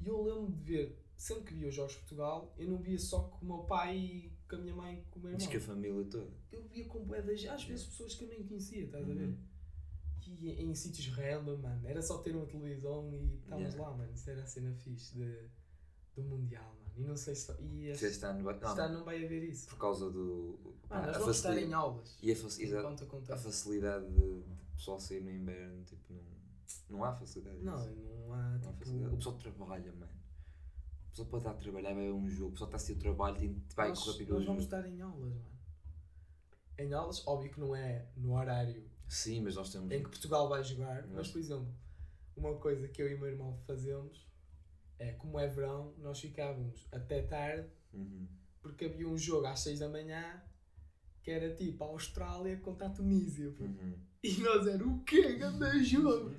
E 0.00 0.06
eu 0.06 0.22
lembro 0.22 0.52
de 0.52 0.62
ver, 0.62 0.98
sempre 1.16 1.44
que 1.44 1.54
via 1.54 1.68
os 1.68 1.74
Jogos 1.74 1.92
de 1.92 1.98
Portugal, 1.98 2.54
eu 2.56 2.68
não 2.68 2.78
via 2.78 2.98
só 2.98 3.22
com 3.24 3.44
o 3.44 3.48
meu 3.48 3.64
pai 3.64 3.96
e 3.96 4.32
com 4.48 4.56
a 4.56 4.58
minha 4.60 4.74
mãe 4.76 4.98
e 4.98 5.10
com 5.10 5.18
o 5.18 5.22
meu 5.22 5.32
Diz 5.36 5.42
irmão. 5.46 5.50
que 5.50 5.56
a 5.56 5.60
família 5.60 6.04
toda. 6.04 6.30
Eu 6.52 6.62
via 6.68 6.84
com 6.86 7.04
boedas, 7.04 7.44
às 7.46 7.64
vezes 7.64 7.86
pessoas 7.86 8.14
que 8.14 8.24
eu 8.24 8.28
nem 8.28 8.44
conhecia, 8.46 8.84
estás 8.84 9.08
a 9.10 9.14
ver? 9.14 9.34
E 10.36 10.50
em 10.62 10.74
sítios 10.74 11.08
random, 11.08 11.56
mano. 11.58 11.86
Era 11.88 12.02
só 12.02 12.18
ter 12.18 12.34
uma 12.36 12.46
televisão 12.46 13.12
e 13.12 13.36
estávamos 13.36 13.72
Yeah. 13.74 13.90
lá, 13.90 13.96
mano. 13.96 14.12
Isso 14.12 14.30
era 14.30 14.42
a 14.42 14.46
cena 14.46 14.72
fixe 14.74 15.14
de, 15.16 15.48
do 16.14 16.22
Mundial, 16.22 16.74
mano. 16.82 16.92
E 16.96 17.04
não 17.04 17.16
sei 17.16 17.34
se. 17.34 17.52
E 17.60 17.88
este, 17.88 18.06
este 18.06 18.24
ano 18.26 18.42
vai. 18.44 18.54
este 18.54 18.64
Não, 18.64 18.84
ano 18.84 18.98
não 18.98 19.04
vai 19.04 19.24
haver 19.24 19.42
isso. 19.44 19.68
por 19.68 19.78
causa 19.78 20.10
do. 20.10 20.58
Mano, 20.90 21.06
nós 21.06 21.16
vamos 21.18 21.36
estar 21.36 21.56
em 21.56 21.72
aulas. 21.72 22.18
e 22.22 22.32
a, 22.32 22.36
facilidade, 22.36 23.04
a 23.32 23.36
facilidade 23.36 24.06
de, 24.10 24.42
de 24.42 24.56
pessoal 24.76 24.98
sair 25.00 25.20
no 25.20 25.30
inverno, 25.30 25.84
tipo, 25.84 26.12
não, 26.12 26.22
não 26.98 27.04
há 27.04 27.12
facilidade. 27.14 27.58
Não, 27.62 27.76
disso. 27.76 27.94
não 27.96 28.32
há 28.34 28.36
Não 28.48 28.54
há 28.56 28.58
tipo. 28.58 28.78
facilidade. 28.78 29.14
O 29.14 29.16
pessoal 29.16 29.36
trabalha, 29.36 29.92
mano. 29.92 30.12
O 31.06 31.10
pessoal 31.10 31.28
pode 31.28 31.40
estar 31.42 31.50
a 31.50 31.54
trabalhar, 31.54 31.94
vai 31.94 32.04
ver 32.04 32.12
um 32.12 32.28
jogo, 32.28 32.48
o 32.48 32.52
pessoal 32.52 32.68
está 32.68 32.76
a 32.76 32.80
ser 32.80 32.92
o 32.92 32.98
trabalho, 32.98 33.36
tem, 33.38 33.62
vai 33.74 33.88
nós, 33.88 33.98
correr 34.04 34.18
nós 34.24 34.28
vamos 34.28 34.44
jogo. 34.46 34.60
estar 34.60 34.86
em 34.88 35.00
aulas, 35.00 35.34
mano. 35.34 35.58
Em 36.78 36.92
aulas, 36.92 37.26
óbvio 37.26 37.50
que 37.50 37.58
não 37.60 37.74
é 37.74 38.06
no 38.16 38.34
horário 38.36 38.88
Sim, 39.08 39.40
mas 39.42 39.54
nós 39.56 39.70
temos. 39.72 39.90
em 39.90 40.02
que 40.02 40.08
Portugal 40.10 40.48
vai 40.48 40.62
jogar, 40.62 41.06
Não. 41.06 41.16
mas 41.16 41.28
por 41.28 41.38
exemplo, 41.38 41.74
uma 42.36 42.54
coisa 42.56 42.86
que 42.88 43.00
eu 43.02 43.10
e 43.10 43.14
o 43.14 43.18
meu 43.18 43.28
irmão 43.28 43.56
fazemos 43.66 44.26
é 44.98 45.12
como 45.12 45.38
é 45.38 45.46
verão, 45.46 45.94
nós 45.98 46.20
ficávamos 46.20 46.86
até 46.92 47.22
tarde 47.22 47.68
Uhum. 47.92 48.26
porque 48.60 48.84
havia 48.84 49.08
um 49.08 49.16
jogo 49.16 49.46
às 49.46 49.60
6 49.60 49.78
da 49.78 49.88
manhã 49.88 50.42
que 51.22 51.30
era 51.30 51.54
tipo 51.54 51.82
a 51.84 51.86
Austrália 51.88 52.56
contra 52.58 52.86
a 52.86 52.90
Tunísia. 52.90 53.48
Uhum. 53.58 53.94
E 54.22 54.36
nós 54.40 54.66
era 54.66 54.86
o 54.86 55.02
quê? 55.04 55.34
Ganda 55.36 55.70
jogo! 55.82 56.34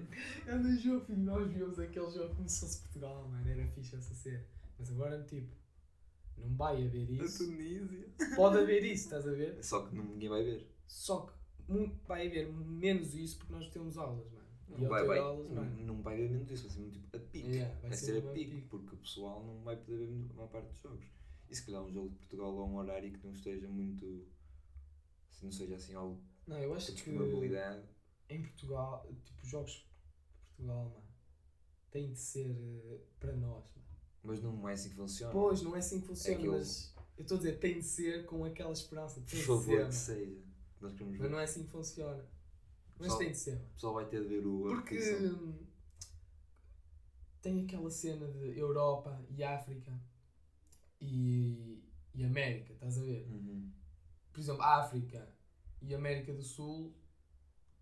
Ganda 0.46 0.76
jogo, 0.78 1.06
filho. 1.06 1.20
Nós 1.20 1.48
víamos 1.52 1.80
aquele 1.80 2.10
jogo 2.12 2.36
como 2.36 2.50
se 2.50 2.60
fosse 2.60 2.82
Portugal, 2.82 3.28
mano. 3.30 3.48
Era 3.50 3.66
fixe 3.68 3.96
essa 3.96 4.14
ser. 4.14 4.46
Mas 4.78 4.90
agora, 4.92 5.24
tipo, 5.24 5.56
não 6.38 6.56
vai 6.56 6.86
haver 6.86 7.08
A 7.08 7.24
isso. 7.24 7.46
Tunísia. 7.46 8.08
Pode 8.36 8.58
haver 8.60 8.84
isso, 8.84 9.06
estás 9.06 9.28
a 9.28 9.32
ver? 9.32 9.64
Só 9.64 9.86
que 9.88 9.96
ninguém 9.96 10.28
vai 10.30 10.44
ver. 10.44 10.70
Só 10.88 11.22
que 11.22 11.34
mu- 11.70 11.96
vai 12.08 12.28
haver 12.28 12.52
menos 12.52 13.14
isso 13.16 13.38
porque 13.38 13.54
nós 13.54 13.68
temos 13.70 13.98
aulas, 13.98 14.30
mano. 14.32 14.48
E 14.78 14.82
Não 14.82 14.90
vai, 14.90 15.06
vai, 15.06 15.20
aulas, 15.20 15.50
não, 15.52 15.64
não 15.66 16.02
vai 16.02 16.18
ver 16.18 16.30
menos 16.30 16.52
isso, 16.52 16.64
vai 16.64 16.72
ser 16.72 16.80
muito 16.80 16.94
tipo 17.00 17.18
a 17.18 17.20
pique. 17.20 17.48
Yeah, 17.50 17.74
vai, 17.82 17.90
vai 17.90 17.98
ser, 17.98 18.06
ser 18.06 18.18
a 18.18 18.20
uma 18.26 18.34
pique, 18.34 18.52
pique. 18.56 18.68
porque 18.68 18.96
o 18.96 18.98
pessoal 19.00 19.44
não 19.46 19.64
vai 19.64 19.76
poder 19.78 19.98
ver 19.98 20.28
a 20.32 20.34
maior 20.36 20.48
parte 20.50 20.68
dos 20.72 20.82
jogos. 20.82 21.06
E 21.50 21.56
se 21.56 21.66
calhar 21.66 21.82
um 21.84 21.92
jogo 21.92 22.10
de 22.10 22.16
Portugal 22.18 22.60
a 22.60 22.66
um 22.66 22.76
horário 22.78 23.12
que 23.12 23.26
não 23.26 23.34
esteja 23.34 23.68
muito. 23.68 24.28
Se 25.32 25.44
não 25.46 25.52
seja 25.52 25.76
assim 25.76 25.96
algo 25.96 26.22
Não, 26.46 26.58
eu 26.58 26.74
acho 26.74 26.94
que 26.94 27.10
em 28.30 28.42
Portugal, 28.44 29.08
tipo, 29.26 29.46
jogos 29.48 29.72
de 29.72 29.86
Portugal, 30.58 30.84
mano, 30.90 31.04
têm 31.90 32.12
de 32.12 32.20
ser 32.20 32.52
eh, 32.52 33.00
para 33.20 33.34
nós, 33.34 33.64
mano. 33.76 33.88
Mas 34.22 34.42
não 34.44 34.68
é 34.70 34.74
assim 34.74 34.90
que 34.90 34.96
funciona. 34.96 35.32
Pois, 35.34 35.62
não 35.64 35.76
é 35.76 35.80
assim 35.80 36.02
que 36.02 36.08
funciona, 36.08 36.38
que 36.40 36.46
eu- 36.46 36.52
mas 36.52 36.94
eu 37.18 37.22
estou 37.24 37.36
a 37.36 37.40
dizer, 37.40 37.58
tem 37.60 37.80
de 37.80 37.86
ser 37.86 38.26
com 38.26 38.44
aquela 38.46 38.72
esperança. 38.74 39.20
Por 39.22 39.30
Tem 39.30 39.40
de 39.40 39.46
favor, 39.46 39.88
que 39.88 39.96
seja. 39.96 40.38
Nós 40.82 40.94
queremos 40.94 41.14
ver. 41.18 41.24
Mas 41.24 41.32
não 41.32 41.40
é 41.40 41.44
assim 41.44 41.64
que 41.64 41.70
funciona. 41.72 42.26
Mas 42.98 43.08
Pessoal- 43.08 43.20
tem 43.20 43.32
de 43.32 43.38
ser. 43.38 43.56
O 43.58 43.74
pessoal 43.74 43.94
vai 43.94 44.06
ter 44.08 44.22
de 44.22 44.28
ver 44.28 44.46
o. 44.46 44.62
Porque 44.64 45.00
tem 47.42 47.64
aquela 47.64 47.90
cena 47.90 48.28
de 48.28 48.58
Europa 48.60 49.22
e 49.30 49.44
África 49.44 49.98
e, 51.00 51.82
e 52.14 52.24
América, 52.26 52.74
estás 52.74 52.98
a 52.98 53.02
ver? 53.04 53.26
Uhum. 53.32 53.72
Por 54.34 54.40
exemplo, 54.42 54.62
África 54.62 55.28
e 55.82 55.96
América 55.96 56.34
do 56.34 56.44
Sul 56.44 56.94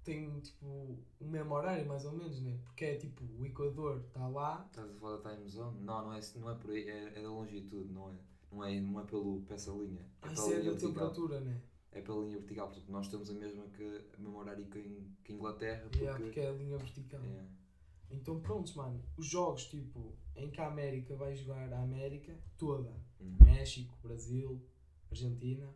têm 0.03 0.39
tipo 0.41 0.99
o 1.19 1.25
mesmo 1.25 1.53
horário, 1.55 1.85
mais 1.87 2.05
ou 2.05 2.13
menos, 2.13 2.39
né? 2.41 2.57
Porque 2.63 2.85
é 2.85 2.95
tipo, 2.97 3.23
o 3.39 3.45
Equador 3.45 4.01
está 4.07 4.27
lá. 4.27 4.63
Estás 4.69 4.89
a 4.91 4.93
falar 4.93 5.17
da 5.17 5.35
time 5.35 5.49
zone? 5.49 5.81
Não, 5.81 6.03
não 6.05 6.13
é, 6.13 6.19
não 6.35 6.49
é 6.51 6.55
por 6.55 6.71
aí. 6.71 6.87
É, 6.87 7.17
é 7.19 7.21
da 7.23 7.29
longitude, 7.29 7.91
não 7.91 8.11
é? 8.11 8.15
Não 8.51 8.63
é, 8.63 8.79
não 8.79 8.99
é 8.99 9.03
pelo, 9.05 9.43
essa 9.49 9.71
linha. 9.71 10.05
Ah, 10.21 10.29
É 10.29 10.33
isso 10.33 10.43
pela 10.43 10.53
é 10.53 10.57
da 10.59 10.63
vertical. 10.69 10.89
temperatura, 10.91 11.39
né? 11.41 11.61
É 11.91 12.01
pela 12.01 12.23
linha 12.23 12.37
vertical, 12.37 12.69
porque 12.69 12.91
nós 12.91 13.07
temos 13.07 13.29
a 13.29 13.33
mesma 13.33 13.65
que 13.69 13.83
a 13.83 14.17
mesmo 14.17 14.37
horário 14.37 14.65
que, 14.67 15.07
que 15.23 15.33
Inglaterra. 15.33 15.81
Porque, 15.83 15.99
Yeah, 15.99 16.23
porque 16.23 16.39
é 16.39 16.49
a 16.49 16.51
linha 16.51 16.77
vertical. 16.77 17.21
é. 17.23 17.47
Então, 18.09 18.39
pronto, 18.39 18.75
mano. 18.77 19.03
Os 19.17 19.25
jogos, 19.25 19.65
tipo, 19.65 20.15
em 20.35 20.49
que 20.49 20.61
a 20.61 20.67
América 20.67 21.15
vai 21.15 21.35
jogar 21.35 21.71
a 21.73 21.81
América 21.81 22.37
toda. 22.57 22.89
Uhum. 23.19 23.37
México, 23.43 23.97
Brasil, 24.01 24.61
Argentina. 25.09 25.73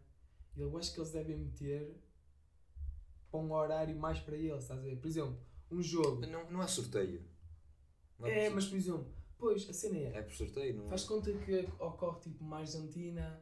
Eu 0.56 0.78
acho 0.78 0.94
que 0.94 1.00
eles 1.00 1.12
devem 1.12 1.38
meter 1.38 1.96
para 3.30 3.40
um 3.40 3.52
horário 3.54 3.98
mais 3.98 4.20
para 4.20 4.36
eles, 4.36 4.64
estás 4.64 4.80
a 4.80 4.84
ver? 4.84 4.98
Por 4.98 5.08
exemplo, 5.08 5.38
um 5.72 5.82
jogo. 5.82 6.26
Não, 6.28 6.50
não 6.52 6.62
é 6.62 6.68
sorteio. 6.68 7.24
Não 8.20 8.28
É, 8.28 8.48
por 8.48 8.56
mas 8.56 8.66
por 8.68 8.76
exemplo, 8.76 9.14
pois, 9.38 9.70
a 9.70 9.74
cena 9.74 9.98
é. 9.98 10.18
É 10.18 10.22
por 10.22 10.34
sorteio, 10.34 10.76
não 10.78 10.86
é? 10.86 10.90
Faz 10.90 11.04
conta 11.06 11.32
que 11.34 11.68
ocorre 11.80 12.20
tipo 12.20 12.44
uma 12.44 12.58
Argentina, 12.58 13.42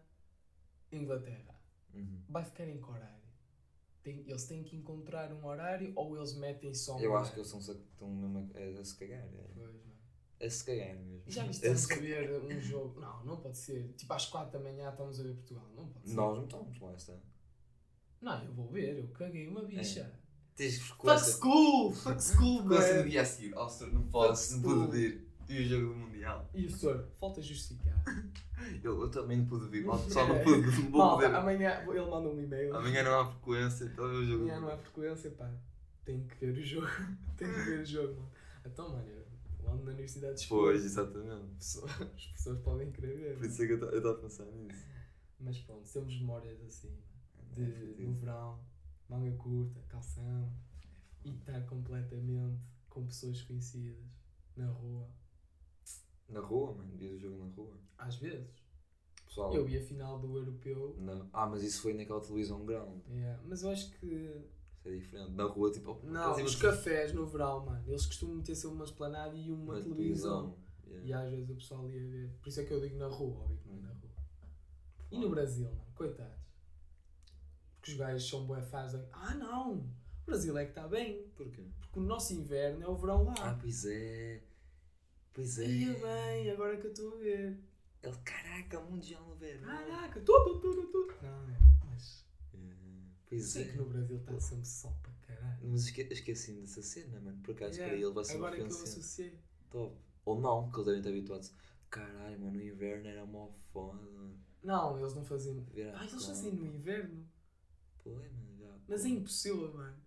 Inglaterra. 0.91 1.48
Uhum. 1.93 2.21
Vai 2.29 2.43
ficar 2.43 2.67
em 2.67 2.79
que 2.81 2.89
horário? 2.89 3.19
Tem- 4.03 4.23
eles 4.27 4.45
têm 4.45 4.63
que 4.63 4.75
encontrar 4.75 5.31
um 5.33 5.45
horário 5.45 5.91
ou 5.95 6.15
eles 6.17 6.33
metem 6.35 6.73
só 6.73 6.95
um 6.95 6.99
Eu 6.99 7.15
acho 7.17 7.33
que 7.33 7.39
eles 7.39 7.49
são, 7.49 7.59
estão 7.59 8.09
mesmo 8.09 8.49
a, 8.55 8.79
a 8.81 8.83
se 8.85 8.95
cagar. 8.95 9.19
É. 9.19 9.45
Pois, 9.53 9.67
mano. 9.73 9.89
A 10.41 10.49
se 10.49 10.63
cagar 10.63 10.95
mesmo. 10.95 11.23
Já 11.27 11.43
viste 11.45 11.67
A 11.67 11.71
a 11.71 11.73
ver 11.99 12.41
um 12.41 12.61
jogo? 12.61 12.99
Não, 12.99 13.25
não 13.25 13.37
pode 13.37 13.57
ser. 13.57 13.93
Tipo 13.97 14.13
às 14.13 14.25
4 14.25 14.51
da 14.57 14.59
manhã 14.63 14.89
estamos 14.89 15.19
a 15.19 15.23
ver 15.23 15.33
Portugal. 15.33 15.67
Não 15.75 15.87
pode 15.89 16.07
ser. 16.07 16.15
Nós 16.15 16.37
não 16.37 16.43
estamos, 16.45 16.79
lá 16.79 16.93
está. 16.93 17.13
Não, 18.21 18.43
eu 18.43 18.53
vou 18.53 18.67
ver, 18.67 18.97
eu 18.99 19.07
caguei 19.09 19.47
uma 19.47 19.63
bicha. 19.63 20.13
Tens 20.55 20.77
Fuck 20.77 21.01
frequência. 21.01 21.33
school! 21.33 21.91
Fuck 21.93 22.21
school, 22.21 22.57
Frequência 22.67 22.93
no 22.97 23.03
man! 23.03 23.09
dia 23.09 23.21
a 23.21 23.25
seguir. 23.25 23.53
Oh, 23.55 23.85
não 23.93 24.03
posso, 24.09 24.57
não 24.57 24.61
Fuck 24.61 24.87
pude 24.91 25.09
school. 25.09 25.28
E 25.49 25.61
o 25.61 25.67
jogo 25.67 25.93
do 25.93 25.95
Mundial. 25.99 26.47
E 26.53 26.65
o 26.67 26.69
senhor? 26.71 27.07
Falta 27.19 27.41
justificar. 27.41 28.03
Eu, 28.83 29.01
eu 29.01 29.09
também 29.09 29.37
não 29.37 29.45
pude 29.45 29.67
vir. 29.69 29.85
Só 30.09 30.27
não 30.27 30.37
pude. 30.43 30.67
Não 30.67 30.91
vou 30.91 30.99
Malta, 30.99 31.23
poder. 31.23 31.35
amanhã 31.37 31.81
ele 31.87 32.01
manda 32.01 32.27
um 32.29 32.39
e-mail. 32.39 32.75
Amanhã 32.75 33.03
não 33.03 33.19
há 33.21 33.25
frequência, 33.25 33.85
então 33.85 34.05
é 34.05 34.11
o 34.13 34.25
jogo. 34.25 34.43
Amanhã 34.43 34.59
não 34.59 34.69
há 34.69 34.77
frequência, 34.77 35.31
pá. 35.31 35.49
Tenho 36.03 36.27
que 36.27 36.45
ver 36.45 36.57
o 36.59 36.65
jogo. 36.65 36.87
Tenho 37.37 37.53
que 37.53 37.61
ver 37.61 37.79
o 37.79 37.85
jogo, 37.85 38.13
mano. 38.15 38.29
Então, 38.65 38.89
mano, 38.89 39.07
eu 39.09 39.71
ando 39.71 39.85
na 39.85 39.91
Universidade 39.91 40.33
de 40.35 40.41
Escola. 40.41 40.61
Pois, 40.63 40.83
exatamente. 40.85 41.55
As 41.57 42.25
pessoas 42.33 42.59
podem 42.59 42.91
querer 42.91 43.15
ver. 43.17 43.37
Por 43.37 43.45
isso 43.45 43.63
é 43.63 43.65
que 43.67 43.73
eu 43.73 43.77
estava 43.97 44.11
a 44.11 44.21
pensar 44.21 44.45
nisso. 44.45 44.85
Mas 45.39 45.57
pronto, 45.59 45.89
temos 45.89 46.19
memórias 46.19 46.61
assim. 46.63 46.91
De, 47.53 47.63
É 47.63 48.05
no 48.05 48.13
verão, 48.13 48.59
manga 49.09 49.31
curta, 49.37 49.79
calção. 49.87 50.51
E 51.23 51.29
estar 51.31 51.61
completamente 51.65 52.59
com 52.89 53.05
pessoas 53.05 53.41
conhecidas 53.43 53.95
na 54.57 54.67
rua. 54.67 55.07
Na 56.29 56.39
rua, 56.39 56.73
mano, 56.73 56.91
vias 56.95 57.13
o 57.13 57.19
jogo 57.19 57.37
na 57.43 57.51
rua. 57.55 57.73
Às 57.97 58.15
vezes. 58.17 58.47
Pessoal. 59.25 59.53
Eu 59.53 59.65
vi 59.65 59.77
a 59.77 59.81
final 59.81 60.19
do 60.19 60.37
europeu. 60.37 60.95
Não. 60.99 61.29
Ah, 61.33 61.45
mas 61.47 61.63
isso 61.63 61.81
foi 61.81 61.93
naquela 61.93 62.19
televisão 62.21 62.65
ground. 62.65 62.99
yeah, 63.09 63.41
Mas 63.45 63.63
eu 63.63 63.69
acho 63.71 63.91
que. 63.99 64.05
Isso 64.05 64.87
é 64.87 64.91
diferente. 64.95 65.31
Na 65.33 65.43
rua, 65.45 65.71
tipo. 65.71 65.99
Não, 66.03 66.31
os 66.43 66.55
ver- 66.55 66.61
cafés 66.71 67.13
no 67.13 67.25
verão, 67.25 67.65
mano. 67.65 67.83
Eles 67.87 68.05
costumam 68.05 68.35
meter 68.37 68.55
sempre 68.55 68.75
uma 68.75 68.85
esplanada 68.85 69.35
e 69.35 69.51
uma, 69.51 69.73
uma 69.75 69.81
televisão. 69.81 70.55
Yeah. 70.87 71.05
E 71.07 71.13
às 71.13 71.29
vezes 71.31 71.49
o 71.49 71.55
pessoal 71.55 71.89
ia 71.89 71.99
ver. 72.07 72.31
Por 72.41 72.49
isso 72.49 72.59
é 72.61 72.65
que 72.65 72.73
eu 72.73 72.79
digo 72.81 72.97
na 72.97 73.07
rua, 73.07 73.37
óbvio 73.43 73.57
que 73.57 73.69
não 73.69 73.77
é 73.77 73.81
na 73.81 73.89
rua. 73.89 74.09
E 75.11 75.17
Hum. 75.17 75.21
no 75.21 75.29
Brasil, 75.29 75.65
mano, 75.67 75.85
coitados. 75.93 76.39
Porque 77.75 77.91
os 77.91 77.97
gajos 77.97 78.27
são 78.29 78.45
bué 78.45 78.61
faz 78.61 78.95
Ah 79.11 79.33
não! 79.35 79.77
O 79.77 80.25
Brasil 80.25 80.57
é 80.57 80.63
que 80.65 80.71
está 80.71 80.87
bem. 80.87 81.23
Porquê? 81.35 81.63
Porque 81.81 81.99
o 81.99 82.03
nosso 82.03 82.33
inverno 82.33 82.83
é 82.83 82.87
o 82.87 82.95
verão 82.95 83.23
lá. 83.23 83.33
Ah, 83.39 83.57
pois 83.59 83.85
é. 83.85 84.41
Pois 85.33 85.59
é. 85.59 85.65
Ia 85.67 85.93
bem, 85.93 86.51
agora 86.51 86.77
que 86.77 86.87
eu 86.87 86.91
estou 86.91 87.13
a 87.13 87.17
ver. 87.17 87.57
Ele, 88.01 88.17
caraca, 88.23 88.79
mundial 88.81 89.25
no 89.27 89.35
verão. 89.35 89.67
Caraca, 89.67 90.19
tudo, 90.21 90.59
tudo, 90.59 90.87
tudo. 90.87 91.13
Não, 91.21 91.49
é. 91.49 91.57
Mas 91.89 92.25
Yeah. 92.53 92.75
Pois 93.27 93.45
sei 93.45 93.63
é. 93.63 93.67
que 93.71 93.77
no 93.77 93.85
Brasil 93.85 94.17
está 94.17 94.39
sempre 94.39 94.65
sol 94.65 94.95
para 95.03 95.13
caralho. 95.35 95.59
Mas 95.69 95.85
esque 95.85 96.01
esqueci 96.11 96.53
dessa 96.53 96.81
cena, 96.81 97.19
mano. 97.19 97.37
Por 97.43 97.51
acaso 97.55 97.73
Yeah, 97.75 97.93
para 97.93 98.05
ele 98.05 98.13
vai 98.13 98.23
ser 98.25 98.37
uma 98.37 98.47
Agora 98.47 98.55
que 98.55 98.61
eu 98.73 98.83
associei. 98.83 99.39
top. 99.69 99.95
Ou 100.25 100.39
não, 100.41 100.63
porque 100.69 100.77
eles 100.77 100.85
devem 100.85 100.99
estar 100.99 101.09
habituados. 101.09 101.53
Caralho, 101.89 102.39
mano, 102.39 102.57
o 102.57 102.61
inverno 102.61 103.07
era 103.07 103.25
mó 103.25 103.49
foda. 103.73 103.99
Não, 104.63 104.99
eles 104.99 105.13
não 105.15 105.23
faziam. 105.25 105.63
Ver 105.65 105.93
Ah, 105.95 106.05
eles 106.05 106.25
fazem 106.25 106.53
no 106.53 106.65
inverno. 106.65 107.27
Pô, 108.03 108.11
é, 108.19 108.29
mano, 108.29 108.57
já. 108.57 108.79
Mas 108.87 109.05
é 109.05 109.09
impossível, 109.09 109.73
mano. 109.73 109.97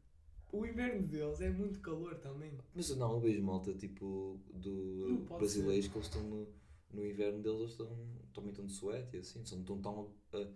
O 0.53 0.67
inverno 0.67 1.09
deles 1.09 1.41
é 1.41 1.49
muito 1.49 1.81
calor 1.81 2.15
também. 2.17 2.53
Mas 2.75 2.91
eu 2.91 2.97
não, 2.97 3.15
eu 3.15 3.21
vejo 3.21 3.43
malta 3.43 3.73
tipo 3.73 4.39
do 4.53 5.25
brasileiros 5.39 5.89
que 5.89 5.97
eles 5.97 6.07
estão 6.07 6.23
no, 6.23 6.47
no 6.93 7.07
inverno 7.07 7.43
deles, 7.43 7.61
eles 7.61 7.71
estão 7.71 7.89
também 8.35 8.51
estão 8.51 8.67
de 8.67 8.73
suéte 8.73 9.17
e 9.17 9.21
assim, 9.21 9.43
são 9.47 9.63
tão 9.65 9.81
tão 9.81 10.03
uh, 10.35 10.55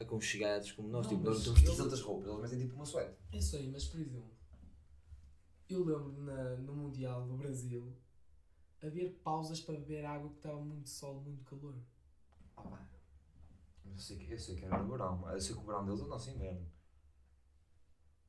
aconchegados 0.00 0.72
como 0.72 0.88
nós. 0.88 1.06
Não, 1.06 1.12
tipo, 1.12 1.24
nós 1.24 1.46
não 1.46 1.54
temos 1.54 1.76
tantas 1.76 2.00
roupas, 2.00 2.28
eles 2.28 2.40
metem 2.40 2.58
tipo 2.58 2.74
uma 2.74 2.84
suéte. 2.84 3.16
Isso 3.32 3.54
aí, 3.54 3.68
mas 3.68 3.84
por 3.86 4.00
exemplo, 4.00 4.30
eu 5.68 5.84
lembro 5.84 6.12
na, 6.22 6.56
no 6.56 6.74
Mundial 6.74 7.24
do 7.24 7.36
Brasil 7.36 7.96
haver 8.82 9.12
pausas 9.22 9.60
para 9.60 9.78
beber 9.78 10.04
água 10.06 10.28
porque 10.28 10.38
estava 10.38 10.60
muito 10.60 10.88
sol, 10.88 11.20
muito 11.20 11.44
calor. 11.44 11.76
Ah, 12.56 12.62
pá. 12.62 12.88
Eu 13.86 13.98
sei, 13.98 14.16
que, 14.16 14.32
eu 14.32 14.38
sei 14.38 14.56
que 14.56 14.64
era 14.64 14.82
no 14.82 14.90
verão, 14.90 15.30
eu 15.30 15.40
sei 15.40 15.54
que 15.54 15.60
o 15.60 15.64
verão 15.64 15.84
deles 15.84 16.00
é 16.00 16.04
o 16.04 16.08
nosso 16.08 16.30
inverno. 16.30 16.66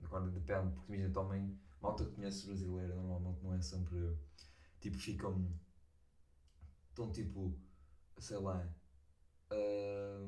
Agora 0.03 0.29
depende, 0.29 0.73
porque 0.73 0.93
imagina 0.93 1.13
também, 1.13 1.57
malta 1.81 2.05
que 2.05 2.11
conhece 2.11 2.45
brasileira 2.47 2.95
normalmente 2.95 3.43
não 3.43 3.53
é 3.53 3.61
sempre. 3.61 4.17
Tipo, 4.79 4.97
ficam. 4.97 5.47
Estão 6.89 7.11
tipo, 7.11 7.57
sei 8.19 8.37
lá. 8.37 8.67
ah, 9.51 10.27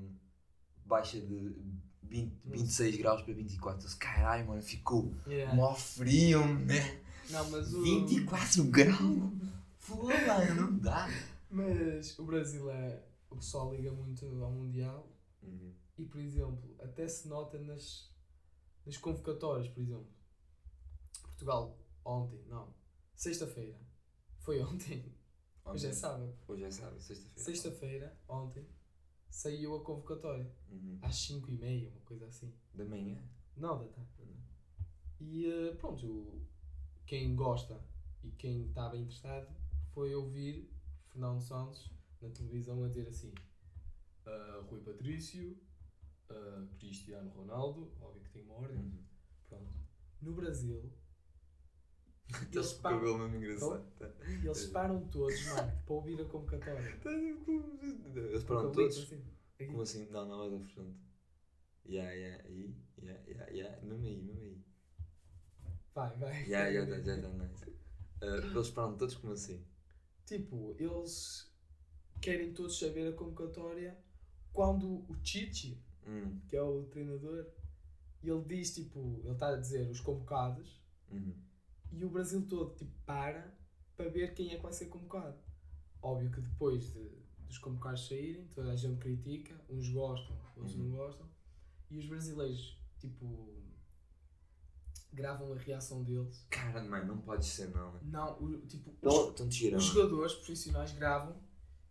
baixa 0.85 1.19
de 1.19 1.55
20, 2.03 2.33
26 2.45 2.97
graus 2.97 3.21
para 3.21 3.33
24. 3.33 3.87
Eu, 3.87 3.97
Caralho, 3.97 4.47
mano, 4.47 4.61
ficou 4.61 5.13
mó 5.53 5.73
frio, 5.73 6.45
né? 6.59 7.01
Não, 7.29 7.49
mas 7.49 7.73
o, 7.73 7.83
24 7.83 8.63
graus? 8.65 9.33
Foda, 9.79 10.53
não 10.53 10.77
dá. 10.77 11.09
mas 11.49 12.17
o 12.19 12.25
Brasil 12.25 12.69
é. 12.69 13.03
O 13.29 13.35
pessoal 13.35 13.73
liga 13.73 13.91
muito 13.91 14.25
ao 14.43 14.51
Mundial 14.51 15.09
e, 15.97 16.05
por 16.05 16.21
exemplo, 16.21 16.75
até 16.79 17.07
se 17.07 17.27
nota 17.27 17.57
nas, 17.57 18.12
nas 18.85 18.97
convocatórias, 18.97 19.67
por 19.69 19.81
exemplo. 19.81 20.11
Portugal, 21.21 21.77
ontem, 22.05 22.43
não, 22.47 22.73
sexta-feira. 23.15 23.79
Foi 24.39 24.61
ontem, 24.61 25.13
hoje 25.65 25.87
é 25.87 25.91
sábado. 25.91 26.37
Hoje 26.47 26.63
é 26.63 26.71
sábado, 26.71 27.01
sexta-feira. 27.01 27.43
Sexta-feira, 27.43 28.19
ontem, 28.27 28.67
saiu 29.29 29.75
a 29.75 29.83
convocatória. 29.83 30.51
Uhum. 30.69 30.99
Às 31.01 31.15
5 31.17 31.49
e 31.49 31.57
meia, 31.57 31.89
uma 31.89 32.01
coisa 32.01 32.27
assim. 32.27 32.53
Da 32.73 32.85
manhã. 32.85 33.21
Não, 33.55 33.77
da 33.77 33.87
tarde. 33.87 34.13
E 35.19 35.45
eh, 35.45 35.75
pronto, 35.75 36.41
quem 37.05 37.35
gosta 37.35 37.79
e 38.23 38.31
quem 38.31 38.65
estava 38.67 38.97
interessado 38.97 39.47
foi 39.93 40.13
ouvir 40.13 40.69
Fernando 41.09 41.41
Santos 41.41 41.89
na 42.21 42.29
televisão 42.29 42.83
a 42.83 42.87
dizer 42.87 43.07
assim: 43.07 43.33
ah, 44.25 44.65
Rui 44.69 44.81
Patrício, 44.81 45.57
Cristiano 46.79 47.29
Ronaldo, 47.31 47.91
óbvio 48.01 48.21
que 48.23 48.29
tem 48.31 48.43
uma 48.43 48.55
ordem. 48.55 48.77
Uhum. 48.77 49.03
Pronto. 49.47 49.73
No 50.21 50.33
Brasil, 50.33 50.91
Eles 52.29 52.55
eles, 52.55 52.73
param, 52.73 52.97
cabelo 52.99 53.17
mesmo 53.19 53.35
engraçado. 53.37 53.85
Tá. 53.99 54.11
eles 54.25 54.65
param 54.67 55.07
todos, 55.09 55.45
mano, 55.45 55.81
para 55.85 55.93
ouvir 55.93 56.21
a 56.21 56.25
convocatória. 56.25 56.97
Tá, 56.97 57.09
como- 57.45 57.79
Eles 58.15 58.43
param 58.43 58.71
todos. 58.71 58.97
assim. 58.97 59.23
Como 59.67 59.81
assim? 59.81 60.07
Não, 60.09 60.25
não, 60.27 60.37
mais 60.39 60.53
à 60.53 60.59
frente. 60.73 60.97
Ya, 61.85 62.03
ya, 62.13 62.41
aí. 62.45 62.75
Ya, 63.01 63.19
ya, 63.27 63.49
ya. 63.51 63.79
Mesmo 63.83 64.05
aí, 64.05 64.21
mesmo 64.21 64.41
aí. 64.41 64.63
Vai, 65.93 66.17
vai. 66.17 66.47
Ya, 66.47 66.67
ya, 66.69 66.85
já, 66.85 66.99
já, 67.01 67.17
já, 67.21 67.27
nice. 67.29 67.73
Ah, 68.21 68.25
Eles 68.37 68.69
param 68.71 68.97
todos 68.97 69.15
como 69.15 69.33
assim? 69.33 69.63
Tipo, 70.25 70.75
eles 70.79 71.51
querem 72.21 72.53
todos 72.53 72.79
saber 72.79 73.09
a 73.09 73.13
convocatória 73.15 73.97
quando 74.53 74.87
o 75.09 75.15
Chichi, 75.23 75.77
Hum, 76.07 76.39
que 76.47 76.55
é 76.55 76.61
o 76.61 76.83
treinador, 76.85 77.45
ele 78.21 78.41
diz 78.43 78.73
tipo, 78.73 79.19
ele 79.23 79.33
está 79.33 79.49
a 79.49 79.57
dizer 79.57 79.89
os 79.89 79.99
convocados 80.01 80.81
uhum. 81.11 81.33
e 81.91 82.03
o 82.05 82.09
Brasil 82.09 82.45
todo 82.47 82.75
tipo 82.75 82.91
para 83.05 83.53
para 83.95 84.09
ver 84.09 84.33
quem 84.33 84.51
é 84.51 84.55
que 84.57 84.63
vai 84.63 84.73
ser 84.73 84.87
convocado. 84.87 85.37
Óbvio 86.01 86.31
que 86.31 86.41
depois 86.41 86.91
de, 86.93 87.09
dos 87.47 87.57
convocados 87.59 88.07
saírem, 88.07 88.47
toda 88.47 88.71
a 88.71 88.75
gente 88.75 88.97
critica, 88.99 89.53
uns 89.69 89.87
gostam, 89.89 90.35
outros 90.57 90.75
Uhum. 90.75 90.83
não 90.89 90.95
gostam, 90.97 91.29
e 91.89 91.97
os 91.99 92.05
brasileiros 92.07 92.77
tipo 92.99 93.53
gravam 95.11 95.53
a 95.53 95.57
reação 95.57 96.03
deles. 96.03 96.45
Cara, 96.49 96.83
mãe, 96.83 97.05
não 97.05 97.19
pode 97.19 97.45
ser, 97.45 97.69
não. 97.69 97.99
Não, 98.01 98.41
o, 98.43 98.65
tipo, 98.65 98.89
os- 99.01 99.69
Não. 99.71 99.77
Os 99.77 99.83
jogadores 99.85 100.33
profissionais 100.33 100.91
gravam 100.93 101.39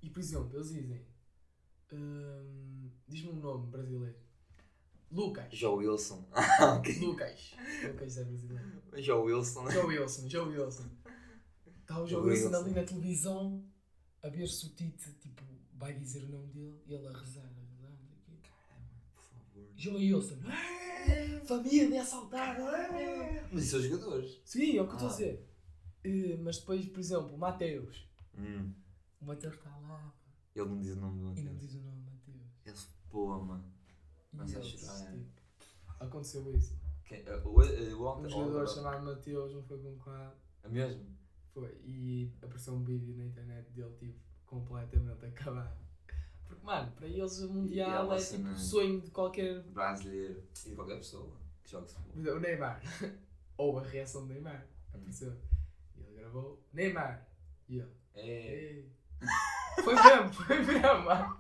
e, 0.03 0.11
por 0.11 0.19
exemplo, 0.21 0.57
eles 0.57 0.71
dizem. 0.71 1.07
hum, 1.93 2.82
Diz-me 3.13 3.31
um 3.31 3.41
nome 3.41 3.67
brasileiro. 3.71 4.17
Lucas. 5.11 5.49
Joe 5.55 5.85
Wilson. 5.87 6.27
Ah, 6.33 6.75
ok. 6.81 6.99
Lucas. 7.01 7.55
Lucas 7.85 8.17
é 8.17 8.25
brasileiro. 8.25 8.83
Joe 8.97 9.21
Wilson. 9.33 9.71
Joe 9.71 9.85
Wilson, 9.87 10.29
Joe 10.29 10.49
Wilson. 10.57 10.89
Está 11.81 12.01
o 12.01 12.07
Joe 12.07 12.21
Joe 12.23 12.31
Wilson 12.31 12.47
Wilson. 12.49 12.57
ali 12.65 12.71
na 12.75 12.85
televisão 12.85 13.65
a 14.23 14.29
ver 14.29 14.47
se 14.49 14.67
o 14.67 14.69
Tite 14.71 15.13
tipo, 15.21 15.43
vai 15.75 15.93
dizer 15.95 16.25
o 16.25 16.29
nome 16.29 16.47
dele 16.53 16.81
e 16.87 16.95
ele 16.95 17.07
a 17.07 17.13
rezar, 17.13 17.43
a 17.45 17.61
rezar, 17.61 17.93
quê. 18.25 18.33
Por 19.15 19.23
favor. 19.25 19.69
Joe 19.77 19.95
Wilson, 19.97 20.39
"É, 20.49 21.41
família 21.41 22.01
assaltada. 22.03 22.63
é." 22.97 23.47
Mas 23.53 23.65
são 23.65 23.81
jogadores. 23.83 24.41
Sim, 24.45 24.79
é 24.79 24.83
o 24.83 24.87
que 24.87 24.93
eu 24.93 24.95
estou 24.95 25.09
a 25.09 25.11
Ah. 25.11 25.15
dizer. 25.17 25.49
Eh, 26.05 26.37
mas 26.41 26.59
depois, 26.59 26.87
por 26.87 27.01
exemplo, 27.01 27.35
o 27.35 27.39
Mateus. 27.39 28.09
Hum. 28.39 28.73
O 29.21 29.27
Mateus 29.27 29.55
está 29.55 29.71
lá 29.79 30.15
Ele 30.55 30.69
não 30.69 30.79
diz 30.81 30.93
o 30.97 31.01
nome 31.01 31.19
do 31.19 31.25
Mateus. 31.27 31.47
não 31.47 31.57
diz 31.57 31.75
o 31.75 31.81
nome 31.81 32.01
Mateus. 32.03 32.43
Ele 32.65 32.77
E 33.13 34.37
Mas 34.37 34.57
acho- 34.57 34.87
ah, 34.91 35.05
é. 35.05 35.13
tipo, 35.13 35.31
aconteceu 36.01 36.55
isso. 36.57 36.79
Quem- 37.05 37.23
o, 37.45 37.63
eh, 37.63 37.95
o 37.95 38.03
ontem. 38.05 38.27
Um 38.27 38.31
jogador 38.31 38.67
chamado 38.69 39.05
Mateus 39.05 39.53
não 39.55 39.63
foi 39.63 39.79
convocado. 39.79 40.35
É 40.65 40.69
mesmo? 40.69 41.05
Foi. 41.53 41.71
E 41.85 42.33
apareceu 42.43 42.73
um 42.75 42.83
vídeo 42.83 43.15
na 43.17 43.25
internet 43.27 43.71
dele, 43.73 43.95
tipo, 43.99 44.19
completamente 44.47 45.27
acabado. 45.27 45.77
Porque, 46.47 46.65
mano, 46.65 46.91
para 46.93 47.07
eles 47.07 47.39
o 47.41 47.53
Mundial 47.53 48.07
uma 48.07 48.17
é 48.17 48.19
tipo 48.25 48.49
o 48.49 48.57
sonho 48.59 49.01
de 49.01 49.11
qualquer. 49.11 49.63
Brasileiro. 49.65 50.43
E 50.65 50.71
de 50.71 50.75
qualquer 50.75 50.97
pessoa 50.97 51.37
que 51.63 51.71
joga 51.71 51.87
futebol. 51.87 52.13
exemplo, 52.17 52.37
O 52.39 52.41
Neymar. 52.41 52.83
Ou 53.59 53.79
a 53.79 53.83
reação 53.83 54.23
do 54.27 54.33
Neymar. 54.33 54.67
Apareceu. 54.95 55.37
E 55.97 56.01
ele 56.01 56.15
gravou. 56.15 56.63
Neymar. 56.73 57.29
E 57.69 57.79
ele. 57.81 57.93
É. 58.15 58.27
Ei. 58.27 58.93
Foi 59.83 59.95
mesmo, 59.95 60.33
foi 60.33 60.59
mesmo. 60.63 61.37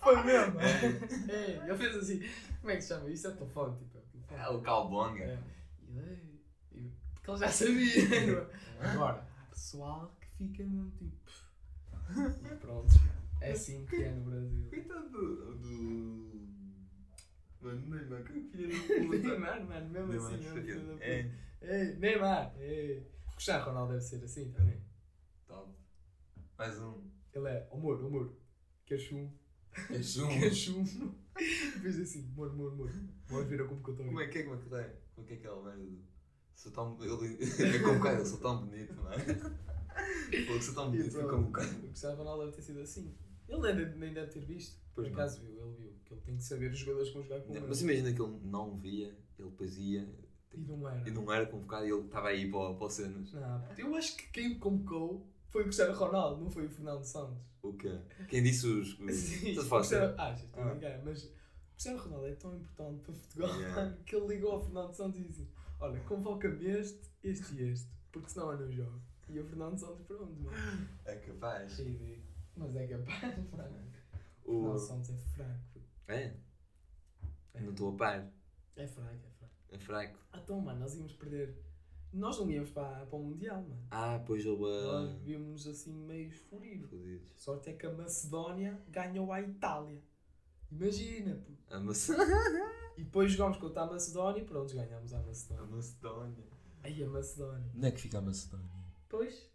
Foi 0.00 0.24
mesmo. 0.24 0.60
Ei. 0.60 1.60
Ele 1.64 1.76
fez 1.76 1.96
assim. 1.96 2.20
Como 2.60 2.70
é 2.70 2.76
que 2.76 2.82
se 2.82 2.88
chama? 2.88 3.10
Isso 3.10 3.28
é 3.28 3.30
telefone, 3.32 3.76
tipo. 3.76 3.98
É. 4.30 4.36
É 4.36 4.48
o 4.48 4.60
Calbonga. 4.60 5.24
É. 5.24 5.38
Porque 7.14 7.30
ele 7.30 7.38
já 7.38 7.48
sabia. 7.48 8.50
Agora, 8.80 9.26
pessoal 9.50 10.16
que 10.20 10.28
fica 10.28 10.64
mesmo 10.64 10.90
tipo. 10.92 11.16
E 12.44 12.56
pronto. 12.56 12.94
É 13.40 13.52
assim 13.52 13.84
que 13.86 13.96
é 13.96 14.10
no 14.10 14.30
Brasil. 14.30 14.68
Coitado 14.70 15.08
do. 15.10 15.54
do... 15.58 16.48
Mano, 17.60 17.86
Neymar, 17.88 18.22
que 18.22 18.40
filha 18.40 18.68
Neymar, 19.08 19.64
mano, 19.64 19.88
mesmo 19.90 20.12
assim, 20.12 20.36
mesmo 20.38 20.62
filho 20.62 20.86
da 20.86 20.92
puta. 20.92 21.04
É. 21.04 21.30
Ei, 21.60 21.96
Neymar! 21.96 22.54
Ei. 22.56 23.06
O 23.26 23.32
Cristiano 23.32 23.64
Ronaldo 23.64 23.92
deve 23.92 24.04
ser 24.04 24.24
assim 24.24 24.52
também. 24.52 24.80
Top. 25.46 25.72
Mais 26.56 26.78
um. 26.78 27.17
Ele 27.38 27.48
é, 27.48 27.68
oh 27.70 27.78
moro, 27.78 28.06
oh 28.06 28.10
moro. 28.10 28.36
Quer 28.84 28.98
chum? 28.98 29.30
É 29.90 29.98
zoom. 30.02 30.28
Quer 30.40 30.52
chum? 30.54 30.84
Fez 31.82 32.00
assim, 32.00 32.22
moro, 32.34 32.52
moro, 32.54 32.76
moro. 32.76 32.92
Moro 33.30 33.44
vira 33.46 33.64
como 33.64 33.82
que 33.82 33.90
eu 33.90 33.94
estou 33.94 34.06
Como 34.06 34.20
é 34.20 34.26
que 34.28 34.38
é, 34.38 34.42
como 34.42 34.56
é 34.56 34.58
que 34.58 34.68
tem? 34.68 34.86
Como 35.14 35.24
é 35.24 35.28
que 35.28 35.32
é 35.34 35.36
aquela 35.36 35.62
merda 35.62 35.84
do... 35.84 35.98
Sou 36.54 36.72
tão... 36.72 36.98
Ele... 37.00 37.38
É 38.14 38.20
eu 38.20 38.26
sou 38.26 38.38
tão 38.38 38.66
bonito, 38.66 38.92
não 38.94 39.12
é? 39.12 39.18
Pô, 40.46 40.60
sou 40.60 40.74
tão 40.74 40.90
bonito, 40.90 41.12
fui 41.12 41.22
convocado. 41.28 41.68
O 41.76 41.80
Cristiano 41.82 42.16
Ronaldo 42.16 42.44
deve 42.46 42.56
ter 42.56 42.62
sido 42.62 42.80
assim. 42.80 43.14
Ele 43.48 43.72
nem, 43.72 43.96
nem 43.96 44.12
deve 44.14 44.32
ter 44.32 44.44
visto. 44.44 44.76
Por 44.94 45.02
Pois 45.04 45.06
não. 45.08 45.14
acaso 45.14 45.40
viu, 45.40 45.50
ele 45.50 45.76
viu. 45.76 45.92
Que 46.04 46.14
ele 46.14 46.20
tem 46.22 46.36
que 46.36 46.42
saber 46.42 46.72
os 46.72 46.78
jogadores 46.78 47.08
que 47.08 47.14
vão 47.14 47.22
jogar 47.22 47.40
com 47.42 47.54
ele. 47.54 47.66
Mas 47.68 47.82
imagina 47.82 48.12
que 48.12 48.20
ele 48.22 48.38
não 48.42 48.76
via, 48.76 49.06
ele 49.38 49.50
depois 49.50 49.78
ia 49.78 50.08
E 50.52 50.58
não 50.58 50.88
era. 50.88 51.08
e 51.08 51.12
não 51.12 51.32
era 51.32 51.46
convocado 51.46 51.86
e 51.86 51.90
ele 51.90 52.04
estava 52.06 52.28
aí 52.28 52.50
para, 52.50 52.74
para 52.74 52.86
o 52.86 52.90
cenas. 52.90 53.32
Não, 53.32 53.64
eu 53.76 53.94
acho 53.94 54.16
que 54.16 54.26
quem 54.32 54.52
o 54.52 54.58
convocou 54.58 55.26
foi 55.48 55.62
o 55.62 55.64
Cristiano 55.64 55.94
Ronaldo, 55.94 56.42
não 56.44 56.50
foi 56.50 56.66
o 56.66 56.70
Fernando 56.70 57.02
Santos. 57.04 57.42
O 57.62 57.72
quê? 57.74 57.98
Quem 58.28 58.42
disse 58.42 58.66
os... 58.66 58.96
Sim, 59.14 59.48
Estás 59.50 59.58
a 59.58 59.60
o 59.62 59.64
falar 59.64 59.80
Cristiano... 59.82 60.06
sério? 60.06 60.14
Ah, 60.20 60.34
já 60.34 60.44
estou 60.44 60.62
a 60.62 60.66
Ah. 60.66 60.70
brincar, 60.70 61.04
mas 61.04 61.24
o 61.24 61.32
Cristiano 61.72 61.98
Ronaldo 61.98 62.26
é 62.26 62.34
tão 62.34 62.56
importante 62.56 63.00
para 63.02 63.12
Portugal 63.14 63.56
Yeah. 63.60 63.96
que 64.06 64.16
ele 64.16 64.26
ligou 64.26 64.52
ao 64.52 64.64
Fernando 64.64 64.92
Santos 64.94 65.20
e 65.20 65.24
disse: 65.24 65.48
Olha, 65.80 66.00
convoca-me 66.00 66.64
este, 66.66 67.10
este 67.22 67.54
e 67.54 67.70
este, 67.70 67.88
porque 68.12 68.28
senão 68.30 68.52
eu 68.52 68.58
não 68.60 68.72
jogo. 68.72 69.00
E 69.28 69.38
o 69.38 69.44
Fernando 69.44 69.78
Santos, 69.78 70.02
pronto, 70.06 70.32
mano. 70.40 70.88
É 71.04 71.16
capaz. 71.16 71.78
Ridículo. 71.78 72.22
Mas 72.56 72.74
é 72.76 72.86
capaz, 72.86 73.36
mano. 73.52 73.92
O 74.44 74.52
O... 74.52 74.60
Fernando 74.62 74.78
Santos 74.78 75.10
é 75.10 75.16
fraco. 75.36 75.80
É? 76.08 76.34
É, 77.54 77.60
Não 77.60 77.70
estou 77.70 77.92
a 77.92 77.96
par. 77.96 78.32
é 78.76 78.86
fraco, 78.86 79.10
é 79.26 79.30
fraco. 79.30 79.54
É 79.70 79.78
fraco. 79.78 80.18
Ah, 80.32 80.40
então, 80.42 80.60
mano, 80.60 80.80
nós 80.80 80.94
íamos 80.94 81.12
perder. 81.12 81.62
Nós 82.12 82.38
não 82.38 82.50
íamos 82.50 82.70
para, 82.70 83.04
para 83.06 83.18
o 83.18 83.22
Mundial, 83.22 83.60
mano. 83.62 83.86
Ah, 83.90 84.22
pois 84.26 84.44
houve 84.46 84.62
Nós 84.62 85.10
a... 85.10 85.16
víamos 85.18 85.66
assim 85.66 85.92
meio 85.92 86.30
furidos. 86.30 86.90
Fodidos. 86.90 87.32
Sorte 87.36 87.70
é 87.70 87.72
que 87.74 87.86
a 87.86 87.92
Macedónia 87.92 88.82
ganhou 88.88 89.30
à 89.32 89.40
Itália. 89.42 90.02
Imagina, 90.70 91.34
pô. 91.36 91.52
A 91.74 91.80
Mace- 91.80 92.12
E 92.96 93.04
depois 93.04 93.30
jogámos 93.30 93.58
contra 93.58 93.82
a 93.82 93.86
Macedónia 93.86 94.40
e 94.40 94.44
pronto, 94.44 94.74
ganhámos 94.74 95.12
a 95.12 95.18
a 95.18 95.22
Macedónia. 95.22 95.66
Macedónia. 95.66 96.44
Aí 96.82 97.04
a 97.04 97.08
Macedónia. 97.08 97.70
Onde 97.76 97.86
é 97.86 97.90
que 97.92 98.00
fica 98.00 98.18
a 98.18 98.20
Macedónia? 98.22 98.68
Pois, 99.08 99.48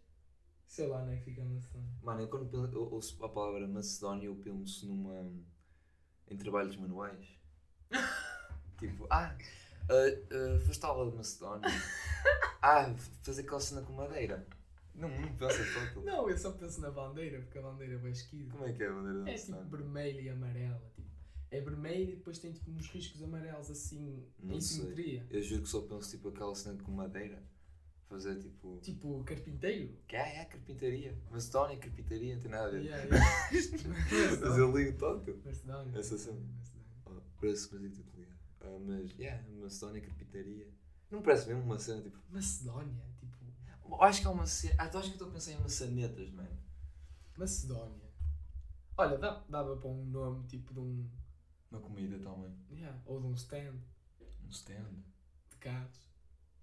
sei 0.66 0.86
lá 0.86 1.02
onde 1.02 1.12
é 1.12 1.16
que 1.16 1.24
fica 1.24 1.42
a 1.42 1.44
Macedónia. 1.44 1.90
Mano, 2.02 2.20
eu 2.22 2.28
quando 2.28 2.48
penso, 2.48 2.72
eu 2.74 2.90
ouço 2.92 3.22
a 3.24 3.28
palavra 3.28 3.66
Macedónia, 3.68 4.26
eu 4.26 4.36
penso 4.36 4.86
numa. 4.86 5.30
em 6.28 6.36
trabalhos 6.36 6.76
manuais. 6.76 7.26
tipo, 8.78 9.06
ah, 9.10 9.36
ah, 9.88 10.60
foste 10.66 10.84
à 10.84 10.88
aula 10.88 11.10
de 11.10 11.16
Macedónia. 11.16 11.68
ah, 12.62 12.94
fazer 13.22 13.42
aquela 13.42 13.60
cena 13.60 13.82
com 13.82 13.92
madeira. 13.92 14.46
Não, 14.94 15.08
não 15.08 15.34
pensa 15.34 15.58
tanto. 15.74 16.00
Não, 16.02 16.30
eu 16.30 16.38
só 16.38 16.52
penso 16.52 16.80
na 16.80 16.90
bandeira, 16.90 17.40
porque 17.40 17.58
a 17.58 17.62
bandeira 17.62 18.00
é 18.04 18.10
esquisita. 18.10 18.52
Como 18.52 18.64
é 18.64 18.72
que 18.72 18.82
é 18.82 18.86
a 18.88 18.92
bandeira 18.92 19.24
da 19.24 19.30
É 19.30 19.34
tipo 19.34 19.50
Macedónia? 19.52 19.76
vermelha 19.78 20.20
e 20.20 20.28
amarela. 20.28 20.82
Tipo. 20.94 21.08
É 21.50 21.60
vermelho 21.60 22.12
e 22.12 22.16
depois 22.16 22.38
tem 22.38 22.52
tipo 22.52 22.70
uns 22.70 22.86
riscos 22.88 23.22
amarelos 23.22 23.70
assim, 23.70 24.24
Não 24.40 24.54
em 24.56 24.60
sei. 24.60 24.80
simetria. 24.82 25.26
Eu 25.30 25.42
juro 25.42 25.62
que 25.62 25.68
só 25.68 25.80
penso 25.82 26.10
tipo 26.10 26.28
aquela 26.28 26.54
cena 26.54 26.80
com 26.82 26.92
madeira. 26.92 27.42
Fazer 28.08 28.36
tipo. 28.38 28.78
Tipo 28.82 29.24
carpinteiro. 29.24 29.92
Que 30.06 30.14
é, 30.16 30.42
é 30.42 30.44
carpintaria. 30.44 31.16
Macedónia, 31.30 31.76
carpintaria, 31.76 32.34
não 32.34 32.40
tem 32.42 32.50
nada 32.50 32.68
a 32.68 32.70
ver. 32.70 32.82
Yeah, 32.82 33.04
yeah. 33.04 33.26
Mas 34.40 34.58
eu 34.58 34.76
ligo 34.76 34.98
tanto. 34.98 35.40
Macedónia. 35.44 35.98
Essa 35.98 36.18
cena. 36.18 36.40
Oh, 37.06 37.20
parece 37.40 37.68
que 37.68 37.76
estou 37.76 37.78
Ah, 38.64 38.78
mas, 38.80 39.10
yeah, 39.18 39.42
Macedónia, 39.60 40.00
carpintaria. 40.00 40.68
Não 41.10 41.22
parece 41.22 41.46
mesmo 41.48 41.62
uma 41.62 41.78
cena 41.78 42.02
tipo. 42.02 42.18
Macedónia, 42.30 43.04
tipo. 43.20 43.34
Acho 44.02 44.20
que 44.22 44.26
é 44.26 44.30
uma 44.30 44.46
cena. 44.46 44.74
Ah, 44.78 44.84
acho 44.84 44.92
que 44.92 45.06
eu 45.08 45.12
estou 45.12 45.28
a 45.28 45.30
pensar 45.32 45.52
em 45.52 45.60
maçanetas, 45.60 46.30
mano. 46.32 46.58
Macedónia. 47.36 48.10
Olha, 48.96 49.18
dá- 49.18 49.44
dava 49.48 49.76
para 49.76 49.88
um 49.88 50.04
nome 50.06 50.46
tipo 50.46 50.72
de 50.72 50.80
um. 50.80 51.08
Uma 51.70 51.80
comida 51.80 52.18
também. 52.18 52.56
Yeah, 52.70 53.00
ou 53.04 53.20
de 53.20 53.26
um 53.26 53.34
stand 53.34 53.74
Um 54.44 54.48
stand. 54.50 55.02
de 55.50 55.56
carros. 55.58 56.00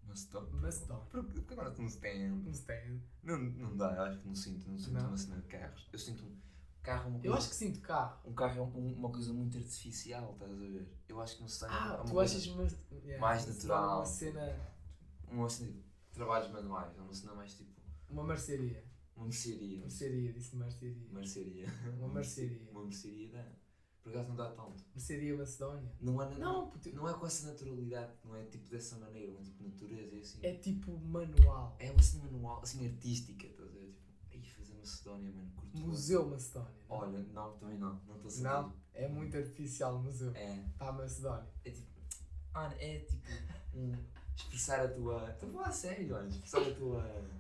Macedónia. 0.04 0.54
Macedónia. 0.54 1.06
Por 1.06 1.24
por 1.26 1.44
que 1.44 1.54
agora 1.54 1.76
um 1.80 1.86
stand? 1.88 2.34
Um 2.48 2.52
stand. 2.52 3.02
Não, 3.24 3.38
não 3.38 3.78
dá, 3.78 3.94
eu 3.94 4.02
acho 4.04 4.20
que 4.20 4.28
não 4.28 4.36
sinto. 4.36 4.70
Não 4.70 4.78
sinto 4.78 4.94
Não? 4.94 5.08
uma 5.10 5.18
cena 5.18 5.42
de 5.42 5.48
carros. 5.48 5.90
Eu 5.92 6.00
sinto 6.00 6.24
um 6.26 6.38
carro 6.82 7.04
é 7.06 7.08
uma 7.08 7.20
coisa. 7.20 7.28
Eu 7.28 7.34
acho 7.36 7.50
que 7.50 7.56
sinto 7.56 7.80
carro. 7.82 8.20
Um 8.30 8.34
carro 8.34 8.60
é 8.60 8.62
um- 8.62 8.94
uma 8.98 9.10
coisa 9.12 9.32
muito 9.34 9.58
artificial, 9.58 10.34
estás 10.34 10.52
a 10.52 10.56
ver? 10.56 10.88
Eu 11.08 11.22
acho 11.22 11.38
que 11.38 11.44
um 11.44 11.46
stand 11.48 11.68
é 11.68 11.70
Ah, 11.72 11.96
uma 11.98 12.04
tu 12.06 12.12
coisa- 12.12 12.36
achas 12.38 12.48
mas, 12.56 12.78
yeah, 13.04 13.20
mais 13.22 13.46
natural. 13.48 13.98
Uma 14.00 14.06
cena. 14.06 14.60
Uma 15.30 15.50
cena 15.50 15.72
de 15.72 15.84
trabalhos 16.14 16.52
manuais, 16.52 16.98
é 16.98 17.02
uma 17.02 17.14
cena 17.14 17.34
mais 17.34 17.54
tipo. 17.56 17.72
Uma 18.10 18.24
mercearia. 18.24 18.84
Uma 19.16 19.26
mercearia. 19.26 19.80
Mercearia, 19.80 20.34
disse 20.34 20.56
mercearia. 20.56 21.08
Mercearia. 21.12 21.68
Uma 22.00 22.08
mercearia. 22.10 22.62
Uma 22.72 22.84
mercearia 22.84 23.30
dá. 23.32 23.46
Por 24.02 24.10
acaso 24.10 24.30
não 24.30 24.36
dá 24.36 24.50
tanto. 24.50 24.84
Mercearia 24.96 25.38
Macedónia. 25.38 25.92
Não 26.02 26.20
é, 26.20 26.36
Não, 26.40 26.72
puto, 26.72 26.90
não 26.96 27.08
é 27.08 27.14
com 27.14 27.28
essa 27.28 27.46
naturalidade, 27.48 28.12
não 28.26 28.36
é 28.36 28.44
tipo 28.46 28.68
dessa 28.68 28.98
maneira, 28.98 29.32
não 29.32 29.40
é 29.40 29.44
tipo 29.44 29.64
natureza, 29.64 30.16
é 30.16 30.20
assim. 30.20 30.40
é 30.42 30.56
tipo 30.56 30.98
manual. 30.98 31.76
É 31.80 31.92
uma 31.92 32.02
cena 32.02 32.24
manual, 32.24 32.62
assim 32.64 32.84
artística, 32.88 33.46
estás 33.46 33.70
a 33.70 33.72
ver? 33.72 33.94
Tipo, 33.94 34.12
aí 34.32 34.44
fazer 34.50 34.71
Macedónia, 34.82 35.32
mano, 35.32 35.52
curto. 35.56 35.78
Museu 35.80 36.30
Macedónia. 36.30 36.72
não? 36.90 36.98
Olha, 36.98 37.20
não, 37.34 37.58
também 37.58 37.78
não, 37.78 37.94
não 38.08 38.16
estou 38.16 38.28
a 38.28 38.30
sentir. 38.30 38.44
Não, 38.44 38.74
é 38.94 39.08
muito 39.08 39.38
artificial 39.38 39.96
o 39.96 40.04
museu. 40.04 40.32
É, 40.36 40.64
Para 40.78 40.90
a 40.90 40.92
Macedónia. 40.94 41.48
é 41.64 41.70
tipo, 41.72 41.88
mano, 42.54 42.76
é 42.80 43.00
tipo 43.00 43.28
um, 43.74 43.92
expressar 44.36 44.86
a 44.86 44.88
tua. 44.90 45.30
Estou 45.32 45.50
a 45.50 45.52
falar 45.54 45.68
a 45.68 45.72
sério, 45.72 46.16
olha, 46.16 46.28
expressar 46.28 46.62
a 46.62 46.76
tua. 46.76 47.32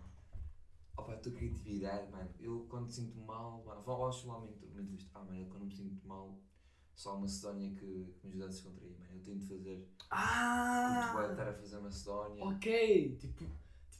Opa, 0.97 1.13
a 1.13 1.17
tua 1.17 1.31
criatividade, 1.31 2.11
mano. 2.11 2.29
Eu 2.39 2.65
quando 2.69 2.89
sinto 2.91 3.17
mal, 3.21 3.63
mano, 3.65 3.81
uma 4.39 4.47
entre- 4.47 4.67
uma 4.67 4.81
entrevista. 4.81 5.09
Ah, 5.15 5.23
mano, 5.23 5.39
eu 5.39 5.47
quando 5.47 5.65
me 5.65 5.75
sinto 5.75 6.07
mal, 6.07 6.37
só 6.95 7.15
a 7.15 7.19
Macedónia 7.19 7.69
que, 7.71 8.13
que 8.19 8.27
me 8.27 8.29
ajuda 8.29 8.45
a 8.45 8.47
descontrair, 8.49 8.91
mano. 8.99 9.11
Eu 9.15 9.21
tento 9.23 9.47
fazer. 9.47 9.89
Ah! 10.11 11.11
bué 11.13 11.31
estar 11.31 11.47
a 11.49 11.53
fazer 11.53 11.79
Macedónia. 11.79 12.43
Ok, 12.45 13.17
tipo 13.17 13.45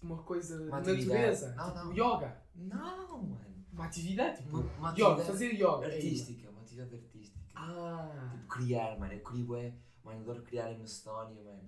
uma 0.02 0.24
coisa 0.24 0.58
de 0.58 0.72
atividade. 0.72 1.06
natureza. 1.06 1.56
Não, 1.56 1.66
tipo 1.72 1.86
não. 1.86 1.92
yoga. 1.94 2.42
Não, 2.56 3.22
mano. 3.24 3.66
Uma 3.72 3.86
atividade, 3.86 4.38
tipo, 4.44 4.58
Uma, 4.58 4.60
uma 4.78 4.92
yoga, 4.92 5.06
atividade 5.06 5.28
fazer 5.28 5.54
yoga. 5.54 5.86
é 5.88 5.96
artística, 5.96 6.50
uma 6.50 6.62
atividade 6.62 6.96
artística. 6.96 7.40
Ah! 7.56 8.30
Tipo, 8.34 8.48
criar, 8.48 9.00
mano. 9.00 9.14
Eu 9.14 9.22
crio 9.22 9.56
é. 9.56 9.74
Mano, 10.04 10.20
adoro 10.22 10.42
criar 10.44 10.72
em 10.72 10.80
Macedónia, 10.80 11.42
mano. 11.44 11.64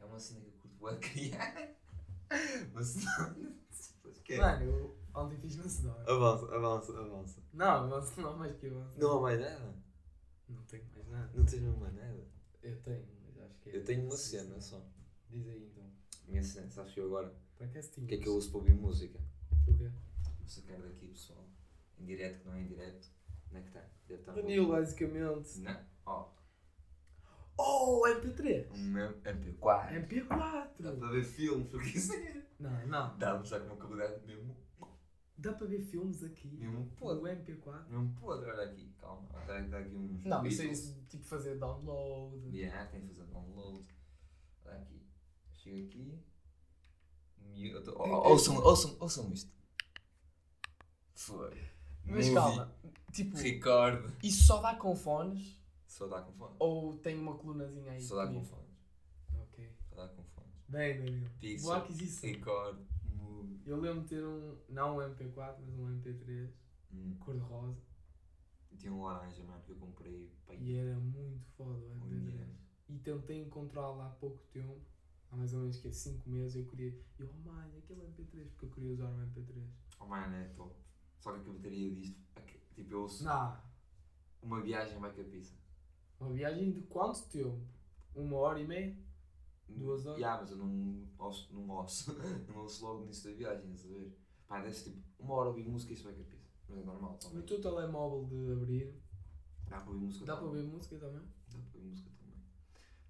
É 0.00 0.04
uma 0.04 0.18
cena 0.18 0.40
que 0.40 0.46
eu 0.46 0.52
curto 0.52 0.76
bué 0.78 0.96
criar. 0.98 1.74
Macedónia. 2.72 3.54
Mano, 4.38 4.64
eu 4.64 4.96
ontem 5.14 5.36
fiz 5.38 5.56
Macedónia. 5.56 6.02
Avança, 6.10 6.54
avança, 6.56 6.98
avança. 6.98 7.42
Não, 7.52 7.88
mas 7.88 8.16
não 8.16 8.30
há 8.30 8.36
mais 8.36 8.56
que 8.56 8.66
avançar. 8.66 8.98
Não 8.98 9.18
há 9.18 9.20
mais 9.20 9.40
nada? 9.40 9.74
Não 10.48 10.62
tenho 10.64 10.84
mais 10.94 11.08
nada. 11.08 11.30
Não 11.34 11.44
tens 11.44 11.60
mesmo 11.62 11.78
mais 11.80 11.94
nada? 11.94 12.26
Eu 12.62 12.80
tenho, 12.82 13.06
mas 13.26 13.38
acho 13.44 13.58
que 13.60 13.70
é. 13.70 13.76
Eu 13.76 13.84
tenho 13.84 14.04
uma 14.04 14.16
cena 14.16 14.60
só. 14.60 14.80
Diz 15.30 15.46
aí 15.46 15.64
então. 15.70 15.84
Minha 16.26 16.42
cena, 16.42 16.70
sabes 16.70 16.92
que 16.92 17.00
eu 17.00 17.06
agora. 17.06 17.34
Para 17.66 17.82
que 17.82 17.98
é 17.98 18.02
O 18.02 18.06
que 18.06 18.14
é 18.14 18.18
que 18.18 18.28
eu 18.28 18.34
uso 18.36 18.50
para 18.50 18.58
ouvir 18.58 18.74
música? 18.74 19.18
O 19.68 19.74
quê? 19.76 19.90
Vou 20.38 20.48
sacar 20.48 20.78
daqui, 20.80 21.08
pessoal. 21.08 21.44
Em 21.98 22.04
direto 22.04 22.40
que 22.40 22.46
não 22.46 22.54
é 22.54 22.60
em 22.62 22.66
direto. 22.66 23.08
Onde 23.50 23.58
é 23.58 23.62
que 23.62 23.68
está? 23.68 23.80
Deve 24.08 24.20
estar 24.20 24.32
basicamente. 24.68 25.60
Não. 25.60 25.80
Ó, 26.06 26.34
Oh, 27.56 28.02
MP3! 28.08 28.68
um 28.72 28.76
M- 28.98 29.14
MP4. 29.24 29.60
Dá 29.60 29.92
MP4! 29.92 30.98
para 30.98 31.10
ver 31.12 31.24
filmes, 31.24 31.68
porque 31.68 31.88
isso 31.98 32.12
é. 32.12 32.42
Não, 32.58 32.86
não. 32.88 33.16
Dá-me 33.18 33.46
só 33.46 33.60
com 33.60 33.66
uma 33.66 33.76
qualidade 33.76 34.26
mesmo. 34.26 34.56
Dá 35.38 35.52
para 35.52 35.66
ver 35.68 35.80
filmes 35.80 36.22
aqui. 36.24 36.48
Mesmo 36.56 36.86
podre. 36.96 37.30
MP4. 37.32 37.88
Mesmo 37.88 38.12
podre, 38.16 38.50
olha 38.50 38.64
aqui, 38.64 38.92
calma. 39.00 39.28
Está 39.40 39.60
está 39.60 39.78
aqui 39.78 39.94
uns. 39.94 40.24
Não, 40.24 40.42
mas 40.42 40.58
é 40.60 40.64
isso, 40.66 41.00
tipo 41.08 41.24
fazer 41.24 41.56
download. 41.58 42.56
Yeah, 42.56 42.86
tem 42.90 43.02
que 43.02 43.06
fazer 43.08 43.24
download. 43.26 43.88
Olha 44.64 44.78
aqui. 44.78 45.00
Chega 45.52 45.86
aqui. 45.86 46.18
Mi- 47.54 47.70
eu 47.70 47.82
tô- 47.82 47.92
Tem- 47.92 48.12
ó- 48.12 48.28
Ouçam, 48.30 48.56
ouçam, 48.62 48.96
ouçam 49.00 49.32
isto. 49.32 49.52
Foi. 51.14 51.50
Mas 52.04 52.28
Movie. 52.28 52.34
calma, 52.34 52.74
tipo, 53.12 53.36
Record. 53.36 54.12
isso 54.22 54.44
só 54.44 54.60
dá 54.60 54.74
com 54.74 54.94
fones 54.94 55.58
Só 55.86 56.06
dá 56.06 56.20
com 56.20 56.32
fone. 56.32 56.54
ou 56.58 56.96
tem 56.98 57.18
uma 57.18 57.34
colunazinha 57.38 57.92
aí? 57.92 58.00
Só 58.02 58.16
dá 58.16 58.26
com 58.26 58.34
comigo? 58.34 58.46
fones. 58.46 58.70
Ok. 59.34 59.72
Só 59.88 59.96
dá 59.96 60.08
com 60.08 60.22
fones. 60.24 60.52
Bem, 60.68 60.98
Danilo. 60.98 61.30
Pixel. 61.40 61.62
Boa 61.68 61.78
aquisição. 61.78 62.28
Record. 62.30 62.78
Movie. 63.14 63.62
Eu 63.64 63.80
lembro 63.80 64.02
de 64.02 64.08
ter 64.08 64.24
um, 64.26 64.58
não 64.68 64.96
um 64.98 65.00
MP4, 65.00 65.56
mas 65.64 65.78
um 65.78 65.88
MP3, 65.88 66.50
Hum. 66.92 67.16
cor-de-rosa, 67.20 67.78
tinha 68.76 68.92
um 68.92 69.02
laranja, 69.02 69.42
mano, 69.44 69.62
que 69.62 69.70
eu 69.72 69.76
comprei. 69.76 70.30
Pai, 70.46 70.58
e 70.60 70.76
era 70.76 70.98
muito 70.98 71.42
foda 71.56 71.70
o 71.70 71.90
um 71.92 72.06
MP3. 72.08 72.20
dia. 72.32 72.48
E 72.90 72.98
tentei 72.98 73.40
encontrá-lo 73.40 74.02
há 74.02 74.10
pouco 74.10 74.42
tempo, 74.52 74.78
há 75.34 75.36
mais 75.36 75.52
ou 75.52 75.60
menos 75.60 75.76
que 75.78 75.92
5 75.92 76.28
meses, 76.30 76.56
eu 76.56 76.64
queria. 76.66 76.96
Eu, 77.18 77.28
oh 77.30 77.48
mãe, 77.50 77.76
aquele 77.78 78.00
MP3, 78.02 78.48
porque 78.50 78.66
eu 78.66 78.70
queria 78.70 78.92
usar 78.92 79.10
o 79.10 79.18
MP3. 79.18 79.66
Oh, 80.00 80.06
mano, 80.06 80.34
é 80.34 80.44
top. 80.48 80.74
Só 81.18 81.32
que 81.32 81.40
a 81.48 81.52
bateria 81.52 81.90
disto. 81.94 82.18
Tipo, 82.74 82.92
eu 82.92 83.02
ouço. 83.02 83.24
Não, 83.24 83.60
Uma 84.42 84.60
viagem 84.60 84.98
vai 84.98 85.12
com 85.12 85.20
a 85.20 85.24
pizza. 85.24 85.54
uma 86.20 86.32
viagem 86.32 86.72
de 86.72 86.82
quanto 86.82 87.22
tempo? 87.28 87.60
Uma 88.14 88.36
hora 88.36 88.60
e 88.60 88.66
meia? 88.66 88.96
Duas 89.68 90.06
horas? 90.06 90.20
Ya, 90.20 90.36
mas 90.40 90.50
eu 90.50 90.58
não 90.58 91.08
ouço, 91.18 91.52
não 91.52 91.68
ouço, 91.70 92.12
não 92.48 92.58
ouço 92.62 92.84
logo 92.84 92.98
no 93.00 93.04
início 93.06 93.30
da 93.30 93.36
viagem, 93.36 93.72
a 93.72 93.74
ver? 93.88 94.18
Pá, 94.46 94.60
deve 94.60 94.74
tipo 94.82 95.02
uma 95.18 95.34
hora 95.34 95.48
ouvir 95.48 95.66
música 95.66 95.92
e 95.92 95.94
isso 95.94 96.04
vai 96.04 96.12
com 96.14 96.20
a 96.20 96.24
pizza. 96.24 96.50
Mas 96.68 96.78
é 96.78 96.84
normal 96.84 97.12
No 97.12 97.18
também. 97.18 97.42
teu 97.46 97.60
telemóvel 97.60 98.26
de 98.26 98.52
abrir, 98.52 99.02
Dá 99.66 99.80
para 99.80 99.90
ouvir 99.90 100.04
música 100.04 100.26
dá 100.26 100.36
para 100.36 100.44
ouvir 100.46 100.62
música 100.64 100.98
também? 100.98 101.22
Dá 101.50 101.58
para 101.58 101.78
ouvir 101.78 101.88
música 101.90 102.10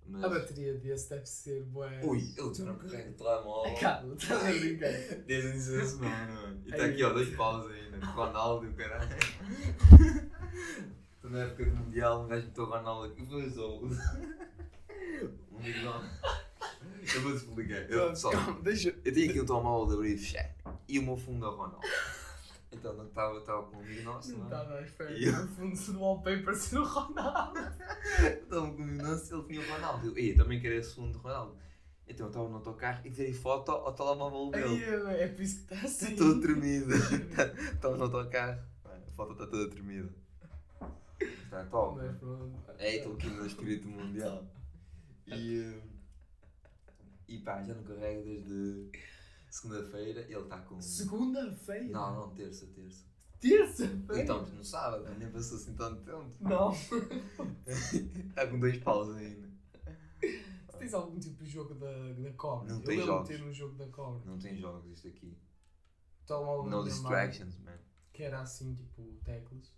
também. 0.04 0.24
A 0.24 0.28
Mas. 0.28 0.40
bateria 0.40 0.74
desse 0.74 1.10
deve 1.10 1.26
ser 1.26 1.62
boa. 1.64 1.90
Ui, 2.02 2.22
eu 2.36 2.54
já 2.54 2.64
não 2.64 2.76
carrego 2.76 3.10
o 3.10 3.14
telemóvel. 3.14 3.74
Calma, 3.80 4.14
estás 4.14 4.44
a 4.44 4.50
brincar. 4.60 4.92
Desde 5.26 5.48
o 5.48 5.50
início 5.50 5.78
da 5.78 5.84
semana, 5.86 6.32
mano. 6.34 6.62
E 6.64 6.70
está 6.70 6.84
aqui, 6.84 7.02
ó, 7.02 7.12
dois 7.12 7.36
paus 7.36 7.70
ainda. 7.70 8.06
Ronaldo 8.06 8.66
e 8.66 8.68
o 8.68 8.74
caralho. 8.74 9.08
Estou 11.16 11.30
na 11.30 11.44
época 11.44 11.64
do 11.64 11.76
Mundial, 11.76 12.24
um 12.24 12.28
gajo 12.28 12.46
meteu 12.46 12.64
o 12.64 12.66
Ronaldo 12.66 13.12
aqui. 13.12 13.28
Ó. 13.58 13.80
Um 15.54 15.84
nosso. 15.84 16.20
Eu 17.14 17.22
vou-te 17.22 17.36
explicar. 17.38 17.90
Eu, 17.90 18.12
deixa. 18.62 18.94
Eu 19.04 19.12
tinha 19.12 19.30
aqui 19.30 19.40
um 19.40 19.46
telemóvel 19.46 19.86
de 19.86 19.94
abrir 19.94 20.14
e 20.14 20.18
fechar. 20.18 20.54
E 20.88 20.98
o 20.98 21.02
meu 21.02 21.16
fundo 21.16 21.46
é 21.46 21.48
o 21.48 21.52
Ronaldo. 21.52 21.80
Então 22.74 22.94
não 22.94 23.06
estava 23.06 23.38
estava 23.38 23.62
com 23.64 23.76
um 23.76 23.80
amigo 23.80 24.02
nosso, 24.02 24.32
Não 24.32 24.38
não 24.38 24.44
é? 24.44 24.48
estava 24.48 24.74
à 24.78 24.82
espera. 24.82 25.12
E 25.18 25.24
eu- 25.24 25.32
No 25.32 25.48
fundo 25.48 25.92
do 25.92 26.00
wallpaper 26.00 26.54
ser 26.56 26.78
o 26.78 26.84
Ronaldo. 26.84 27.58
Estava 28.42 28.70
com 28.72 28.80
um 28.80 28.84
amigo 28.84 29.02
nosso 29.02 29.34
e 29.34 29.38
ele 29.38 29.46
tinha 29.48 29.60
o 29.60 29.70
Ronaldo. 29.72 30.06
Eu, 30.08 30.18
"Ei, 30.18 30.32
eu 30.32 30.36
também 30.36 30.60
quero 30.60 30.74
esse 30.74 30.94
fundo 30.94 31.12
do 31.12 31.18
Ronaldo. 31.18 31.56
Então 32.06 32.26
eu 32.26 32.30
estava 32.30 32.48
no 32.48 32.56
autocarro 32.56 33.00
e 33.06 33.10
tirei 33.10 33.32
foto 33.32 33.70
ao 33.72 33.92
telemóvel 33.94 34.50
dele. 34.50 34.84
é 35.18 35.28
por 35.28 35.40
isso 35.42 35.66
que 35.66 35.74
está 35.74 35.86
assim. 35.86 36.12
Está 36.12 36.24
todo 36.24 36.40
tremido. 36.40 36.90
Estamos 37.74 37.98
no 37.98 38.04
autocarro. 38.04 38.60
A 38.84 39.10
foto 39.12 39.32
está 39.32 39.46
toda 39.46 39.70
tremida. 39.70 40.12
Está 41.20 41.64
top. 41.66 41.96
Mas 41.98 42.16
pronto. 42.18 42.52
É, 42.78 42.96
estou 42.96 43.14
aqui 43.14 43.28
no 43.28 43.46
espírito 43.46 43.88
mundial. 43.88 44.44
E, 45.26 45.60
eh, 45.60 45.80
e 47.28 47.38
pá, 47.38 47.62
já 47.62 47.72
não 47.74 47.82
carrego 47.84 48.22
desde 48.24 48.90
segunda-feira. 49.54 50.20
Ele 50.22 50.40
está 50.40 50.58
com. 50.60 50.80
Segunda-feira? 50.80 51.84
Não, 51.84 52.14
não, 52.14 52.34
terça, 52.34 52.66
terça. 52.66 53.06
Terça-feira? 53.40 54.22
Então, 54.22 54.44
no 54.46 54.64
sábado, 54.64 55.08
nem 55.18 55.30
passou 55.30 55.56
assim 55.56 55.74
tanto 55.74 56.02
tempo. 56.02 56.34
Não. 56.40 56.72
Está 56.72 58.46
com 58.50 58.58
dois 58.58 58.78
paus 58.78 59.14
ainda. 59.14 59.48
Se 60.70 60.78
tens 60.78 60.94
algum 60.94 61.18
tipo 61.18 61.44
de 61.44 61.50
jogo 61.50 61.74
da, 61.74 62.12
da 62.12 62.32
cobra? 62.32 62.68
Não 62.68 62.80
eu 62.80 62.84
tem 62.84 63.00
jogos. 63.00 63.28
ter 63.28 63.42
um 63.42 63.52
jogo 63.52 63.74
da 63.76 63.86
cobra. 63.88 64.24
Não 64.24 64.38
tem 64.38 64.56
jogos 64.56 64.90
isto 64.90 65.08
aqui. 65.08 65.38
Telemóvel 66.26 66.70
No 66.70 66.84
distractions, 66.84 67.58
man. 67.58 67.78
Que 68.12 68.22
era 68.24 68.40
assim, 68.40 68.74
tipo, 68.74 69.02
teclas. 69.24 69.72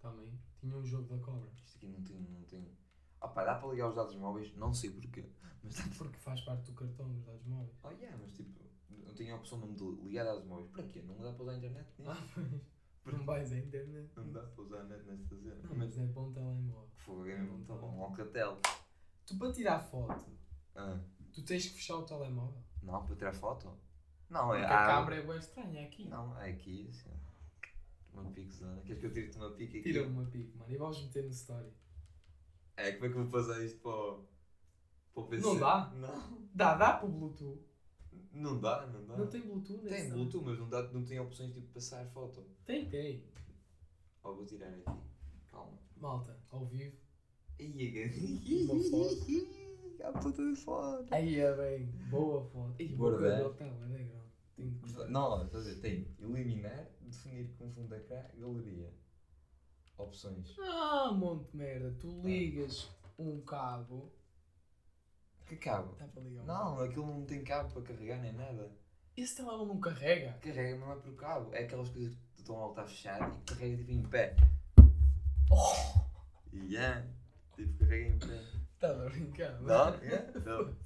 Também. 0.00 0.38
Tinha 0.60 0.76
um 0.76 0.84
jogo 0.84 1.08
da 1.08 1.18
cobra. 1.18 1.50
Isto 1.64 1.76
aqui 1.76 1.86
não 1.86 2.02
tem. 2.02 2.20
Não 2.20 2.42
tem... 2.42 2.76
Ah 3.20 3.28
pá, 3.28 3.44
dá 3.44 3.54
para 3.54 3.70
ligar 3.70 3.88
os 3.88 3.96
dados 3.96 4.14
móveis? 4.16 4.54
Não 4.56 4.72
sei 4.72 4.90
porquê. 4.90 5.28
Mas 5.62 5.80
Porque 5.96 6.18
faz 6.18 6.40
parte 6.42 6.70
do 6.70 6.72
cartão 6.72 7.12
dos 7.12 7.24
dados 7.24 7.44
móveis. 7.46 7.76
Oh 7.82 7.90
yeah, 7.90 8.16
mas 8.20 8.32
tipo, 8.32 8.67
não 9.08 9.14
tenho 9.14 9.34
a 9.34 9.38
opção 9.38 9.58
mesmo 9.58 9.74
de 9.76 10.02
ligar 10.06 10.24
dados 10.24 10.44
móveis. 10.44 10.70
Para 10.70 10.84
quê? 10.84 11.02
Não 11.02 11.16
dá 11.22 11.32
para 11.32 11.42
usar 11.42 11.52
a 11.52 11.56
internet 11.56 11.86
nisto? 11.98 12.10
Ah, 12.10 12.26
pois. 12.34 13.14
Não 13.18 13.24
vais 13.24 13.52
à 13.52 13.58
internet. 13.58 14.10
Não 14.16 14.32
dá 14.32 14.42
para 14.42 14.62
usar 14.64 14.80
a 14.80 14.84
net 14.84 15.02
nesta 15.04 15.36
cena. 15.36 15.56
Não, 15.64 15.74
mas 15.76 15.98
é 15.98 16.04
bom 16.06 16.30
telemóvel. 16.32 16.88
Fogo, 16.96 17.26
é 17.26 17.38
mesmo, 17.38 17.64
tá 17.64 17.74
bom. 17.74 17.96
Um 17.96 18.02
Alcatel. 18.04 18.58
Tu 19.26 19.36
para 19.38 19.52
tirar 19.52 19.80
foto, 19.80 20.26
Ah, 20.74 20.98
tu 21.32 21.42
tens 21.42 21.66
que 21.66 21.74
fechar 21.74 21.96
o 21.96 22.02
telemóvel. 22.02 22.62
não, 22.82 23.04
para 23.06 23.16
tirar 23.16 23.32
foto? 23.32 23.72
Não, 24.28 24.48
Porque 24.48 24.62
é. 24.62 24.66
a 24.66 24.86
câmera 24.86 25.16
é 25.16 25.26
bem 25.26 25.38
estranha 25.38 25.84
aqui. 25.86 26.04
Não, 26.06 26.38
é 26.38 26.50
aqui, 26.50 26.86
assim. 26.90 27.10
Uma 28.12 28.30
pixzona. 28.30 28.80
Queres 28.82 29.00
que 29.00 29.06
eu 29.06 29.12
tire-te 29.12 29.36
uma 29.38 29.50
pique 29.52 29.78
aqui? 29.78 29.92
Tira 29.92 30.06
uma 30.06 30.24
pique, 30.26 30.56
mano, 30.58 30.70
e 30.72 30.76
vamos 30.76 31.02
meter 31.02 31.24
no 31.24 31.30
story. 31.30 31.70
É, 32.76 32.92
como 32.92 33.06
é 33.06 33.08
que 33.08 33.16
eu 33.16 33.24
vou 33.24 33.30
passar 33.32 33.64
isto 33.64 33.80
para 33.80 33.90
o, 33.90 34.24
para 35.14 35.22
o 35.22 35.26
PC? 35.28 35.46
Não 35.46 35.58
dá? 35.58 35.90
Não. 35.94 36.48
Dá, 36.54 36.74
dá 36.74 36.92
para 36.94 37.06
o 37.06 37.10
Bluetooth. 37.12 37.62
Não 38.32 38.60
dá, 38.60 38.86
não 38.86 39.06
dá. 39.06 39.16
Não 39.16 39.26
tem 39.26 39.40
Bluetooth 39.42 39.88
Tem 39.88 40.08
não. 40.08 40.16
Bluetooth, 40.16 40.44
mas 40.44 40.58
não, 40.58 40.68
dá, 40.68 40.82
não 40.92 41.04
tem 41.04 41.18
opções 41.20 41.52
tipo 41.52 41.66
passar 41.72 42.06
foto. 42.06 42.44
Tem, 42.64 42.88
tem. 42.88 43.24
Ó, 44.22 44.32
vou 44.34 44.46
tirar 44.46 44.68
aqui. 44.68 44.84
Calma. 45.50 45.78
Malta, 45.96 46.36
ao 46.50 46.66
vivo. 46.66 46.96
Ih, 47.58 48.64
Uma 48.70 48.82
foto. 48.84 49.26
A 50.04 50.12
puta 50.12 50.42
de 50.48 50.56
foto. 50.56 51.06
Aí 51.12 51.40
é 51.40 51.56
bem, 51.56 51.86
boa 52.08 52.44
foto. 52.44 52.80
Ih, 52.80 52.94
Bora 52.94 53.16
o 53.16 53.18
ver. 53.18 53.30
cabelo 53.30 53.50
está 53.52 53.64
bem 53.64 54.06
grande. 54.06 54.28
Tenho 54.54 54.70
de 54.70 54.78
cortar. 54.78 55.08
Não, 55.10 55.44
estás 55.44 55.66
a 55.66 55.70
ver? 55.70 55.80
Tem 55.80 56.16
eliminar, 56.20 56.88
definir 57.00 57.48
com 57.58 57.70
fundo 57.72 57.88
da 57.88 58.00
cá, 58.00 58.30
galeria. 58.36 58.92
Opções. 59.96 60.54
Ah, 60.60 61.12
monte 61.12 61.50
de 61.50 61.56
merda. 61.56 61.96
Tu 61.98 62.08
ligas 62.22 62.88
um 63.18 63.40
cabo. 63.40 64.12
Que 65.48 65.56
cabo? 65.56 65.94
Dá 65.98 66.06
para 66.06 66.22
ligar 66.22 66.44
Não, 66.44 66.80
aquilo 66.80 67.06
não 67.06 67.24
tem 67.24 67.42
cabo 67.42 67.72
para 67.72 67.82
carregar 67.82 68.20
nem 68.20 68.32
nada. 68.32 68.70
Esse 69.16 69.36
telemóvel 69.36 69.66
não 69.66 69.80
carrega. 69.80 70.32
Carrega 70.40 70.78
não 70.78 70.92
é 70.92 70.96
por 70.96 71.14
cabo. 71.16 71.52
É 71.54 71.64
aquelas 71.64 71.88
coisas 71.88 72.14
que 72.34 72.40
estão 72.40 72.66
a 72.66 72.68
estar 72.68 72.86
fechado 72.86 73.36
e 73.36 73.40
carrega 73.44 73.76
tipo 73.78 73.90
em 73.90 74.02
pé. 74.02 74.36
Oh! 75.50 76.04
E 76.52 76.76
é. 76.76 77.06
Tipo, 77.56 77.78
carrega 77.78 78.08
em 78.08 78.18
pé. 78.18 78.44
Estás 78.74 79.00
a 79.00 79.04
brincar? 79.08 79.60
Não? 79.62 79.88
É? 79.94 80.32
Não. 80.44 80.76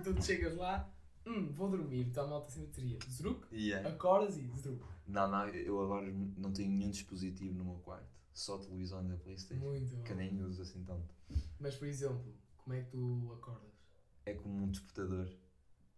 Então 0.00 0.14
tu 0.14 0.22
chegas 0.24 0.56
lá, 0.56 0.90
hum, 1.26 1.52
vou 1.52 1.68
dormir, 1.68 2.08
está 2.08 2.22
a 2.22 2.26
malta 2.26 2.50
sem 2.50 2.64
bateria. 2.64 2.98
Zruk, 3.10 3.46
é. 3.52 3.86
acordas 3.86 4.38
e 4.38 4.46
zruk. 4.56 4.82
Não, 5.06 5.30
não, 5.30 5.46
eu 5.48 5.82
agora 5.82 6.10
não 6.38 6.50
tenho 6.50 6.70
nenhum 6.70 6.90
dispositivo 6.90 7.52
no 7.52 7.64
meu 7.64 7.74
quarto. 7.80 8.08
Só 8.32 8.56
televisão 8.56 9.06
da 9.06 9.16
Playstation. 9.16 9.62
Muito 9.62 9.94
Que 10.02 10.12
bom. 10.14 10.18
nem 10.18 10.42
uso 10.42 10.62
assim 10.62 10.82
tanto. 10.82 11.14
Mas 11.60 11.76
por 11.76 11.86
exemplo, 11.86 12.34
como 12.64 12.76
é 12.76 12.82
que 12.82 12.90
tu 12.90 13.32
acordas? 13.34 13.72
É 14.26 14.34
como 14.34 14.64
um 14.64 14.70
despertador. 14.70 15.28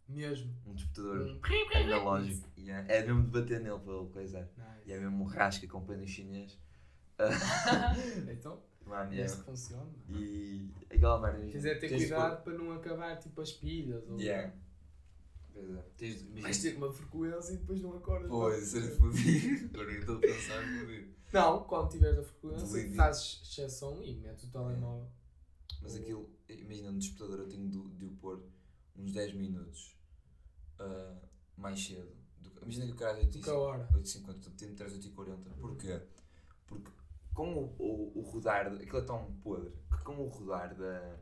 Mesmo. 0.09 0.55
Um 0.67 0.75
despertador 0.75 1.41
Um... 1.43 1.77
analógico. 1.77 2.49
E 2.57 2.71
é, 2.71 2.85
é 2.89 3.07
mesmo 3.07 3.23
de 3.23 3.31
bater 3.31 3.61
nele 3.61 3.79
para 3.79 3.95
ele 3.95 4.09
coisar. 4.11 4.49
E 4.85 4.93
é 4.93 4.97
Nice. 4.97 5.07
mesmo 5.09 5.25
um 5.25 5.27
rasca 5.27 5.67
com 5.67 5.85
pano 5.85 6.07
chinês. 6.07 6.59
então, 8.31 8.63
Mano, 8.85 9.13
é 9.13 9.21
é. 9.21 9.25
assim 9.25 9.39
que 9.39 9.45
funciona. 9.45 9.91
E 10.09 10.71
aquela 10.91 11.21
merda. 11.21 11.51
Tens 11.51 11.65
é 11.65 11.75
ter 11.75 11.89
tens 11.89 12.03
de 12.03 12.09
cuidado 12.09 12.43
para 12.45 12.53
não 12.53 12.73
acabar 12.73 13.17
tipo 13.19 13.41
as 13.41 13.53
pilhas. 13.53 14.09
Ou... 14.09 14.19
Yeah. 14.21 14.53
Pois 15.53 15.71
é. 15.71 15.83
Tens 15.97 16.23
de. 16.23 16.41
Vais 16.41 16.63
ter 16.63 16.77
uma 16.77 16.93
frequência 16.93 17.53
e 17.55 17.57
depois 17.57 17.83
não 17.83 17.97
acordas. 17.97 18.29
Pois, 18.29 18.63
isso 18.63 18.79
era 18.79 18.95
fodido. 18.97 19.71
Agora 19.75 19.93
eu 19.93 20.01
estou 20.01 20.17
a 20.17 20.21
pensar 20.21 20.63
fodido. 20.63 21.17
Não, 21.33 21.65
quando 21.65 21.91
tiveres 21.91 22.19
a 22.19 22.23
frequência, 22.23 22.95
fazes 22.95 23.41
exceção 23.43 24.03
e 24.03 24.15
metes 24.15 24.45
o 24.45 24.53
telemóvel. 24.53 25.09
Mas 25.83 25.95
aquilo, 25.97 26.29
imagina 26.49 26.91
no 26.91 26.99
despertador 26.99 27.41
eu 27.41 27.49
tenho 27.49 27.69
de, 27.69 27.79
de 27.97 28.05
o 28.07 28.11
pôr 28.17 28.43
uns 28.97 29.13
10 29.13 29.35
minutos 29.35 29.97
ah, 30.79 31.17
mais 31.57 31.85
cedo. 31.85 32.11
Do, 32.41 32.51
imagina 32.63 32.87
que 32.87 32.93
o 32.93 32.97
cara 32.97 33.19
hora. 33.59 33.89
8h50, 33.93 34.57
tenho 34.57 34.75
de 34.75 35.09
8h40. 35.11 35.37
Porquê? 35.61 36.01
Porque 36.67 36.91
com 37.35 37.53
o, 37.55 37.77
o, 37.79 38.19
o 38.19 38.23
rodar, 38.23 38.67
aquilo 38.69 38.99
é 38.99 39.03
tão 39.03 39.33
podre, 39.43 39.71
que 39.91 40.03
com 40.05 40.17
o 40.19 40.29
rodar 40.29 40.75
da, 40.75 41.17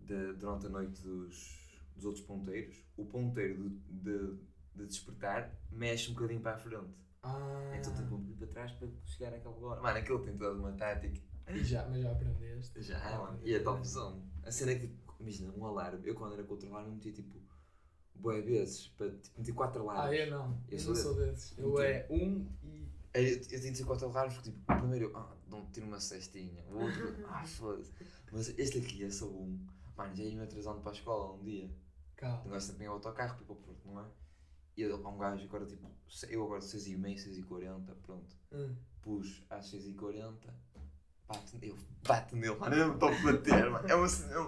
da- 0.00 0.32
durante 0.38 0.66
a 0.66 0.68
noite 0.70 1.02
dos, 1.02 1.78
dos 1.96 2.04
outros 2.04 2.24
ponteiros, 2.24 2.76
o 2.96 3.04
ponteiro 3.06 3.68
de, 3.70 3.78
de, 3.90 4.38
de 4.74 4.86
despertar 4.86 5.52
mexe 5.70 6.10
um 6.10 6.14
bocadinho 6.14 6.40
para 6.40 6.54
a 6.54 6.58
frente. 6.58 6.94
Ah, 7.22 7.72
Então 7.76 7.92
tem 7.94 8.06
que 8.06 8.32
ir 8.32 8.36
para 8.36 8.46
trás 8.48 8.72
para 8.72 8.88
chegar 9.04 9.34
àquela 9.34 9.56
hora. 9.56 9.80
Mano, 9.82 9.98
aquele 9.98 10.18
tem 10.20 10.36
toda 10.36 10.58
uma 10.58 10.72
tática. 10.72 11.20
E 11.48 11.64
já, 11.64 11.86
mas 11.88 12.02
já 12.02 12.12
aprendeste. 12.12 12.82
Já, 12.82 13.18
mano. 13.18 13.40
E 13.44 13.54
é 13.54 13.58
topzão. 13.60 14.22
A 14.44 14.50
cena 14.50 14.72
é 14.72 14.74
que, 14.76 14.88
tipo, 14.88 15.14
imagina, 15.20 15.52
um 15.56 15.66
alarme. 15.66 16.06
Eu 16.06 16.14
quando 16.14 16.34
era 16.34 16.44
com 16.44 16.52
outro 16.54 16.68
alarme 16.68 16.94
metia 16.94 17.12
tipo, 17.12 17.38
boé 18.14 18.40
vezes, 18.40 18.88
para 18.88 19.10
tipo, 19.10 19.38
meter 19.38 19.52
4 19.52 19.82
alarmes. 19.82 20.20
Ah, 20.20 20.24
eu 20.24 20.30
não. 20.30 20.62
Eu 20.68 20.72
Eu, 20.72 20.78
sou 20.78 20.94
não 20.94 21.02
sou 21.02 21.14
desses. 21.14 21.58
Eu 21.58 21.80
é 21.80 22.06
um 22.10 22.46
e. 22.62 22.88
Eu, 23.14 23.22
eu 23.22 23.40
tinha 23.40 23.72
de 23.72 23.76
ser 23.76 23.84
4 23.84 24.08
alarmes 24.08 24.34
porque, 24.34 24.50
tipo, 24.50 24.72
o 24.72 24.76
primeiro 24.76 25.06
eu, 25.06 25.16
ah, 25.16 25.36
não 25.48 25.66
tiro 25.70 25.86
uma 25.86 26.00
cestinha. 26.00 26.64
O 26.70 26.78
outro, 26.78 27.14
ah, 27.28 27.44
foda-se. 27.44 27.92
Mas 28.32 28.58
este 28.58 28.78
aqui 28.78 29.04
é 29.04 29.10
só 29.10 29.26
um. 29.26 29.58
Mano, 29.96 30.14
já 30.14 30.24
ia-me 30.24 30.42
atrasando 30.42 30.80
para 30.80 30.90
a 30.90 30.94
escola 30.94 31.34
um 31.34 31.44
dia. 31.44 31.70
Calma. 32.16 32.44
Um 32.44 32.50
gajo 32.50 32.66
sempre 32.66 32.84
em 32.84 32.88
autocarro 32.88 33.34
para 33.34 33.42
ir 33.42 33.46
para 33.46 33.54
o 33.54 33.56
Porto, 33.56 33.86
não 33.86 34.00
é? 34.00 34.06
E 34.76 34.82
eu, 34.82 35.06
um 35.06 35.18
gajo 35.18 35.44
agora, 35.44 35.66
tipo, 35.66 35.88
eu 36.28 36.44
agora 36.44 36.60
6h30, 36.60 37.16
6h40, 37.16 37.94
pronto. 38.02 38.36
Hum. 38.52 38.74
pus 39.02 39.44
às 39.48 39.72
6h40, 39.72 40.34
bate, 41.28 41.58
eu 41.62 41.76
bato 42.06 42.36
nele, 42.36 42.54
mano, 42.56 42.74
eu 42.74 42.92
estou 42.94 43.08
a 43.08 43.18
bater, 43.22 43.70
mano, 43.70 43.88
é 43.88 43.94
uma 43.94 44.08
cena, 44.08 44.38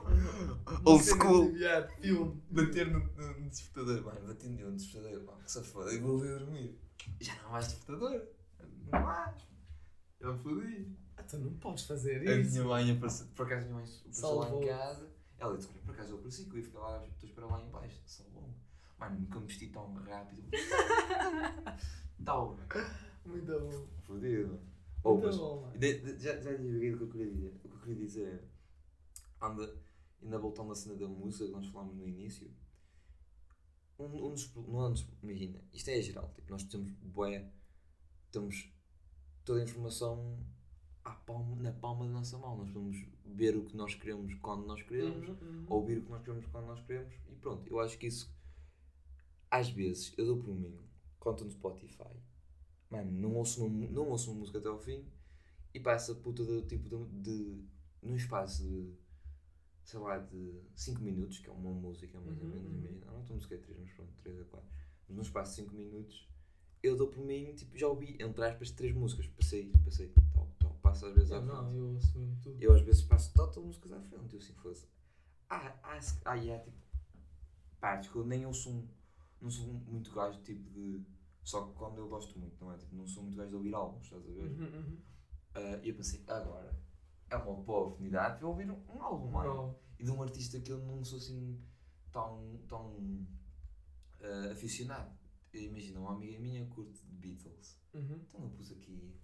old 0.84 1.04
Cena 1.04 1.22
school, 1.22 1.52
filme. 2.00 2.42
bater 2.50 2.90
no, 2.90 2.98
no, 3.00 3.40
no 3.40 3.48
despertador, 3.50 4.02
mano, 4.04 4.26
bati 4.26 4.48
nele 4.48 4.70
no 4.70 4.76
despertador, 4.76 5.24
mano, 5.24 5.42
que 5.42 5.50
se 5.52 5.62
foda, 5.62 5.92
eu 5.92 6.00
vou 6.02 6.18
dormir, 6.20 6.78
já 7.20 7.34
não 7.36 7.46
há 7.48 7.52
mais 7.52 7.68
despertador, 7.68 8.22
não 8.92 8.98
há, 9.08 9.34
eu 10.20 10.32
me 10.32 10.38
fodi. 10.38 10.96
Ah, 11.18 11.22
tu 11.22 11.38
não 11.38 11.54
podes 11.54 11.84
fazer 11.84 12.28
A 12.28 12.34
isso. 12.36 12.50
minha 12.52 12.64
mãe 12.64 12.90
apareceu, 12.92 13.26
por 13.34 13.46
acaso 13.46 13.62
a 13.62 13.64
minha 13.68 13.74
mãe 13.76 13.84
apareceu 13.84 14.34
lá 14.34 14.44
Salvou. 14.44 14.62
em 14.62 14.66
casa, 14.66 15.08
ela 15.38 15.56
disse, 15.56 15.68
olha, 15.70 15.80
por 15.82 15.94
acaso 15.94 16.10
eu 16.12 16.16
apareci, 16.18 16.44
que 16.44 16.50
eu 16.50 16.58
ia 16.58 16.64
ficar 16.64 16.78
lá, 16.80 17.06
estou 17.06 17.26
a 17.26 17.30
esperar 17.30 17.46
lá 17.46 17.62
em 17.62 17.70
baixo, 17.70 18.02
salvou-me, 18.06 18.54
mano, 18.98 19.20
nunca 19.20 19.40
me 19.40 19.46
vesti 19.46 19.68
tão 19.68 19.94
rápido, 19.94 20.42
tal, 22.24 22.58
Muito 23.24 23.60
bom. 23.60 23.86
fodido, 24.02 24.60
Oh, 25.08 25.16
mas- 25.20 25.36
bom. 25.36 25.70
De- 25.78 26.00
de- 26.00 26.18
já, 26.22 26.40
já 26.40 26.52
divaguei 26.54 26.92
o 26.92 26.96
que 26.98 27.02
eu 27.04 27.08
queria 27.10 27.30
dizer. 27.30 27.54
O 27.64 27.68
que 27.68 27.74
eu 27.74 27.80
queria 27.80 27.96
dizer 27.96 28.26
é. 28.28 29.44
Anda, 29.46 29.76
ainda 30.22 30.38
voltando 30.38 30.72
à 30.72 30.74
cena 30.74 30.94
da 30.96 31.06
música 31.06 31.44
que 31.46 31.52
nós 31.52 31.66
falámos 31.68 31.94
no 31.96 32.06
início. 32.08 32.50
Um, 33.98 34.04
um 34.04 34.30
dos, 34.32 34.54
não 34.54 34.84
é 34.84 34.88
um 34.88 34.92
dos- 34.92 35.06
imagina, 35.22 35.62
isto 35.72 35.88
é 35.88 36.00
geral. 36.02 36.32
Tipo, 36.34 36.50
nós 36.50 36.64
temos 36.64 36.90
bué, 37.02 37.50
temos 38.32 38.70
toda 39.44 39.60
a 39.60 39.64
informação 39.64 40.38
palma, 41.24 41.56
na 41.62 41.72
palma 41.72 42.04
da 42.06 42.12
nossa 42.12 42.36
mão. 42.38 42.56
Nós 42.58 42.68
podemos 42.70 42.96
ver 43.24 43.56
o 43.56 43.64
que 43.64 43.76
nós 43.76 43.94
queremos 43.94 44.34
quando 44.36 44.66
nós 44.66 44.82
queremos, 44.82 45.28
Uhum, 45.28 45.36
uhum. 45.40 45.66
ouvir 45.68 45.98
o 45.98 46.02
que 46.02 46.10
nós 46.10 46.22
queremos 46.22 46.46
quando 46.46 46.66
nós 46.66 46.80
queremos 46.84 47.14
e 47.30 47.34
pronto. 47.36 47.66
Eu 47.68 47.78
acho 47.80 47.96
que 47.98 48.06
isso, 48.08 48.34
às 49.50 49.68
vezes, 49.70 50.12
eu 50.18 50.26
dou 50.26 50.38
por 50.42 50.54
mim, 50.54 50.76
estou 51.14 51.44
no 51.44 51.50
Spotify, 51.50 52.10
mano, 52.90 53.10
não 53.12 53.34
ouço, 53.34 53.64
uma, 53.64 53.88
não 53.88 54.08
ouço 54.08 54.30
uma 54.30 54.40
música 54.40 54.58
até 54.58 54.68
ao 54.68 54.78
fim 54.78 55.04
e 55.74 55.80
passa 55.80 56.14
puta 56.16 56.44
do 56.44 56.62
tipo 56.62 56.88
de, 56.88 57.22
de 57.22 57.64
num 58.02 58.16
espaço 58.16 58.64
de 58.64 58.94
sei 59.84 60.00
lá 60.00 60.18
de 60.18 60.60
5 60.74 61.00
minutos, 61.02 61.38
que 61.38 61.48
é 61.48 61.52
uma 61.52 61.72
música 61.72 62.18
mais 62.20 62.40
ou 62.40 62.46
Uhum, 62.46 62.48
menos, 62.48 62.72
uhum. 62.72 62.78
imagina, 62.78 63.06
não 63.12 63.20
estou 63.20 63.36
música 63.36 63.54
é 63.54 63.58
3, 63.58 63.78
mas 63.80 63.92
pronto, 63.92 64.12
3 64.22 64.40
a 64.40 64.44
4, 64.44 64.68
mas 65.08 65.16
num 65.16 65.22
espaço 65.22 65.50
de 65.52 65.56
5 65.62 65.74
minutos 65.74 66.28
eu 66.82 66.96
dou 66.96 67.08
por 67.08 67.24
mim, 67.24 67.54
tipo, 67.54 67.76
já 67.76 67.88
ouvi 67.88 68.16
entre 68.20 68.44
aspas 68.44 68.70
3 68.70 68.94
músicas, 68.94 69.26
passei, 69.28 69.72
passei, 69.84 70.12
tal, 70.34 70.48
tal, 70.58 70.74
passo 70.82 71.06
às 71.06 71.14
vezes 71.14 71.32
à 71.32 71.40
Eu 71.40 71.42
frente. 71.42 71.52
não, 71.54 71.70
eu 71.76 71.94
ouço 71.94 72.18
mesmo 72.18 72.36
tudo. 72.42 72.62
Eu 72.62 72.72
às 72.74 72.80
vezes 72.82 73.02
passo 73.02 73.32
total 73.32 73.62
músicas 73.64 73.92
à 73.92 74.00
frente, 74.00 74.34
eu 74.34 74.40
assim 74.40 74.54
fosse. 74.54 74.86
Ah, 75.48 75.74
ah, 75.82 75.98
ah, 76.24 76.36
é 76.38 76.58
tipo. 76.60 76.76
Partes 77.80 78.10
que 78.10 78.16
eu 78.16 78.24
nem 78.26 78.42
eu 78.42 78.52
sou 78.52 78.72
um. 78.72 78.88
Não 79.40 79.50
sou 79.50 79.66
muito 79.66 80.10
gajo 80.12 80.40
tipo 80.42 80.68
de. 80.70 81.00
Só 81.46 81.64
que 81.66 81.74
quando 81.74 81.98
eu 81.98 82.08
gosto 82.08 82.36
muito, 82.38 82.56
não 82.62 82.72
é? 82.72 82.76
Tipo, 82.76 82.96
não 82.96 83.06
sou 83.06 83.22
muito 83.22 83.36
gajo 83.36 83.50
de 83.50 83.54
ouvir 83.56 83.72
álbuns, 83.74 84.02
estás 84.04 84.20
a 84.28 84.32
ver? 84.32 84.50
Uhum, 84.50 84.78
uhum. 84.80 84.98
Ah, 85.54 85.80
E 85.82 85.88
eu 85.90 85.94
pensei, 85.94 86.24
agora 86.26 86.76
é 87.30 87.36
uma 87.36 87.54
boa 87.62 87.86
oportunidade 87.86 88.38
para 88.38 88.48
ouvir 88.48 88.68
um, 88.68 88.82
um 88.92 89.00
álbum. 89.00 89.30
Não. 89.30 89.78
E 89.98 90.02
de 90.04 90.10
um 90.10 90.20
artista 90.22 90.58
que 90.60 90.72
eu 90.72 90.78
não 90.78 91.04
sou 91.04 91.18
assim 91.18 91.62
tão. 92.10 92.58
tão. 92.68 93.26
ah, 94.20 94.50
aficionado. 94.52 95.16
Imagina, 95.54 96.00
uma 96.00 96.12
amiga 96.14 96.38
minha 96.40 96.66
curte 96.66 97.00
de 97.06 97.14
Beatles. 97.14 97.78
Uhum. 97.94 98.20
Então 98.26 98.42
eu 98.42 98.50
pus 98.50 98.72
aqui 98.72 99.14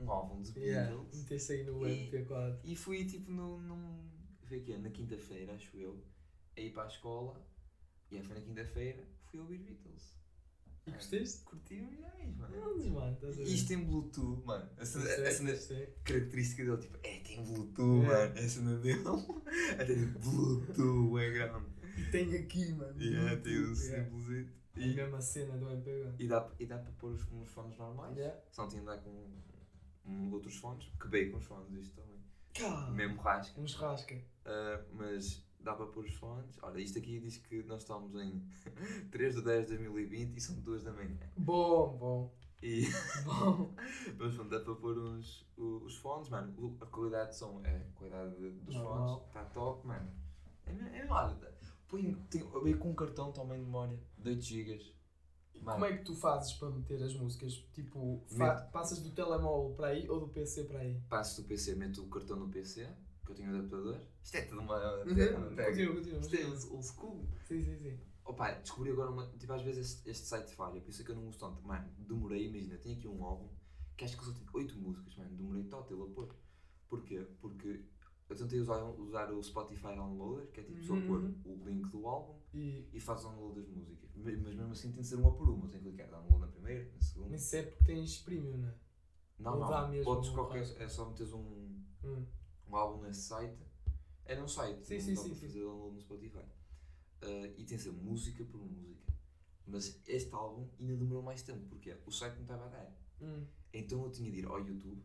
um 0.00 0.10
álbum 0.10 0.42
de 0.42 0.58
Yeah, 0.58 0.90
Beatles. 0.90 1.22
meteste 1.22 1.52
aí 1.52 1.64
no 1.64 1.86
E- 1.86 2.10
MP4. 2.10 2.58
E 2.64 2.74
fui 2.76 3.06
tipo 3.06 3.30
no, 3.30 3.60
num. 3.60 4.10
Foi 4.44 4.58
aqui, 4.58 4.76
na 4.76 4.90
quinta-feira, 4.90 5.54
acho 5.54 5.76
eu, 5.78 6.04
a 6.56 6.60
ir 6.60 6.72
para 6.72 6.82
a 6.82 6.88
escola. 6.88 7.40
E 8.10 8.16
aí 8.16 8.22
foi 8.24 8.34
na 8.34 8.42
quinta-feira, 8.42 9.06
fui 9.30 9.38
ouvir 9.40 9.58
Beatles. 9.58 10.20
E 10.86 10.90
gostaste? 10.90 11.44
Curti 11.44 11.74
milhões, 11.74 12.36
mano. 12.36 12.56
Não, 12.56 12.90
mano, 12.90 13.12
estás 13.14 13.34
a 13.34 13.36
ver? 13.44 13.48
Isto 13.48 13.68
tem 13.68 13.84
Bluetooth, 13.84 14.44
mano. 14.44 14.68
A 14.78 14.84
cena, 14.84 15.04
Gostei, 15.04 15.26
a 15.26 15.30
cena 15.32 15.50
gostei. 15.52 15.86
característica 16.04 16.64
dele, 16.64 16.76
tipo, 16.78 16.98
é, 17.04 17.18
tem 17.20 17.44
Bluetooth, 17.44 18.04
É. 18.04 18.08
mano. 18.08 18.38
A 18.38 18.48
cena 18.48 18.76
dele. 18.78 19.02
Até 19.78 19.94
tipo, 19.94 20.18
Bluetooth, 20.18 21.18
é 21.22 21.30
grande. 21.30 21.66
E 21.98 22.04
tem 22.10 22.36
aqui, 22.36 22.72
mano. 22.72 23.00
E 23.00 23.14
é, 23.16 23.36
tem 23.36 23.58
um 23.58 23.72
Yeah. 23.74 23.74
símbolozinho. 24.04 24.48
A 24.74 24.80
E, 24.80 24.94
mesma 24.94 25.20
cena 25.20 25.56
do 25.58 25.66
MP4. 25.66 26.14
e, 26.18 26.26
dá, 26.26 26.50
e 26.58 26.66
dá 26.66 26.78
para 26.78 26.92
pôr 26.92 27.12
os, 27.12 27.30
uns 27.30 27.48
fones 27.48 27.76
normais. 27.78 28.16
Yeah. 28.16 28.40
Só 28.50 28.62
não 28.62 28.68
tinha 28.70 28.80
de 28.80 28.86
dar 28.86 28.98
com 28.98 29.10
um, 30.06 30.32
outros 30.32 30.56
fones. 30.56 30.90
Que 31.00 31.08
bem 31.08 31.30
com 31.30 31.36
os 31.36 31.44
fones, 31.44 31.70
isto 31.74 31.94
também. 32.00 32.18
Cá. 32.54 32.90
Mesmo 32.90 33.20
rasca. 33.20 33.60
Um 33.60 33.66
churrasca. 33.68 34.14
Uh, 34.14 34.82
mas 34.94 35.44
dá 35.62 35.74
para 35.74 35.86
pôr 35.86 36.04
os 36.04 36.14
fones. 36.14 36.58
Olha, 36.62 36.80
isto 36.80 36.98
aqui 36.98 37.20
diz 37.20 37.36
que 37.38 37.62
nós 37.64 37.82
estamos 37.82 38.14
em 38.14 38.42
3 39.10 39.34
de 39.36 39.42
10 39.42 39.66
de 39.68 39.76
2020 39.78 40.36
e 40.36 40.40
são 40.40 40.56
2 40.60 40.82
da 40.84 40.92
manhã. 40.92 41.16
Bom, 41.36 41.96
bom. 41.98 42.34
E, 42.62 42.82
Bom. 43.24 43.74
mas 44.18 44.34
pronto, 44.34 44.48
dá 44.50 44.60
para 44.60 44.74
pôr 44.76 44.96
uns, 44.96 45.44
os 45.56 45.96
fones, 45.96 46.28
mano. 46.28 46.76
A 46.80 46.86
qualidade 46.86 47.30
de 47.30 47.36
som 47.36 47.60
é 47.64 47.76
a 47.76 47.98
qualidade 47.98 48.36
de- 48.36 48.50
dos 48.60 48.76
fones. 48.76 49.26
Está 49.26 49.44
top, 49.46 49.86
mano. 49.86 50.08
É, 50.66 50.98
é 51.00 51.06
olha, 51.10 51.36
põe, 51.88 52.14
tem, 52.30 52.40
eu 52.40 52.78
com 52.78 52.90
um 52.90 52.94
cartão 52.94 53.32
também 53.32 53.58
de 53.58 53.64
memória 53.64 53.98
de 54.16 54.30
8 54.30 54.42
GB. 54.42 54.92
Mano, 55.60 55.72
Como 55.80 55.84
é 55.84 55.96
que 55.96 56.04
tu 56.04 56.14
fazes 56.14 56.52
para 56.54 56.70
meter 56.70 57.02
as 57.02 57.14
músicas? 57.14 57.54
Tipo, 57.72 58.24
passas 58.72 59.00
do 59.00 59.10
telemóvel 59.10 59.74
para 59.76 59.88
aí 59.88 60.08
ou 60.08 60.18
do 60.20 60.28
PC 60.28 60.64
para 60.64 60.80
aí? 60.80 61.00
passo 61.08 61.42
do 61.42 61.48
PC, 61.48 61.74
meto 61.76 62.02
o 62.02 62.08
cartão 62.08 62.36
no 62.36 62.48
PC, 62.48 62.88
que 63.24 63.30
eu 63.30 63.34
tenho 63.34 63.50
adaptador. 63.50 64.00
Isto 64.22 64.36
é 64.36 64.42
tudo 64.42 64.60
uma. 64.60 65.04
Uhum. 65.04 65.14
técnica. 65.14 65.64
Continua, 65.66 65.94
continua. 65.94 66.20
Isto 66.20 66.36
é 66.36 66.44
old 66.46 66.86
school. 66.86 67.28
Sim, 67.44 67.60
sim, 67.62 67.78
sim. 67.78 67.98
Opa, 68.24 68.52
descobri 68.52 68.90
agora 68.90 69.10
uma. 69.10 69.26
Tipo, 69.38 69.52
às 69.52 69.62
vezes 69.62 69.92
este, 69.92 70.10
este 70.10 70.26
site 70.26 70.54
falha, 70.54 70.80
por 70.80 70.90
isso 70.90 71.02
é 71.02 71.04
que 71.04 71.10
eu 71.10 71.16
não 71.16 71.28
uso 71.28 71.38
tanto. 71.38 71.62
Mano, 71.62 71.88
demorei, 71.98 72.48
imagina, 72.48 72.76
tenho 72.78 72.96
aqui 72.96 73.08
um 73.08 73.24
álbum 73.24 73.48
que 73.96 74.04
acho 74.04 74.16
que 74.16 74.24
só 74.24 74.32
tem 74.32 74.46
8 74.52 74.78
músicas, 74.78 75.16
mano, 75.16 75.36
demorei 75.36 75.64
total 75.64 76.02
a 76.02 76.06
pôr. 76.08 76.34
Porquê? 76.88 77.26
Porque 77.40 77.84
eu 78.28 78.36
tentei 78.36 78.60
usar, 78.60 78.82
usar 78.82 79.30
o 79.32 79.42
Spotify 79.42 79.94
Downloader, 79.94 80.50
que 80.50 80.60
é 80.60 80.62
tipo 80.64 80.82
só 80.82 80.94
pôr 80.94 81.20
uhum. 81.20 81.34
o 81.44 81.64
link 81.64 81.88
do 81.88 82.06
álbum 82.06 82.38
E, 82.54 82.88
e 82.92 83.00
faz 83.00 83.22
download 83.22 83.60
das 83.60 83.68
músicas. 83.68 84.10
Mas 84.14 84.38
mesmo 84.38 84.72
assim 84.72 84.92
tem 84.92 85.02
de 85.02 85.06
ser 85.06 85.16
uma 85.16 85.32
por 85.32 85.48
uma, 85.48 85.68
tenho 85.68 85.82
que 85.82 85.90
clicar 85.90 86.08
download 86.10 86.40
na 86.40 86.46
primeira, 86.48 86.90
na 86.94 87.00
segunda. 87.00 87.30
mas 87.30 87.42
isso 87.42 87.56
é 87.56 87.62
porque 87.62 87.84
tens 87.84 88.18
premium, 88.18 88.58
não 88.58 88.68
é? 88.68 88.74
Não, 89.38 89.58
não, 89.58 89.88
mesmo 89.88 90.04
podes 90.04 90.30
um 90.30 90.34
qualquer. 90.34 90.62
É 90.78 90.88
só 90.88 91.08
meteres 91.08 91.32
um, 91.32 91.82
Hum. 92.04 92.26
Um 92.72 92.76
álbum 92.76 93.02
nesse 93.02 93.22
site. 93.22 93.56
É 94.24 94.36
num 94.36 94.48
site, 94.48 94.84
Sim, 94.86 94.94
não 94.94 95.00
sim, 95.00 95.16
sim, 95.16 95.34
fazer 95.34 95.60
download 95.60 95.94
no 95.94 96.00
Spotify. 96.00 96.44
Ah, 97.22 97.46
e 97.58 97.64
tem 97.64 97.76
ser 97.78 97.92
música 97.92 98.44
por 98.44 98.58
música. 98.60 99.12
Mas 99.66 100.00
este 100.06 100.32
álbum 100.34 100.66
ainda 100.80 100.96
demorou 100.96 101.22
mais 101.22 101.42
tempo, 101.42 101.60
porque 101.68 101.96
o 102.06 102.10
site 102.10 102.34
não 102.34 102.42
estava 102.42 102.66
a 102.66 102.68
dar. 102.68 102.92
Hum. 103.20 103.44
Então 103.72 104.02
eu 104.04 104.10
tinha 104.10 104.30
de 104.30 104.38
ir 104.40 104.46
ao 104.46 104.58
YouTube, 104.60 105.02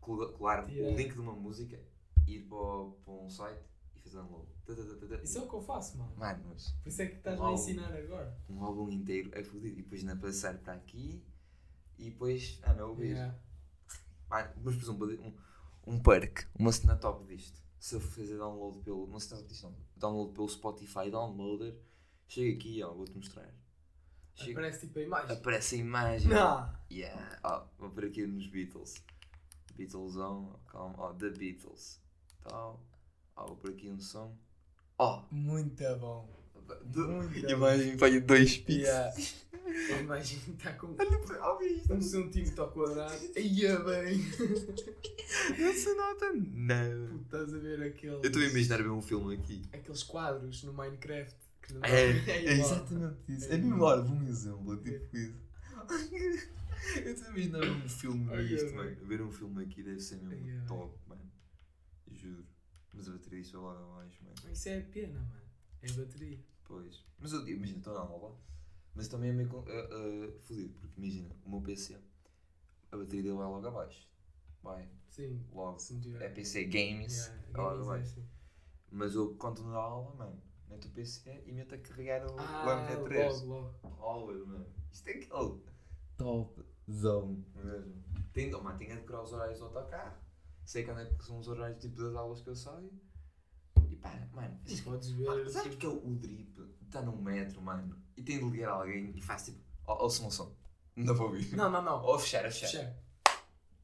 col- 0.00 0.32
colar 0.32 0.64
Tirar. 0.66 0.88
o 0.92 0.96
link 0.96 1.12
de 1.12 1.20
uma 1.20 1.32
música, 1.34 1.78
ir 2.26 2.42
para, 2.48 2.56
o- 2.56 2.92
para 3.04 3.14
um 3.14 3.30
site 3.30 3.62
e 3.96 4.00
fazer 4.00 4.16
download. 4.16 4.48
Isso 5.22 5.38
é 5.38 5.40
o 5.42 5.48
que 5.48 5.54
eu 5.54 5.60
faço, 5.62 5.98
mano. 5.98 6.12
Mano, 6.16 6.44
mas 6.48 6.72
Por 6.82 6.88
isso 6.88 7.02
é 7.02 7.06
que 7.06 7.16
estás 7.16 7.38
Uau. 7.38 7.50
a 7.50 7.54
ensinar 7.54 7.92
agora. 7.94 8.36
um 8.48 8.62
álbum 8.64 8.88
inteiro 8.90 9.30
é 9.34 9.42
fodido. 9.44 9.78
E 9.78 9.82
depois 9.82 10.00
ainda 10.02 10.16
passar 10.16 10.58
para 10.58 10.74
aqui 10.74 11.22
e 11.98 12.10
depois. 12.10 12.58
Ah, 12.62 12.74
não, 12.74 12.90
ouvir. 12.90 13.08
Yeah. 13.12 13.38
Mano, 14.30 14.52
mas 14.64 14.74
por 14.76 14.82
exemplo, 14.82 15.06
um, 15.26 15.32
um 15.86 15.98
perk, 15.98 16.46
uma 16.58 16.72
cena 16.72 16.96
top 16.96 17.24
disto. 17.26 17.60
Se 17.78 17.96
eu 17.96 18.00
fazer 18.00 18.38
download 18.38 18.78
pelo. 18.80 19.06
Sei 19.20 19.38
se 19.38 19.44
disto 19.44 19.62
não. 19.66 19.76
Download 19.96 20.32
pelo 20.32 20.48
Spotify 20.48 21.10
Downloader, 21.10 21.74
chega 22.28 22.56
aqui, 22.56 22.82
ó, 22.82 22.92
vou-te 22.92 23.16
mostrar. 23.16 23.52
Chega, 24.34 24.52
Aparece 24.60 24.86
tipo 24.86 24.98
a 24.98 25.02
imagem. 25.02 25.36
aparece 25.36 25.74
a 25.74 25.78
imagem. 25.78 26.28
Não! 26.28 26.72
Yeah. 26.90 27.38
Ó, 27.44 27.64
vou 27.78 27.90
por 27.90 28.04
aqui 28.04 28.26
nos 28.26 28.46
Beatles. 28.46 28.94
Beatles 29.74 30.16
on, 30.16 30.54
calma, 30.70 30.94
ó, 30.98 31.12
The 31.14 31.30
Beatles. 31.30 32.00
Tal. 32.42 32.80
Ó, 33.36 33.46
vou 33.46 33.56
por 33.56 33.70
aqui 33.70 33.90
um 33.90 33.98
som. 34.00 34.34
Ó, 34.98 35.24
Muito 35.30 35.82
bom. 35.98 36.28
do- 36.84 37.08
Muito 37.08 37.38
imagem 37.50 37.96
vai 37.96 38.20
dois 38.20 38.56
Yeah. 38.68 39.10
pixels. 39.12 39.34
A 39.51 39.51
imagem 40.00 40.38
está 40.48 40.72
com 40.74 40.88
Olha 40.98 41.18
para 41.20 41.40
ó, 41.54 41.60
isto. 41.62 41.92
um 41.94 42.00
centímetro 42.02 42.62
ao 42.62 42.72
quadrado. 42.72 43.38
Ia 43.38 43.78
bem! 43.80 44.18
Não 45.58 45.72
se 45.74 45.94
nota. 45.94 46.32
Não. 46.32 47.08
Puto, 47.08 47.22
estás 47.24 47.54
a 47.54 47.58
ver 47.58 47.82
aqueles. 47.82 48.14
Eu 48.16 48.22
estou 48.22 48.42
a 48.42 48.46
imaginar 48.46 48.76
ver 48.82 48.90
um 48.90 49.02
filme 49.02 49.34
aqui. 49.34 49.62
Aqueles 49.72 50.02
quadros 50.02 50.62
no 50.64 50.72
Minecraft. 50.72 51.36
Que 51.62 51.74
não 51.74 51.84
É, 51.84 52.10
é 52.28 52.54
igual. 52.54 52.70
exatamente 52.72 53.16
isso. 53.32 53.52
É 53.52 53.56
É 53.56 53.64
olha, 53.74 54.02
um 54.02 54.26
exemplo, 54.28 54.76
tipo 54.78 55.16
isso. 55.16 55.34
Eu 57.04 57.14
também 57.14 57.48
não 57.48 57.60
um 57.60 57.88
filme 57.88 58.28
Ai, 58.34 58.42
nisto, 58.42 58.66
ai. 58.66 58.72
mano. 58.74 58.96
Ver 59.06 59.22
um 59.22 59.30
filme 59.30 59.62
aqui 59.62 59.82
deve 59.84 60.00
ser 60.00 60.16
mesmo 60.22 60.66
top, 60.66 60.98
mano. 61.08 61.30
Juro. 62.10 62.44
Mas 62.92 63.08
a 63.08 63.12
bateria 63.12 63.40
disto 63.40 63.62
vai 63.62 63.74
lá 63.74 63.80
abaixo, 63.80 64.18
mano. 64.24 64.52
Isso 64.52 64.68
é 64.68 64.80
pena, 64.80 65.20
mano. 65.20 65.42
É 65.80 65.92
bateria. 65.92 66.38
Pois. 66.64 67.04
Mas 67.20 67.32
eu 67.32 67.46
imagina, 67.48 67.78
estou 67.78 67.94
na 67.94 68.00
aula. 68.00 68.36
Mas 68.94 69.08
também 69.08 69.30
é 69.30 69.32
meio 69.32 69.48
uh, 69.50 69.60
uh, 69.62 70.38
fodido, 70.40 70.74
porque 70.78 71.00
imagina, 71.00 71.34
o 71.44 71.50
meu 71.50 71.60
PC, 71.62 71.98
a 72.90 72.96
bateria 72.96 73.22
dele 73.22 73.34
vai 73.36 73.46
logo 73.46 73.66
abaixo. 73.66 74.08
Vai, 74.62 74.88
Sim. 75.08 75.44
logo. 75.52 75.78
É 76.20 76.28
PC 76.28 76.64
Games, 76.64 77.16
Yeah, 77.26 77.42
vai 77.52 77.62
logo 77.62 77.70
games 77.76 77.86
é 77.86 77.90
abaixo. 77.90 78.12
assim. 78.20 78.28
Mas 78.90 79.14
eu, 79.14 79.34
quando 79.36 79.56
estou 79.58 79.72
na 79.72 79.78
aula, 79.78 80.14
mano, 80.14 80.42
meto 80.68 80.86
o 80.86 80.90
PC 80.90 81.42
e 81.46 81.52
meto 81.52 81.74
a 81.74 81.78
carregar 81.78 82.26
o, 82.26 82.34
o 82.34 82.38
Ah, 82.38 82.86
MP3. 82.86 83.46
logo, 83.46 83.74
logo. 83.82 84.02
Always, 84.02 84.46
mano. 84.46 84.66
Isto 84.92 85.08
é 85.08 85.12
aquele 85.12 85.62
top 86.18 86.62
zone 86.90 87.44
mesmo. 87.56 88.02
Tem, 88.32 88.54
oh, 88.54 88.62
mano, 88.62 88.78
tenho 88.78 88.92
a 88.92 88.96
decorar 88.96 89.22
os 89.22 89.32
horários 89.32 89.58
do 89.58 89.64
autocarro. 89.64 90.16
Sei 90.64 90.84
quando 90.84 91.00
é 91.00 91.06
que 91.06 91.24
são 91.24 91.38
os 91.38 91.48
horários 91.48 91.80
tipo 91.80 91.96
das 91.96 92.14
aulas 92.14 92.42
que 92.42 92.50
eu 92.50 92.54
saio. 92.56 92.92
E 93.88 93.96
pá, 93.96 94.28
mano, 94.32 94.60
E 94.66 94.74
isso- 94.74 94.84
podes 94.84 95.10
ver. 95.10 95.48
sabes 95.50 95.62
tipo, 95.62 95.76
que 95.78 95.86
é 95.86 95.88
o, 95.88 96.06
o 96.06 96.14
drip? 96.14 96.52
Está 96.86 97.00
no 97.02 97.16
metro, 97.16 97.60
mano, 97.62 97.96
e 98.16 98.22
tem 98.22 98.38
de 98.38 98.44
ligar 98.50 98.70
alguém 98.72 99.12
e 99.16 99.20
faz 99.22 99.44
tipo, 99.46 99.58
ó, 99.86 100.02
ouça 100.04 100.22
um 100.24 100.30
som. 100.30 100.54
Não 100.96 101.14
vou 101.14 101.28
ouvir. 101.28 101.54
Não, 101.56 101.70
não, 101.70 101.82
não. 101.82 102.02
Ou 102.02 102.18
fechar, 102.18 102.44
a 102.44 102.50
fechar. 102.50 102.68
Fechar. 102.68 102.94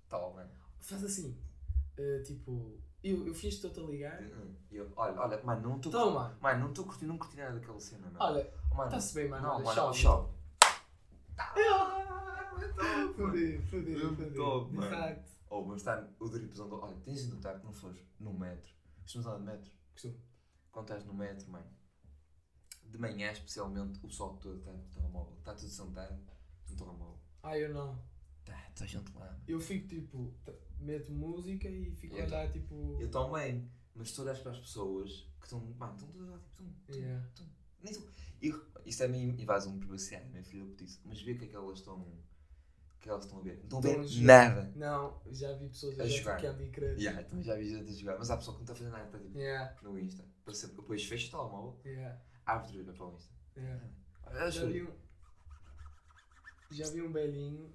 Tal, 0.09 0.35
mano. 0.35 0.51
Faz 0.81 1.03
assim. 1.05 1.37
eh, 1.97 2.23
tipo, 2.27 2.79
eu, 3.03 3.27
eu 3.27 3.35
fiz 3.35 3.55
estou-te 3.55 3.81
a 3.81 3.83
ligar. 3.83 4.23
E 4.71 4.77
eu, 4.77 4.93
olha, 4.97 5.19
olha, 5.21 5.43
mano, 5.43 5.63
não 5.69 5.77
estou 5.77 5.91
Então, 5.91 6.11
mano. 6.13 6.37
Mano, 6.41 6.61
não 6.61 6.69
estou 6.69 6.85
curtindo, 6.85 7.09
não 7.13 7.19
curti 7.19 7.37
nada 7.37 7.59
daquela 7.59 7.81
cena, 7.81 8.07
mano. 8.07 8.17
Olha, 8.21 8.53
está-se 8.85 9.15
bem, 9.15 9.29
mano. 9.29 9.43
não, 9.47 9.65
olha, 9.65 9.83
mano. 9.83 10.39
Fodeu, 13.17 13.63
fodeu, 13.63 13.83
Mesmo 13.99 14.17
fodeu. 14.17 14.35
top, 14.35 14.77
De 14.77 14.89
facto. 14.89 15.39
Ou, 15.51 15.65
mas 15.67 15.77
está 15.79 16.07
o 16.21 16.29
dripzão 16.29 16.69
do. 16.69 16.77
Olha, 16.81 16.97
tens 17.05 17.25
de 17.27 17.35
notar 17.35 17.59
que 17.59 17.65
não 17.65 17.73
fores 17.73 17.99
no 18.21 18.33
metro. 18.33 18.71
Costumas 19.03 19.27
andar 19.27 19.39
de 19.39 19.45
metro? 19.59 19.73
Costumo. 19.93 20.15
Quando 20.71 20.85
estás 20.87 21.05
no 21.05 21.15
metro, 21.15 21.51
mano. 21.51 21.67
De 22.89 22.99
manhã, 22.99 23.31
especialmente, 23.33 23.99
o 23.99 24.09
pessoal 24.09 24.37
todo 24.39 24.59
está 24.59 24.73
no 24.73 24.83
telemóvel. 24.89 25.35
Está 25.39 25.55
tudo 25.55 25.69
sentado 25.69 26.19
no 26.71 26.77
telemóvel. 26.77 27.19
Ah, 27.43 27.59
eu 27.59 27.73
não. 27.73 27.99
Tá, 28.45 28.69
está 28.71 28.87
gente 28.87 29.13
lá. 29.15 29.39
Eu 29.47 29.61
fico 29.61 29.87
tipo, 29.89 30.35
meto 30.81 31.13
música 31.13 31.69
e 31.69 31.91
fico 31.95 32.17
a 32.17 32.19
Eu 32.21 32.25
olhar 32.27 32.51
tipo. 32.53 32.97
Eu 33.01 33.11
também. 33.11 33.71
Mas 33.95 34.13
tu 34.13 34.23
olhas 34.23 34.39
para 34.39 34.53
as 34.53 34.59
pessoas 34.59 35.29
que 35.39 35.45
estão. 35.47 35.61
Mano, 35.79 35.95
estão 35.95 36.09
todas 36.11 36.29
lá, 36.29 36.39
tipo. 36.39 36.57
Tum, 36.57 36.73
tum, 36.87 36.95
Yeah. 36.99 37.29
tum. 37.35 37.45
Nem 37.83 37.93
tu. 37.93 38.09
E 38.41 38.55
isto 38.87 39.03
é 39.03 39.09
meio 39.09 39.31
invasão 39.41 39.73
de 39.75 39.81
privacidade, 39.81 40.29
minha 40.31 40.43
filha 40.43 40.65
disse. 40.77 41.01
Mas 41.05 41.21
vê 41.21 41.33
o 41.33 41.39
que 41.39 41.45
é 41.45 41.49
que 41.49 41.57
elas 41.57 41.79
estão. 41.79 42.01
O 42.01 43.01
que 43.01 43.09
elas 43.09 43.25
estão 43.25 43.39
a 43.39 43.43
ver. 43.43 43.65
Não 43.71 43.79
estão 43.81 43.93
a 44.01 44.03
ver 44.03 44.19
a 44.19 44.23
nada. 44.23 44.73
Não, 44.75 45.21
já 45.31 45.53
vi 45.57 45.69
pessoas 45.69 45.99
A 46.01 46.05
a 46.05 46.07
jogar. 46.07 46.39
jogar 46.41 46.53
Candy 46.57 46.71
Crush. 46.71 46.99
Yeah, 47.01 47.23
também 47.25 47.45
já 47.45 47.55
vi 47.57 47.69
gente 47.69 47.91
a 47.91 47.93
jogar. 47.95 48.19
Mas 48.19 48.31
há 48.31 48.37
pessoa 48.37 48.57
que 48.57 48.61
não 48.61 48.65
está 48.65 48.73
a 48.73 48.77
fazer 48.77 48.91
nada, 48.91 49.05
está 49.07 49.19
tipo 49.19 49.39
Yeah, 49.39 49.77
no 49.83 49.99
Insta. 49.99 50.25
Para 50.45 50.55
sempre. 50.55 50.77
Depois 50.77 51.05
fecha 51.05 51.29
o 51.29 51.31
telemóvel, 51.31 51.81
yeah, 51.85 52.21
para 52.93 53.07
o 53.07 53.15
Insta. 53.15 53.35
yeah. 53.57 53.85
Olha, 54.27 54.51
Já 54.51 54.65
vi 54.67 54.83
um. 54.83 54.93
Já 56.71 56.91
vi 56.91 57.03
um 57.03 57.13
velhinho 57.13 57.75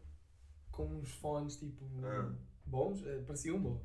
com 0.71 0.85
uns 0.85 1.11
fones 1.11 1.57
tipo. 1.57 1.85
Ah. 2.03 2.33
bons, 2.65 3.03
eh, 3.05 3.21
pareciam 3.25 3.59
bons. 3.59 3.81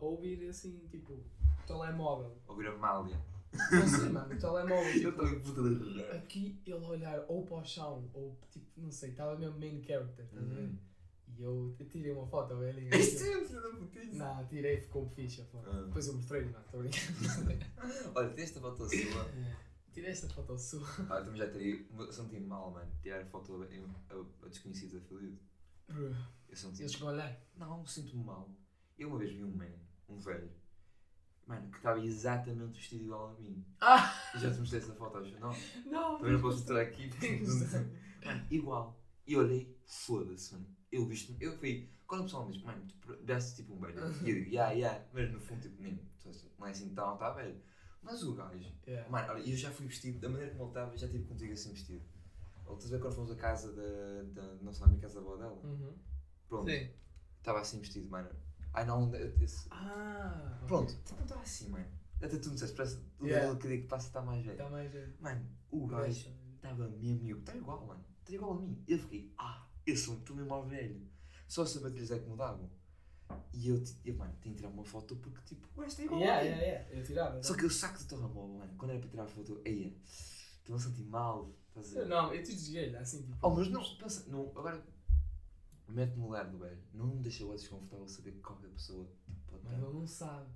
A 0.00 0.04
ouvir 0.04 0.48
assim, 0.48 0.86
tipo, 0.88 1.24
telemóvel. 1.66 2.36
Ouvir 2.46 2.68
a 2.68 2.76
Mália. 2.76 3.20
Não 3.72 3.88
sei, 3.88 4.08
mano, 4.10 4.34
o 4.34 4.38
telemóvel. 4.38 4.94
Eu 5.02 5.42
Tipo, 5.42 6.16
aqui 6.16 6.62
ele 6.66 6.84
olhar 6.84 7.24
ou 7.28 7.44
para 7.44 7.56
o 7.56 7.64
chão, 7.64 8.08
ou 8.12 8.38
tipo, 8.50 8.66
não 8.76 8.90
sei, 8.90 9.10
estava 9.10 9.36
mesmo 9.36 9.58
main 9.58 9.82
character, 9.82 10.24
estás 10.24 10.42
a 10.42 10.46
ver? 10.54 10.60
Uhum. 10.60 10.78
E 11.36 11.42
eu, 11.42 11.76
tirei 11.88 12.12
uma 12.12 12.26
foto, 12.26 12.56
velhinho. 12.56 12.90
Isto 12.94 13.22
é 13.24 13.60
da 13.60 13.70
putice. 13.70 14.16
Não, 14.16 14.46
tirei 14.46 14.76
ficou 14.78 15.06
fixe 15.08 15.40
a 15.40 15.44
foto. 15.44 15.68
Ah. 15.70 15.82
Depois 15.82 16.06
eu 16.08 16.14
mostrei-lhe, 16.14 16.50
não, 16.50 16.60
estou 16.60 16.80
brincando. 16.80 17.64
Olha, 18.14 18.30
tem 18.30 18.44
esta 18.44 18.60
foto 18.60 18.88
sua. 18.88 19.24
Tirei 19.92 20.10
essa 20.10 20.28
foto 20.28 20.56
sua. 20.58 20.86
Ah, 21.10 21.20
também 21.22 21.36
já 21.38 21.48
teria. 21.50 21.84
Eu 21.98 22.12
senti 22.12 22.38
mal, 22.40 22.70
mano. 22.70 22.90
Tirar 23.02 23.24
foto 23.26 23.62
a, 23.62 24.14
a, 24.14 24.46
a 24.46 24.48
desconhecidos 24.48 25.02
afiliados. 25.02 25.38
Eu 26.48 26.56
senti. 26.56 26.82
Eles 26.82 26.92
chegam 26.92 27.08
a 27.08 27.12
olhar. 27.12 27.40
Não, 27.56 27.86
sinto-me 27.86 28.24
mal. 28.24 28.50
Eu 28.98 29.08
uma 29.08 29.18
vez 29.18 29.32
vi 29.32 29.44
um 29.44 29.54
man, 29.56 29.66
um 30.08 30.18
velho, 30.18 30.50
mano, 31.46 31.70
que 31.70 31.76
estava 31.76 32.00
exatamente 32.04 32.72
vestido 32.74 33.04
igual 33.04 33.30
a 33.30 33.34
mim. 33.40 33.64
Ah! 33.80 34.12
Já 34.34 34.52
te 34.52 34.58
mostrei 34.58 34.80
essa 34.80 34.92
foto, 34.94 35.18
acho. 35.18 35.38
Não, 35.38 35.54
Não! 35.86 36.16
também 36.18 36.32
não 36.32 36.40
posso 36.40 36.58
mostrar 36.58 36.80
aqui. 36.80 37.08
Mano, 38.24 38.46
igual. 38.50 39.00
E 39.26 39.36
olhei, 39.36 39.78
foda-se, 39.86 40.52
mano. 40.54 40.66
Eu 40.90 41.06
visto 41.06 41.36
eu 41.40 41.56
fui. 41.58 41.88
Quando 42.06 42.22
o 42.22 42.24
pessoal 42.24 42.46
me 42.46 42.52
diz, 42.54 42.62
mano, 42.64 42.86
tu 43.00 43.14
deste 43.22 43.56
tipo 43.56 43.74
um 43.74 43.80
velho. 43.80 43.94
E 44.26 44.30
eu 44.30 44.34
digo, 44.36 44.50
ya, 44.50 44.70
ya. 44.72 45.06
Mas 45.12 45.30
no 45.30 45.40
fundo, 45.40 45.60
tipo, 45.62 45.80
nem. 45.80 46.00
Não 46.58 46.66
é 46.66 46.70
assim 46.70 46.92
tão, 46.94 47.16
tá 47.16 47.30
velho. 47.30 47.60
Mas 48.02 48.22
o 48.22 48.34
gajo, 48.34 48.72
Yeah. 48.86 49.08
mano, 49.10 49.32
olha, 49.32 49.40
eu 49.50 49.56
já 49.56 49.70
fui 49.70 49.86
vestido, 49.86 50.18
da 50.20 50.28
maneira 50.28 50.50
como 50.52 50.64
ele 50.64 50.70
estava, 50.70 50.96
já 50.96 51.08
tive 51.08 51.24
contigo 51.24 51.52
assim 51.52 51.72
vestido. 51.72 52.02
Ou 52.64 52.74
estás 52.76 52.92
a 52.92 52.96
ver 52.96 53.02
quando 53.02 53.14
fomos 53.14 53.30
à 53.30 53.36
casa 53.36 53.72
da. 53.72 54.22
da 54.42 54.54
não 54.62 54.72
sei, 54.72 54.84
a 54.84 54.88
minha 54.88 55.00
casa 55.00 55.14
da 55.14 55.20
avó 55.20 55.36
dela? 55.36 55.60
Uhum. 55.64 55.94
Pronto, 56.48 56.70
Sim. 56.70 56.90
estava 57.38 57.60
assim 57.60 57.78
vestido, 57.80 58.08
mano. 58.08 58.30
Ai 58.72 58.84
não, 58.84 59.10
esse, 59.40 59.66
Ah! 59.70 60.62
Pronto, 60.66 60.94
não 61.16 61.22
estava 61.22 61.40
assim, 61.42 61.68
mano. 61.70 61.86
Até 62.20 62.36
tu 62.38 62.48
me 62.48 62.54
disseste, 62.54 62.76
parece 62.76 62.98
o 63.20 63.26
Yeah. 63.26 63.58
que 63.58 63.78
que 63.78 63.86
passa 63.88 64.08
está 64.08 64.22
mais 64.22 64.42
velho. 64.44 64.52
Está 64.52 64.68
mais. 64.70 64.94
eh, 64.94 65.08
Mano, 65.20 65.46
o 65.70 65.86
gajo 65.86 66.30
estava 66.56 66.88
mesmo 66.88 67.26
eu. 67.28 67.38
Está 67.38 67.56
igual, 67.56 67.86
mano. 67.86 68.04
Está 68.20 68.32
igual 68.34 68.52
a 68.52 68.60
mim. 68.60 68.82
Eu 68.88 68.98
fiquei, 68.98 69.32
ah, 69.38 69.66
eu 69.86 69.96
sou 69.96 70.16
tu 70.20 70.34
mesmo 70.34 70.52
ao 70.52 70.66
velho. 70.66 71.00
Só 71.46 71.64
saber 71.64 71.92
que 71.92 72.00
lhes 72.00 72.10
é 72.10 72.18
que 72.18 72.28
mudavam. 72.28 72.68
E 73.52 73.68
eu, 73.68 73.82
eu, 74.04 74.14
mano, 74.14 74.32
tenho 74.40 74.54
que 74.54 74.60
tirar 74.62 74.72
uma 74.72 74.84
foto 74.84 75.16
porque, 75.16 75.40
tipo, 75.44 75.66
o 75.74 75.80
gajo 75.80 75.88
está 75.90 76.02
igual 76.04 76.20
Yeah, 76.20 76.40
a 76.40 76.44
mim. 76.44 76.50
yeah, 76.50 76.66
yeah. 76.66 76.98
Eu 76.98 77.04
tirava. 77.04 77.42
Só 77.42 77.54
que 77.54 77.64
eu 77.64 77.70
saco 77.70 77.98
do 77.98 78.04
telemóvel, 78.04 78.58
mano. 78.58 78.74
Quando 78.78 78.90
era 78.92 79.00
para 79.00 79.08
tirar 79.10 79.22
a 79.24 79.26
foto, 79.26 79.60
eia, 79.64 79.92
estou 80.60 80.76
a 80.76 80.78
sentir 80.78 81.04
mal. 81.04 81.50
Estás 81.68 81.96
a 81.96 82.00
ver? 82.00 82.08
Não, 82.08 82.34
eu 82.34 82.42
te 82.42 82.52
desliguei 82.54 82.94
assim, 82.96 83.22
tipo. 83.22 83.36
Oh, 83.42 83.50
mas 83.50 83.68
não, 83.68 83.82
pensa, 83.96 84.24
não, 84.30 84.48
agora 84.56 84.82
mete-me 85.88 86.18
no 86.18 86.24
lugar 86.26 86.46
do 86.50 86.58
velho. 86.58 86.78
Não 86.94 87.06
me 87.06 87.20
deixa 87.22 87.44
o 87.44 87.54
desconfortável 87.54 88.08
saber 88.08 88.32
que 88.32 88.40
qualquer 88.40 88.68
pessoa 88.70 89.06
pode 89.46 89.62
Mas 89.64 89.74
ter. 89.74 89.82
ele 89.84 89.92
não 89.92 90.06
sabe. 90.06 90.46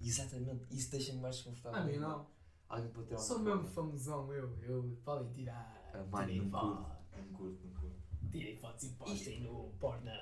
Exatamente, 0.00 0.64
isso 0.70 0.90
deixa-me 0.90 1.20
mais 1.20 1.36
desconfortável. 1.36 1.80
A 1.80 1.84
mim 1.84 1.96
não. 1.98 2.26
Alguém 2.68 2.90
pode 2.90 3.08
ter 3.08 3.14
uma 3.14 3.20
Sou 3.20 3.38
mesmo 3.40 3.64
famosão, 3.64 4.32
eu. 4.32 4.56
Eu 4.62 4.98
podem 5.04 5.32
tirar. 5.32 5.90
Ah, 5.94 6.04
mano, 6.10 6.34
não 6.34 6.50
curto, 6.50 6.90
não 7.16 7.32
curto, 7.32 7.66
não 7.66 7.72
curto. 7.74 8.60
Fotos 8.60 8.84
e 8.84 8.88
postem 8.90 9.40
no 9.42 9.70
Porna. 9.80 10.12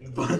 No 0.00 0.12
Para 0.12 0.36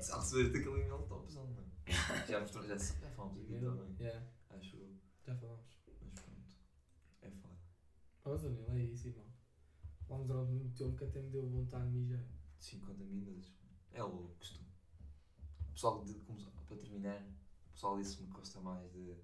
Se 0.00 0.34
vês 0.34 0.48
aquele 0.48 0.80
e-mail 0.82 1.02
topzão, 1.08 1.46
mano. 1.46 1.66
Já 2.28 2.40
mostrou, 2.40 2.66
já, 2.66 2.76
já 2.76 3.10
falamos 3.12 3.38
aqui 3.40 3.58
também. 3.60 3.96
Yeah, 4.00 4.26
Acho 4.50 4.76
eu. 4.76 4.96
já 5.24 5.34
falamos. 5.36 5.78
Mas 6.02 6.14
pronto. 6.14 6.52
É 7.22 7.30
foda. 7.30 7.56
Mas 8.24 8.42
Danilo, 8.42 8.72
é 8.72 8.82
isso, 8.82 9.08
irmão. 9.08 9.26
Vamos 10.08 10.26
durante 10.26 10.50
muito 10.52 10.76
tempo 10.76 10.96
que 10.96 11.04
até 11.04 11.22
me 11.22 11.30
deu 11.30 11.48
vontade 11.48 11.84
de 11.90 11.96
mijar. 11.96 12.24
50 12.58 13.04
minutos. 13.04 13.54
É 13.92 14.02
louco, 14.02 14.34
costume. 14.36 14.66
O 15.68 15.72
pessoal, 15.72 16.04
de, 16.04 16.14
como, 16.20 16.50
para 16.66 16.76
terminar, 16.76 17.22
o 17.68 17.70
pessoal 17.72 17.96
disse-me 17.98 18.26
que 18.26 18.32
gosta 18.32 18.60
mais 18.60 18.90
de, 18.92 19.14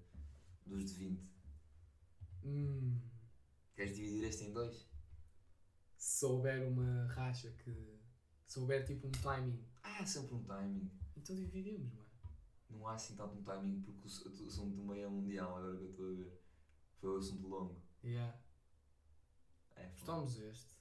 dos 0.65 0.85
de 0.85 0.93
20. 0.93 1.33
Hum, 2.45 2.99
Queres 3.75 3.95
dividir 3.95 4.23
este 4.25 4.45
em 4.45 4.53
dois? 4.53 4.87
se 5.97 6.25
houver 6.25 6.61
uma 6.67 7.07
racha 7.07 7.49
que. 7.51 7.99
Se 8.45 8.59
houver 8.59 8.85
tipo 8.85 9.07
um 9.07 9.11
timing, 9.11 9.63
há 9.83 10.05
sempre 10.05 10.35
um 10.35 10.43
timing. 10.43 10.89
então 11.15 11.35
dividimos, 11.35 11.91
mano. 11.93 12.03
Não 12.69 12.87
há 12.87 12.95
assim 12.95 13.15
tanto 13.15 13.35
um 13.37 13.43
timing 13.43 13.81
porque 13.81 14.07
o 14.07 14.47
assunto 14.47 14.75
do 14.75 14.83
meio 14.83 15.05
é 15.05 15.09
mundial, 15.09 15.55
agora 15.57 15.77
que 15.77 15.83
eu 15.83 15.89
estou 15.91 16.09
a 16.11 16.13
ver. 16.15 16.41
Foi 16.99 17.09
o 17.11 17.17
assunto 17.17 17.47
longo. 17.47 17.81
Yeah. 18.03 18.37
É. 19.75 19.87
Gostamos 19.89 20.35
deste. 20.35 20.73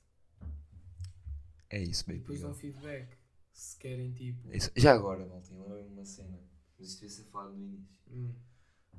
É 1.71 1.83
isso, 1.83 2.05
baby. 2.07 2.19
depois 2.21 2.41
dão 2.41 2.55
feedback. 2.55 3.17
Se 3.53 3.77
querem 3.79 4.13
tipo. 4.13 4.51
É 4.51 4.57
isso. 4.57 4.71
Já 4.77 4.95
agora, 4.95 5.27
Maltinho, 5.27 5.61
lembra-me 5.63 5.89
de 5.89 5.93
uma 5.95 6.05
cena. 6.05 6.39
Mas 6.79 6.89
isto 6.89 7.01
devia 7.01 7.11
ser 7.17 7.25
falado 7.25 7.55
no 7.55 7.63
início. 7.65 7.97
Hum, 8.11 8.35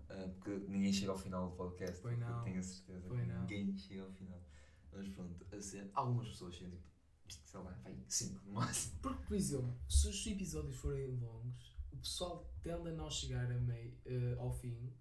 Ah, 0.09 0.29
porque 0.35 0.51
ninguém 0.67 0.91
chega 0.93 1.11
ao 1.11 1.17
final 1.17 1.49
do 1.49 1.55
podcast. 1.55 1.99
Pois 2.01 2.17
não. 2.19 2.43
Tenho 2.43 2.59
a 2.59 2.63
certeza 2.63 3.07
Pois 3.07 3.21
que 3.21 3.27
não. 3.27 3.41
ninguém 3.41 3.77
chega 3.77 4.03
ao 4.03 4.11
final. 4.11 4.41
Mas 4.91 5.07
pronto, 5.09 5.45
a 5.55 5.61
cena, 5.61 5.89
algumas 5.93 6.27
pessoas 6.29 6.53
chegam 6.55 6.71
tipo, 6.71 6.83
sei 7.45 7.59
lá, 7.59 7.71
vai 7.83 7.95
5 8.07 8.41
no 8.45 8.53
máximo. 8.53 8.93
Porque, 9.01 9.23
por 9.25 9.35
exemplo, 9.35 9.73
se 9.89 10.07
os 10.07 10.27
episódios 10.27 10.75
forem 10.75 11.15
longos, 11.19 11.75
o 11.91 11.97
pessoal 11.97 12.49
tende 12.61 12.89
a 12.89 12.91
não 12.91 13.09
chegar 13.09 13.51
a 13.51 13.57
meio, 13.59 13.93
eh, 14.05 14.35
ao 14.39 14.51
fim. 14.51 14.91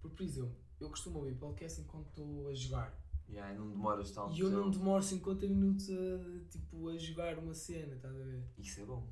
Porque, 0.00 0.16
por 0.16 0.22
exemplo, 0.24 0.56
eu 0.80 0.88
costumo 0.88 1.18
ouvir 1.18 1.34
podcast 1.36 1.80
enquanto 1.80 2.08
estou 2.08 2.48
a 2.48 2.54
jogar. 2.54 2.98
E 3.28 3.38
aí 3.38 3.56
não 3.56 3.68
demoras 3.70 4.10
tanto. 4.10 4.34
E 4.34 4.40
eu 4.40 4.50
não 4.50 4.70
demoro 4.70 5.02
50 5.02 5.46
minutos 5.46 5.88
a, 5.90 6.48
tipo, 6.50 6.88
a 6.88 6.98
jogar 6.98 7.38
uma 7.38 7.54
cena, 7.54 7.94
estás 7.94 8.14
a 8.14 8.24
ver? 8.24 8.42
Isso 8.58 8.80
é 8.80 8.84
bom. 8.84 9.06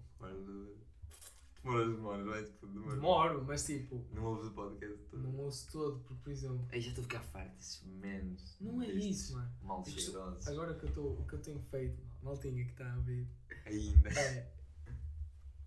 Demoras, 1.62 1.88
demoras, 1.96 2.26
vai 2.26 2.44
tipo, 2.44 2.66
demoras. 2.66 2.94
Demoro, 2.94 3.44
mas 3.44 3.66
tipo, 3.66 4.04
Não 4.12 4.24
ouves 4.24 4.46
o 4.46 4.52
podcast 4.52 5.04
todo. 5.10 5.22
não 5.22 5.36
ouço 5.36 5.70
todo, 5.70 5.98
porque, 6.00 6.22
por 6.22 6.30
exemplo, 6.32 6.66
Ei, 6.72 6.80
já 6.80 6.88
estou 6.88 7.02
a 7.02 7.06
ficar 7.08 7.20
farto 7.20 7.54
desses 7.56 7.82
menos. 7.84 8.56
não 8.60 8.80
é 8.80 8.88
isso, 8.92 9.34
mano. 9.34 9.52
Mal 9.62 9.84
cheirosos. 9.84 10.46
Agora 10.48 10.74
que 10.74 10.86
eu, 10.86 10.92
tô, 10.92 11.14
que 11.24 11.34
eu 11.34 11.42
tenho 11.42 11.60
feito, 11.60 12.00
maltinha 12.22 12.64
que 12.64 12.70
está 12.72 12.92
a 12.92 12.96
ouvir, 12.96 13.26
Ainda. 13.66 14.08
É. 14.10 14.50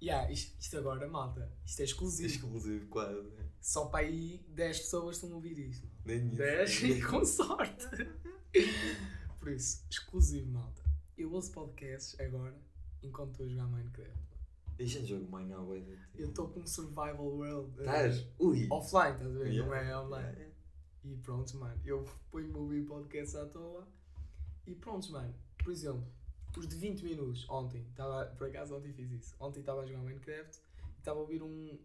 Yeah, 0.04 0.32
isto, 0.32 0.60
isto 0.60 0.78
agora, 0.80 1.08
malta, 1.08 1.52
isto 1.64 1.80
é 1.82 1.84
exclusivo. 1.84 2.28
Exclusivo, 2.28 2.88
quase. 2.88 3.22
né? 3.30 3.49
Só 3.62 3.86
para 3.86 4.06
aí 4.08 4.43
10 4.49 4.80
pessoas 4.80 5.18
estão 5.18 5.32
a 5.32 5.36
ouvir 5.36 5.60
isto. 5.60 5.88
Nem 6.04 6.26
isso. 6.28 6.36
10 6.38 7.06
com 7.06 7.24
sorte. 7.24 7.86
Por 9.39 9.49
isso, 9.52 9.86
exclusivo, 9.89 10.52
malta. 10.52 10.82
Eu 11.18 11.32
ouço 11.32 11.52
podcasts 11.52 12.20
agora 12.20 12.56
enquanto 13.04 13.32
estou 13.32 13.45
a 13.45 13.49
jogar 13.49 13.68
Minecraft. 13.68 14.22
Eu 14.80 14.88
já 14.88 14.99
jogo 15.02 15.38
não, 15.39 15.68
vai. 15.68 15.86
Eu 16.16 16.30
estou 16.30 16.47
com 16.49 16.62
um 16.62 16.66
survival 16.68 17.28
world. 17.28 17.72
eh, 17.80 17.82
Estás? 17.82 18.28
Ui. 18.39 18.68
offline, 18.72 19.12
estás 19.14 19.36
a 19.36 19.39
ver? 19.39 19.45
Não 19.45 19.52
Yeah. 19.68 19.89
é 19.91 19.97
online. 19.99 20.32
Yeah. 20.39 20.56
E 21.04 21.16
pronto, 21.18 21.58
mano. 21.58 21.80
Eu 21.86 22.04
ponho-me 22.32 22.54
a 22.56 22.58
ouvir 22.58 22.86
podcasts 22.86 23.36
à 23.36 23.45
toa. 23.45 23.88
E 24.66 24.74
pronto, 24.74 25.12
mano. 25.12 25.36
Por 25.64 25.72
exemplo, 25.72 26.04
os 26.60 26.68
de 26.68 26.76
20 26.76 27.04
minutos, 27.04 27.49
ontem, 27.49 27.86
tava, 27.95 28.26
por 28.38 28.47
acaso 28.47 28.76
ontem 28.76 28.91
fiz 28.93 29.12
isso. 29.12 29.36
Ontem 29.39 29.62
estava 29.62 29.82
a 29.82 29.86
jogar 29.86 30.04
Minecraft 30.04 30.60
e 30.95 30.99
estava 30.99 31.20
a 31.20 31.22
ouvir 31.22 31.41
um, 31.41 31.80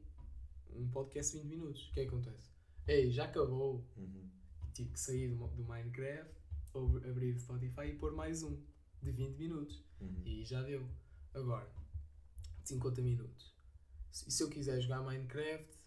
um 0.75 0.89
podcast 0.89 1.33
de 1.33 1.43
20 1.43 1.51
minutos. 1.51 1.89
O 1.89 1.93
que 1.93 2.01
é 2.01 2.03
que 2.05 2.09
acontece? 2.09 2.51
Ei, 2.87 3.11
já 3.11 3.25
acabou. 3.25 3.85
Uhum. 3.97 4.29
Tive 4.73 4.91
que 4.91 5.01
sair 5.01 5.29
do, 5.29 5.47
do 5.49 5.65
Minecraft, 5.65 6.35
ou 6.75 6.97
abrir 6.99 7.35
o 7.35 7.39
Spotify 7.39 7.87
e 7.87 7.95
pôr 7.97 8.13
mais 8.13 8.43
um 8.43 8.61
de 9.03 9.11
20 9.11 9.37
minutos. 9.37 9.83
Uhum. 10.01 10.23
E 10.25 10.45
já 10.45 10.63
deu. 10.63 10.87
Agora, 11.33 11.71
50 12.65 13.01
minutos. 13.03 13.55
E 14.27 14.31
se 14.31 14.43
eu 14.43 14.49
quiser 14.49 14.81
jogar 14.81 15.03
Minecraft 15.03 15.79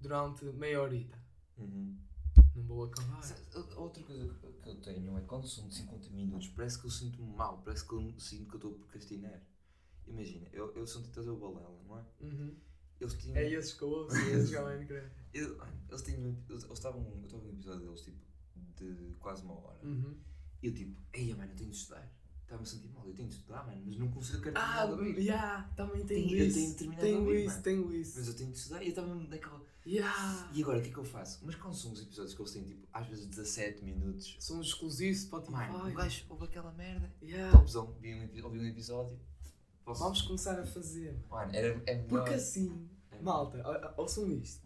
durante 0.00 0.44
meia 0.44 0.80
horita? 0.80 1.18
Uhum. 1.58 1.96
Não 2.54 2.62
vou 2.64 2.84
acabar. 2.84 3.20
Outra 3.76 4.02
coisa 4.02 4.34
que 4.62 4.68
eu 4.68 4.80
tenho 4.80 5.16
é 5.18 5.22
quando 5.22 5.46
são 5.48 5.68
de 5.68 5.74
50 5.74 6.10
minutos, 6.10 6.48
parece 6.48 6.78
que 6.78 6.86
eu 6.86 6.90
sinto-me 6.90 7.34
mal, 7.34 7.62
parece 7.64 7.86
que 7.86 7.94
eu 7.94 8.14
sinto 8.20 8.46
que 8.48 8.54
eu 8.54 8.58
estou 8.58 8.72
a 8.72 8.78
procrastinar. 8.78 9.40
Imagina, 10.06 10.48
eu, 10.52 10.72
eu 10.74 10.86
sou 10.86 11.02
tentador 11.02 11.38
balela, 11.38 11.80
não 11.86 11.98
é? 11.98 12.04
Uhum. 12.20 12.56
Eles 13.00 13.14
tinham. 13.14 13.36
É 13.36 13.50
esses 13.50 13.72
que 13.74 13.82
eu 13.82 13.88
ouço, 13.88 14.14
é 14.16 14.30
esses 14.32 14.50
que 14.50 14.56
eu 14.56 14.64
Minecraft. 14.64 15.10
eu- 15.34 15.58
eles 15.88 16.02
tinham. 16.02 16.20
Eles 16.48 16.64
eles 16.64 16.72
estavam. 16.72 17.00
Eu 17.06 17.24
estava 17.24 17.42
num 17.44 17.52
episódio 17.52 17.80
deles, 17.86 18.00
tipo, 18.02 18.18
de 18.76 19.14
quase 19.18 19.42
uma 19.44 19.54
hora. 19.54 19.78
Uhum. 19.86 20.16
E 20.62 20.66
eu, 20.66 20.74
tipo, 20.74 21.00
ei, 21.12 21.34
mano, 21.34 21.50
eu 21.52 21.56
tenho 21.56 21.70
de 21.70 21.76
estudar. 21.76 22.12
Estava-me 22.52 22.68
a 22.68 22.70
sentir 22.70 22.88
mal, 22.94 23.06
eu 23.08 23.14
tenho 23.14 23.28
de 23.28 23.34
estudar, 23.34 23.66
mano, 23.66 23.82
mas 23.86 23.96
não 23.96 24.08
consigo 24.10 24.38
Ah, 24.40 24.42
terminar 24.42 24.86
de 24.86 24.92
ouvir. 24.92 25.18
yeah, 25.20 25.70
também 25.74 26.04
tenho 26.04 26.28
Tenho- 26.28 26.38
eu 26.42 26.46
isso. 26.46 26.54
tenho 26.58 26.70
de 26.70 26.76
terminar 26.76 27.00
de 27.00 27.06
tenho 27.06 27.18
ouvir, 27.20 27.38
isso, 27.40 27.48
mano. 27.50 27.62
tenho 27.62 27.92
isso. 27.94 28.18
Mas 28.18 28.28
eu 28.28 28.34
tenho 28.34 28.50
de 28.52 28.58
estudar 28.58 28.82
e 28.82 28.84
eu 28.84 28.90
estava 28.90 29.14
naquela. 29.14 29.62
Yeah. 29.86 30.50
E 30.54 30.62
agora, 30.62 30.78
o 30.78 30.82
que 30.82 30.88
é 30.88 30.92
que 30.92 30.98
eu 30.98 31.04
faço? 31.04 31.40
Mas 31.46 31.54
quando 31.54 31.74
são 31.74 31.92
os 31.92 32.02
episódios 32.02 32.34
que 32.34 32.42
eles 32.42 32.52
têm, 32.52 32.64
tipo, 32.64 32.86
às 32.92 33.06
vezes 33.06 33.26
17 33.26 33.82
minutos. 33.82 34.36
São 34.38 34.60
os 34.60 34.66
exclusivos 34.68 35.22
Spotify. 35.22 35.52
Mano, 35.52 35.88
o 35.88 35.94
gajo 35.94 36.26
ouve 36.28 36.44
aquela 36.44 36.70
merda. 36.72 37.10
Yeah. 37.22 37.56
Topzão, 37.56 37.96
vi 38.00 38.14
um, 38.14 38.44
ouvi 38.44 38.58
um 38.60 38.66
episódio. 38.66 39.18
Posso- 39.84 40.02
Vamos 40.02 40.20
começar 40.22 40.60
a 40.60 40.66
fazer. 40.66 41.18
Mano, 41.30 41.50
era, 41.56 41.82
é 41.86 41.94
melhor. 41.94 42.08
Porque 42.08 42.34
assim, 42.34 42.86
É 43.10 43.18
malta, 43.22 43.94
ouçam 43.96 44.30
isto. 44.30 44.62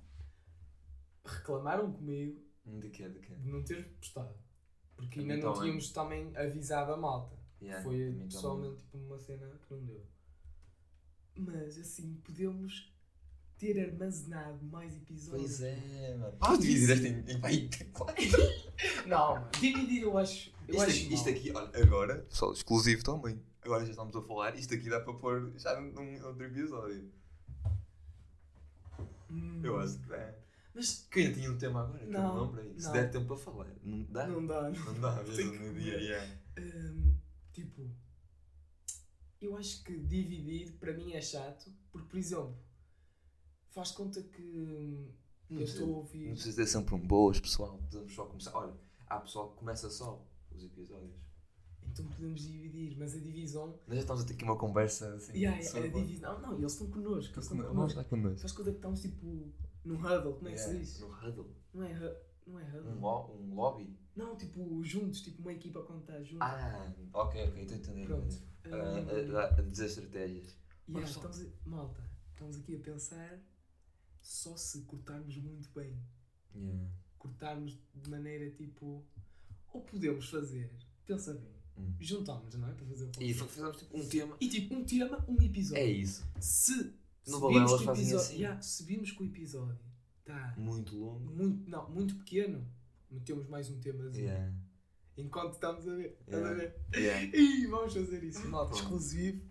Reclamaram 1.25 1.93
comigo 1.93 2.41
De 2.65 2.91
quê? 2.91 3.09
De 3.09 3.21
quê? 3.21 3.33
de 3.35 3.49
não 3.49 3.63
ter 3.63 3.85
postado. 4.01 4.35
Porque 4.97 5.21
A 5.21 5.23
ainda 5.23 5.37
não 5.37 5.53
tínhamos 5.55 5.91
também 5.93 6.37
avisado 6.37 6.93
a 6.93 6.97
malta. 6.97 7.37
Yeah, 7.67 7.83
Foi 7.83 8.13
pessoalmente 8.29 8.77
tipo 8.77 8.97
uma 8.99 9.19
cena 9.19 9.49
que 9.67 9.75
não 9.75 9.85
deu. 9.85 10.07
Mas 11.37 11.77
assim, 11.79 12.15
podemos 12.25 12.93
ter 13.59 13.81
armazenado 13.81 14.65
mais 14.67 14.95
episódios. 14.97 15.59
Pois 15.59 15.63
é, 15.63 16.15
mano. 16.17 16.37
Vamos 16.39 16.61
dividir 16.61 16.91
esta 16.91 17.09
em, 17.09 17.37
em 17.37 17.41
vai, 17.41 17.71
quatro. 17.93 18.25
Não, 19.07 19.35
mano. 19.35 19.49
Dividir 19.59 20.03
eu 20.03 20.17
acho. 20.17 20.53
Eu 20.69 20.75
Isto, 20.75 20.87
acho 20.87 21.05
aqui, 21.05 21.15
isto 21.15 21.29
aqui, 21.29 21.51
olha, 21.53 21.83
agora. 21.83 22.19
Pessoal, 22.29 22.53
exclusivo 22.53 23.03
também. 23.03 23.41
Agora 23.63 23.85
já 23.85 23.91
estamos 23.91 24.15
a 24.15 24.23
falar. 24.23 24.57
Isto 24.57 24.75
aqui 24.75 24.89
dá 24.89 25.01
para 25.01 25.15
pôr 25.15 25.53
já 25.57 25.81
num 25.81 26.25
outro 26.25 26.45
episódio. 26.45 27.11
Hum. 29.31 29.61
Eu 29.65 29.79
acho 29.81 29.99
que 29.99 30.09
dá. 30.09 30.35
Mas 30.75 31.09
Que 31.11 31.21
eu 31.21 31.25
ainda 31.25 31.35
tinha 31.35 31.51
um 31.51 31.59
tema 31.59 31.83
agora 31.83 31.99
que 31.99 32.05
eu 32.05 32.11
Não, 32.13 32.35
me 32.35 32.59
lembrei. 32.59 32.79
Se 32.79 32.87
não. 32.87 32.93
der 32.93 33.11
tempo 33.11 33.27
para 33.27 33.37
falar. 33.37 33.67
Não 33.83 34.03
dá? 34.05 34.27
não 34.27 34.47
dá. 34.47 34.71
Não 34.71 35.01
dá, 35.01 35.25
Tem 35.25 35.47
mesmo 35.47 35.67
no 35.67 35.75
dia. 35.75 35.99
Yeah. 35.99 36.37
Hum, 36.59 37.15
tipo, 37.57 37.91
eu 39.41 39.57
acho 39.57 39.83
que 39.83 39.99
dividir 39.99 40.73
para 40.79 40.93
mim 40.93 41.13
é 41.13 41.21
chato, 41.21 41.73
porque, 41.91 42.07
por 42.09 42.19
exemplo, 42.19 42.57
faz 43.71 43.91
conta 43.93 44.23
que 44.23 44.43
hum, 44.43 45.11
Não 45.49 45.61
eu 45.61 45.65
estou 45.65 45.85
a 45.85 45.87
Não 45.89 45.95
ouvir. 45.97 46.31
precisa 46.33 46.57
ter 46.57 46.67
sempre 46.67 46.95
um 46.95 47.07
boas, 47.07 47.41
pessoal. 47.41 47.79
Podemos 47.79 48.15
só 48.15 48.27
começar. 48.27 48.55
Olha, 48.55 48.75
há 49.07 49.21
pessoal 49.21 49.51
que 49.53 49.59
começa 49.59 49.89
só 49.91 50.23
os 50.51 50.65
episódios. 50.65 51.15
Então 51.89 52.05
podemos 52.09 52.43
dividir, 52.43 52.97
mas 52.99 53.15
a 53.15 53.19
divisão. 53.19 53.69
Nós 53.87 53.97
já 53.97 54.01
estamos 54.03 54.23
a 54.23 54.27
ter 54.27 54.35
aqui 54.35 54.45
uma 54.45 54.57
conversa 54.59 55.15
assim. 55.15 55.33
Yeah, 55.33 55.57
a 55.57 55.87
divisão. 55.87 56.41
Não, 56.41 56.51
não, 56.51 56.59
eles 56.59 56.73
estão 56.73 56.91
connosco. 56.91 57.33
Eles 57.35 57.45
estão 57.51 57.57
connosco. 57.69 58.05
connosco. 58.05 58.41
Faz 58.41 58.53
conta 58.53 58.71
que 58.71 58.77
estamos 58.77 59.01
tipo 59.01 59.53
num 59.85 59.99
huddle, 59.99 60.35
como 60.35 60.49
é 60.49 60.53
que 60.53 60.59
se 60.59 60.79
diz? 60.79 60.99
No 61.01 61.07
huddle. 61.09 61.51
Não 61.73 61.83
é, 61.85 62.21
não 62.47 62.59
é 62.59 62.65
huddle. 62.65 62.93
Um, 62.93 63.01
lo 63.01 63.37
um 63.41 63.55
lobby. 63.55 63.97
Não, 64.17 64.35
tipo 64.37 64.83
juntos, 64.83 65.21
tipo 65.21 65.43
uma 65.43 65.53
equipa 65.53 65.83
quando 65.83 66.01
está 66.01 66.23
junto. 66.23 66.43
Ah, 66.43 66.93
ok, 67.13 67.43
ok, 67.49 67.63
estou 67.63 67.77
a 67.77 67.81
entender. 67.81 68.07
Pronto. 68.07 68.37
Ah, 68.65 68.69
Hum, 68.69 69.37
a, 69.37 69.41
a, 69.43 69.59
a 69.59 69.63
dizer 69.63 69.87
estratégias. 69.87 70.57
yeah, 70.89 71.09
estamos 71.09 71.41
a- 71.43 71.47
malta, 71.69 72.03
estamos 72.33 72.57
aqui 72.57 72.75
a 72.77 72.79
pensar 72.81 73.39
só 74.21 74.57
se 74.57 74.81
cortarmos 74.83 75.37
muito 75.37 75.71
bem. 75.75 75.97
Yeah. 76.55 76.89
cortarmos 77.19 77.79
de 77.95 78.09
maneira 78.11 78.51
tipo. 78.51 79.05
Ou 79.73 79.81
podemos 79.83 80.29
fazer, 80.31 80.71
pensa 81.05 81.35
bem, 81.35 81.53
Hum. 81.79 81.93
juntámos, 82.01 82.55
não 82.55 82.69
é? 82.69 82.73
Para 82.73 82.87
fazer 82.87 83.05
o 83.05 83.09
E 83.23 83.35
podcast. 83.35 83.79
tipo 83.85 83.99
um 83.99 84.09
tema. 84.09 84.37
E 84.41 84.49
tipo, 84.49 84.75
um 84.75 84.85
tema, 84.85 85.25
um 85.29 85.43
episódio. 85.43 85.83
É 85.83 85.87
isso. 85.87 86.25
Se 86.41 86.73
No 87.27 87.37
se 87.37 87.41
Balela 87.41 87.49
vimos 87.53 87.71
eles 87.71 87.77
que 87.77 87.83
o 87.83 87.87
fazem 87.87 88.05
episódio, 88.05 88.25
assim. 88.27 88.37
Yeah, 88.39 88.63
se 88.63 88.83
vimos 88.85 89.11
que 89.13 89.23
o 89.23 89.27
episódio 89.27 89.79
está 90.21 90.55
Muito 90.57 90.97
longo. 90.97 91.21
muito, 91.35 91.69
não, 91.71 91.91
muito 91.91 92.15
pequeno, 92.17 92.67
metemos 93.11 93.47
mais 93.49 93.69
um 93.71 93.79
temazinho. 93.81 94.27
Yeah. 94.27 94.53
Enquanto 95.17 95.55
estamos 95.55 95.87
a 95.89 95.95
ver. 95.95 96.17
Estás 96.21 96.45
a 96.45 96.51
Yeah. 96.53 96.55
ver? 96.55 96.77
Yeah. 96.95 97.23
Ih, 97.37 97.67
vamos 97.69 97.95
fazer 97.95 98.23
isso, 98.25 98.47
malta, 98.49 98.75
exclusivo. 98.75 99.43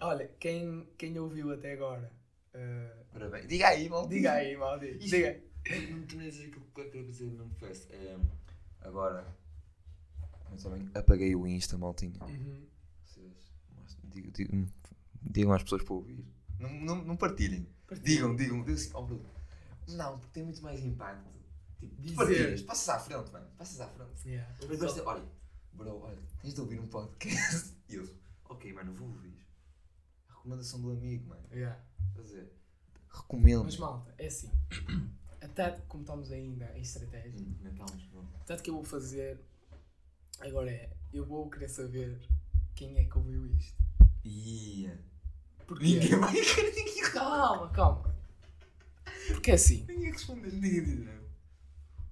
Olha, 0.00 0.28
quem, 0.40 0.88
quem 0.96 1.18
ouviu 1.18 1.52
até 1.52 1.72
agora, 1.74 2.10
eh, 2.54 2.96
Parabéns. 3.12 3.46
Diga 3.46 3.68
aí, 3.68 3.88
mal. 3.88 4.08
diga 4.08 4.32
aí, 4.32 4.56
malta. 4.56 4.86
Isto- 4.86 5.10
Diga. 5.10 5.40
Não 5.90 6.02
terminei 6.06 6.30
de 6.30 6.36
dizer 6.38 6.46
aquilo 6.48 6.64
que 6.74 6.80
eu 6.80 6.90
quero 6.90 7.06
dizer 7.06 7.26
no 7.32 7.50
Fest. 7.50 7.90
É, 7.90 8.16
agora. 8.80 9.26
Mas 10.50 10.62
também 10.62 10.88
apaguei 10.94 11.36
o 11.36 11.46
Insta, 11.46 11.76
maltinha. 11.76 12.18
Uhum. 12.24 12.66
Vocês. 13.04 13.50
Digam, 15.22 15.52
às 15.52 15.62
pessoas 15.62 15.82
para 15.84 15.94
ouvir. 15.94 16.24
Não, 16.58 16.72
não, 16.80 17.04
não 17.04 17.16
partilhem. 17.16 17.66
Partilha. 17.86 18.06
Digam, 18.16 18.34
digam, 18.34 18.60
digam 18.62 18.74
assim, 18.74 18.90
oh 18.94 19.02
Bruno. 19.04 19.24
Não, 19.88 20.18
porque 20.18 20.32
tem 20.32 20.44
muito 20.44 20.62
mais 20.62 20.82
impacto. 20.84 21.28
Tipo, 21.80 22.02
Dizer. 22.02 22.14
partilhas, 22.16 22.62
passas 22.62 22.88
à 22.90 22.98
frente, 22.98 23.32
mano. 23.32 23.46
Passas 23.56 23.80
à 23.80 23.88
frente. 23.88 24.28
Yeah. 24.28 24.54
Mas 24.68 24.78
dizer, 24.78 25.00
olha, 25.02 25.24
bro, 25.72 25.98
olha, 26.02 26.18
tens 26.40 26.54
de 26.54 26.60
ouvir 26.60 26.78
um 26.80 26.86
podcast. 26.86 27.74
E 27.90 27.94
eu, 27.96 28.08
ok, 28.48 28.72
mano, 28.72 28.92
vou 28.92 29.08
ouvir. 29.08 29.36
A 30.28 30.34
recomendação 30.34 30.80
do 30.80 30.90
amigo, 30.92 31.28
mano. 31.28 31.42
Yeah. 31.52 31.82
Dizer, 32.14 32.52
recomendo. 33.08 33.64
Mas 33.64 33.76
malta, 33.78 34.14
é 34.18 34.26
assim. 34.28 34.50
Até 35.40 35.70
como 35.88 36.02
estamos 36.04 36.30
ainda 36.30 36.70
em 36.76 36.82
estratégia, 36.82 37.40
Hum, 37.40 37.56
não 37.62 37.70
estamos, 37.72 38.12
não. 38.12 38.24
tanto 38.46 38.62
que 38.62 38.70
eu 38.70 38.74
vou 38.74 38.84
fazer 38.84 39.40
agora 40.40 40.70
é, 40.70 40.92
eu 41.12 41.24
vou 41.24 41.50
querer 41.50 41.68
saber 41.68 42.20
quem 42.76 42.96
é 42.98 43.04
que 43.04 43.18
ouviu 43.18 43.46
isto. 43.46 43.82
Ia. 44.22 45.02
Porquê? 45.66 45.84
Ninguém 45.84 46.18
vai 46.20 46.32
querer 46.32 46.74
ninguém. 46.74 47.02
Calma, 47.10 47.70
calma. 47.70 48.14
Porque 49.28 49.50
é 49.50 49.54
assim, 49.54 49.84
Ninguém 49.88 50.12
responder, 50.12 50.52
ninguém 50.52 50.84
diz 50.84 50.98
não. 51.06 51.20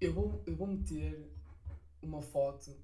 Eu 0.00 0.12
vou, 0.12 0.42
eu 0.46 0.56
vou 0.56 0.66
meter 0.66 1.30
uma 2.02 2.22
foto 2.22 2.74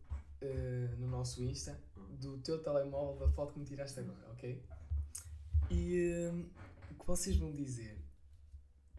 eh, 0.40 0.94
no 0.98 1.06
nosso 1.08 1.42
Insta 1.42 1.78
do 2.20 2.38
teu 2.38 2.62
telemóvel 2.62 3.16
da 3.26 3.32
foto 3.32 3.52
que 3.52 3.58
me 3.60 3.64
tiraste 3.64 4.00
agora, 4.00 4.30
ok? 4.32 4.62
E 5.70 5.96
eh, 5.96 6.32
o 6.90 6.94
que 6.94 7.06
vocês 7.06 7.36
vão 7.36 7.52
dizer 7.54 7.98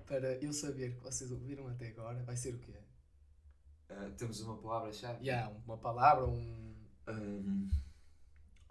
para 0.05 0.35
eu 0.35 0.53
saber 0.53 0.95
que 0.95 1.01
vocês 1.01 1.31
ouviram 1.31 1.67
até 1.67 1.87
agora 1.89 2.23
vai 2.23 2.35
ser 2.37 2.53
o 2.53 2.59
quê? 2.59 2.75
Ah, 3.89 4.11
temos 4.17 4.39
uma 4.41 4.57
palavra-chave. 4.57 5.19
Yeah, 5.25 5.53
uma 5.65 5.77
palavra, 5.77 6.25
um 6.25 6.75
Um, 7.07 7.69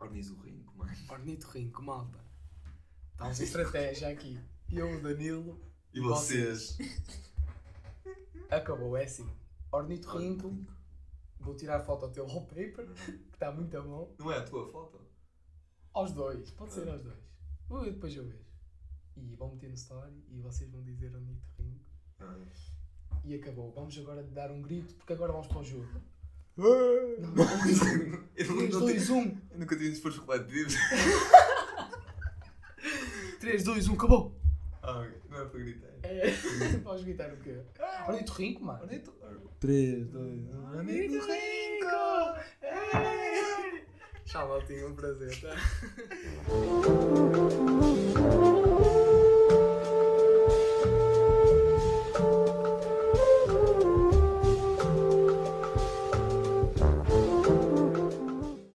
ornitorrinco, 0.01 0.76
mano. 0.76 0.90
ornitorrinco, 1.09 1.82
malta. 1.82 2.18
Estamos 3.12 3.40
em 3.40 3.45
estratégia 3.45 4.09
aqui. 4.09 4.40
Eu, 4.72 4.97
o 4.99 5.01
Danilo, 5.01 5.61
E 5.92 6.01
vocês? 6.01 6.76
Acabou, 8.51 8.97
é 8.97 9.05
assim. 9.05 9.28
Ornitorrinco, 9.72 10.57
vou 11.40 11.55
tirar 11.57 11.76
a 11.76 11.80
foto 11.84 12.05
ao 12.07 12.11
teu 12.12 12.24
wallpaper, 12.26 12.86
que 12.95 13.34
está 13.34 13.51
muito 13.53 13.80
bom. 13.82 14.14
Não 14.18 14.30
é 14.32 14.38
a 14.38 14.42
tua 14.45 14.66
foto? 14.70 15.01
Aos 15.92 16.12
dois, 16.12 16.51
pode 16.53 16.72
ser 16.72 16.88
Ah. 16.88 16.92
aos 16.92 17.03
dois. 17.03 17.18
Uh, 17.70 17.84
depois 17.84 18.14
eu 18.16 18.24
vejo. 18.24 18.45
E 19.16 19.34
vão 19.36 19.51
meter 19.53 19.68
no 19.68 19.74
story 19.74 20.12
e 20.28 20.40
vocês 20.40 20.70
vão 20.70 20.82
dizer 20.82 21.14
ornitorrinco. 21.14 21.84
Ah. 22.20 22.36
E 23.24 23.34
acabou. 23.34 23.72
Vamos 23.72 23.97
agora 23.99 24.22
dar 24.24 24.51
um 24.51 24.61
grito, 24.61 24.95
porque 24.97 25.12
agora 25.12 25.32
vamos 25.32 25.47
para 25.47 25.59
o 25.59 25.64
jogo. 25.64 25.88
eu, 26.57 27.20
Não, 27.20 27.30
não, 27.34 27.45
eu, 28.36 28.57
3, 28.57 28.70
não, 28.72 28.80
2, 28.80 29.11
1. 29.11 29.16
eu 29.53 29.59
nunca 29.59 29.76
tive 29.76 29.90
esforço 29.92 30.22
coletivo. 30.24 30.70
3, 33.40 33.64
2, 33.64 33.88
1, 33.88 33.95
acabou! 33.95 34.40
Ah, 34.87 35.01
ok. 35.01 35.11
Não 35.30 35.41
é 35.41 35.45
para 35.47 35.61
gritar. 35.61 35.89
É, 36.03 36.30
podes 36.85 37.05
gritar 37.05 37.32
o 37.32 37.37
quê? 37.39 37.59
Ornito 38.07 38.32
Rinco, 38.35 38.64
mano. 38.64 38.87
3, 39.59 40.07
2, 40.09 40.55
1. 40.55 40.76
Ornito 40.76 41.26
Rinco! 41.26 41.87
Tchau, 44.26 44.49
maltinho, 44.49 44.89
um 44.91 44.95
prazer, 44.95 45.41
tá? 45.41 45.55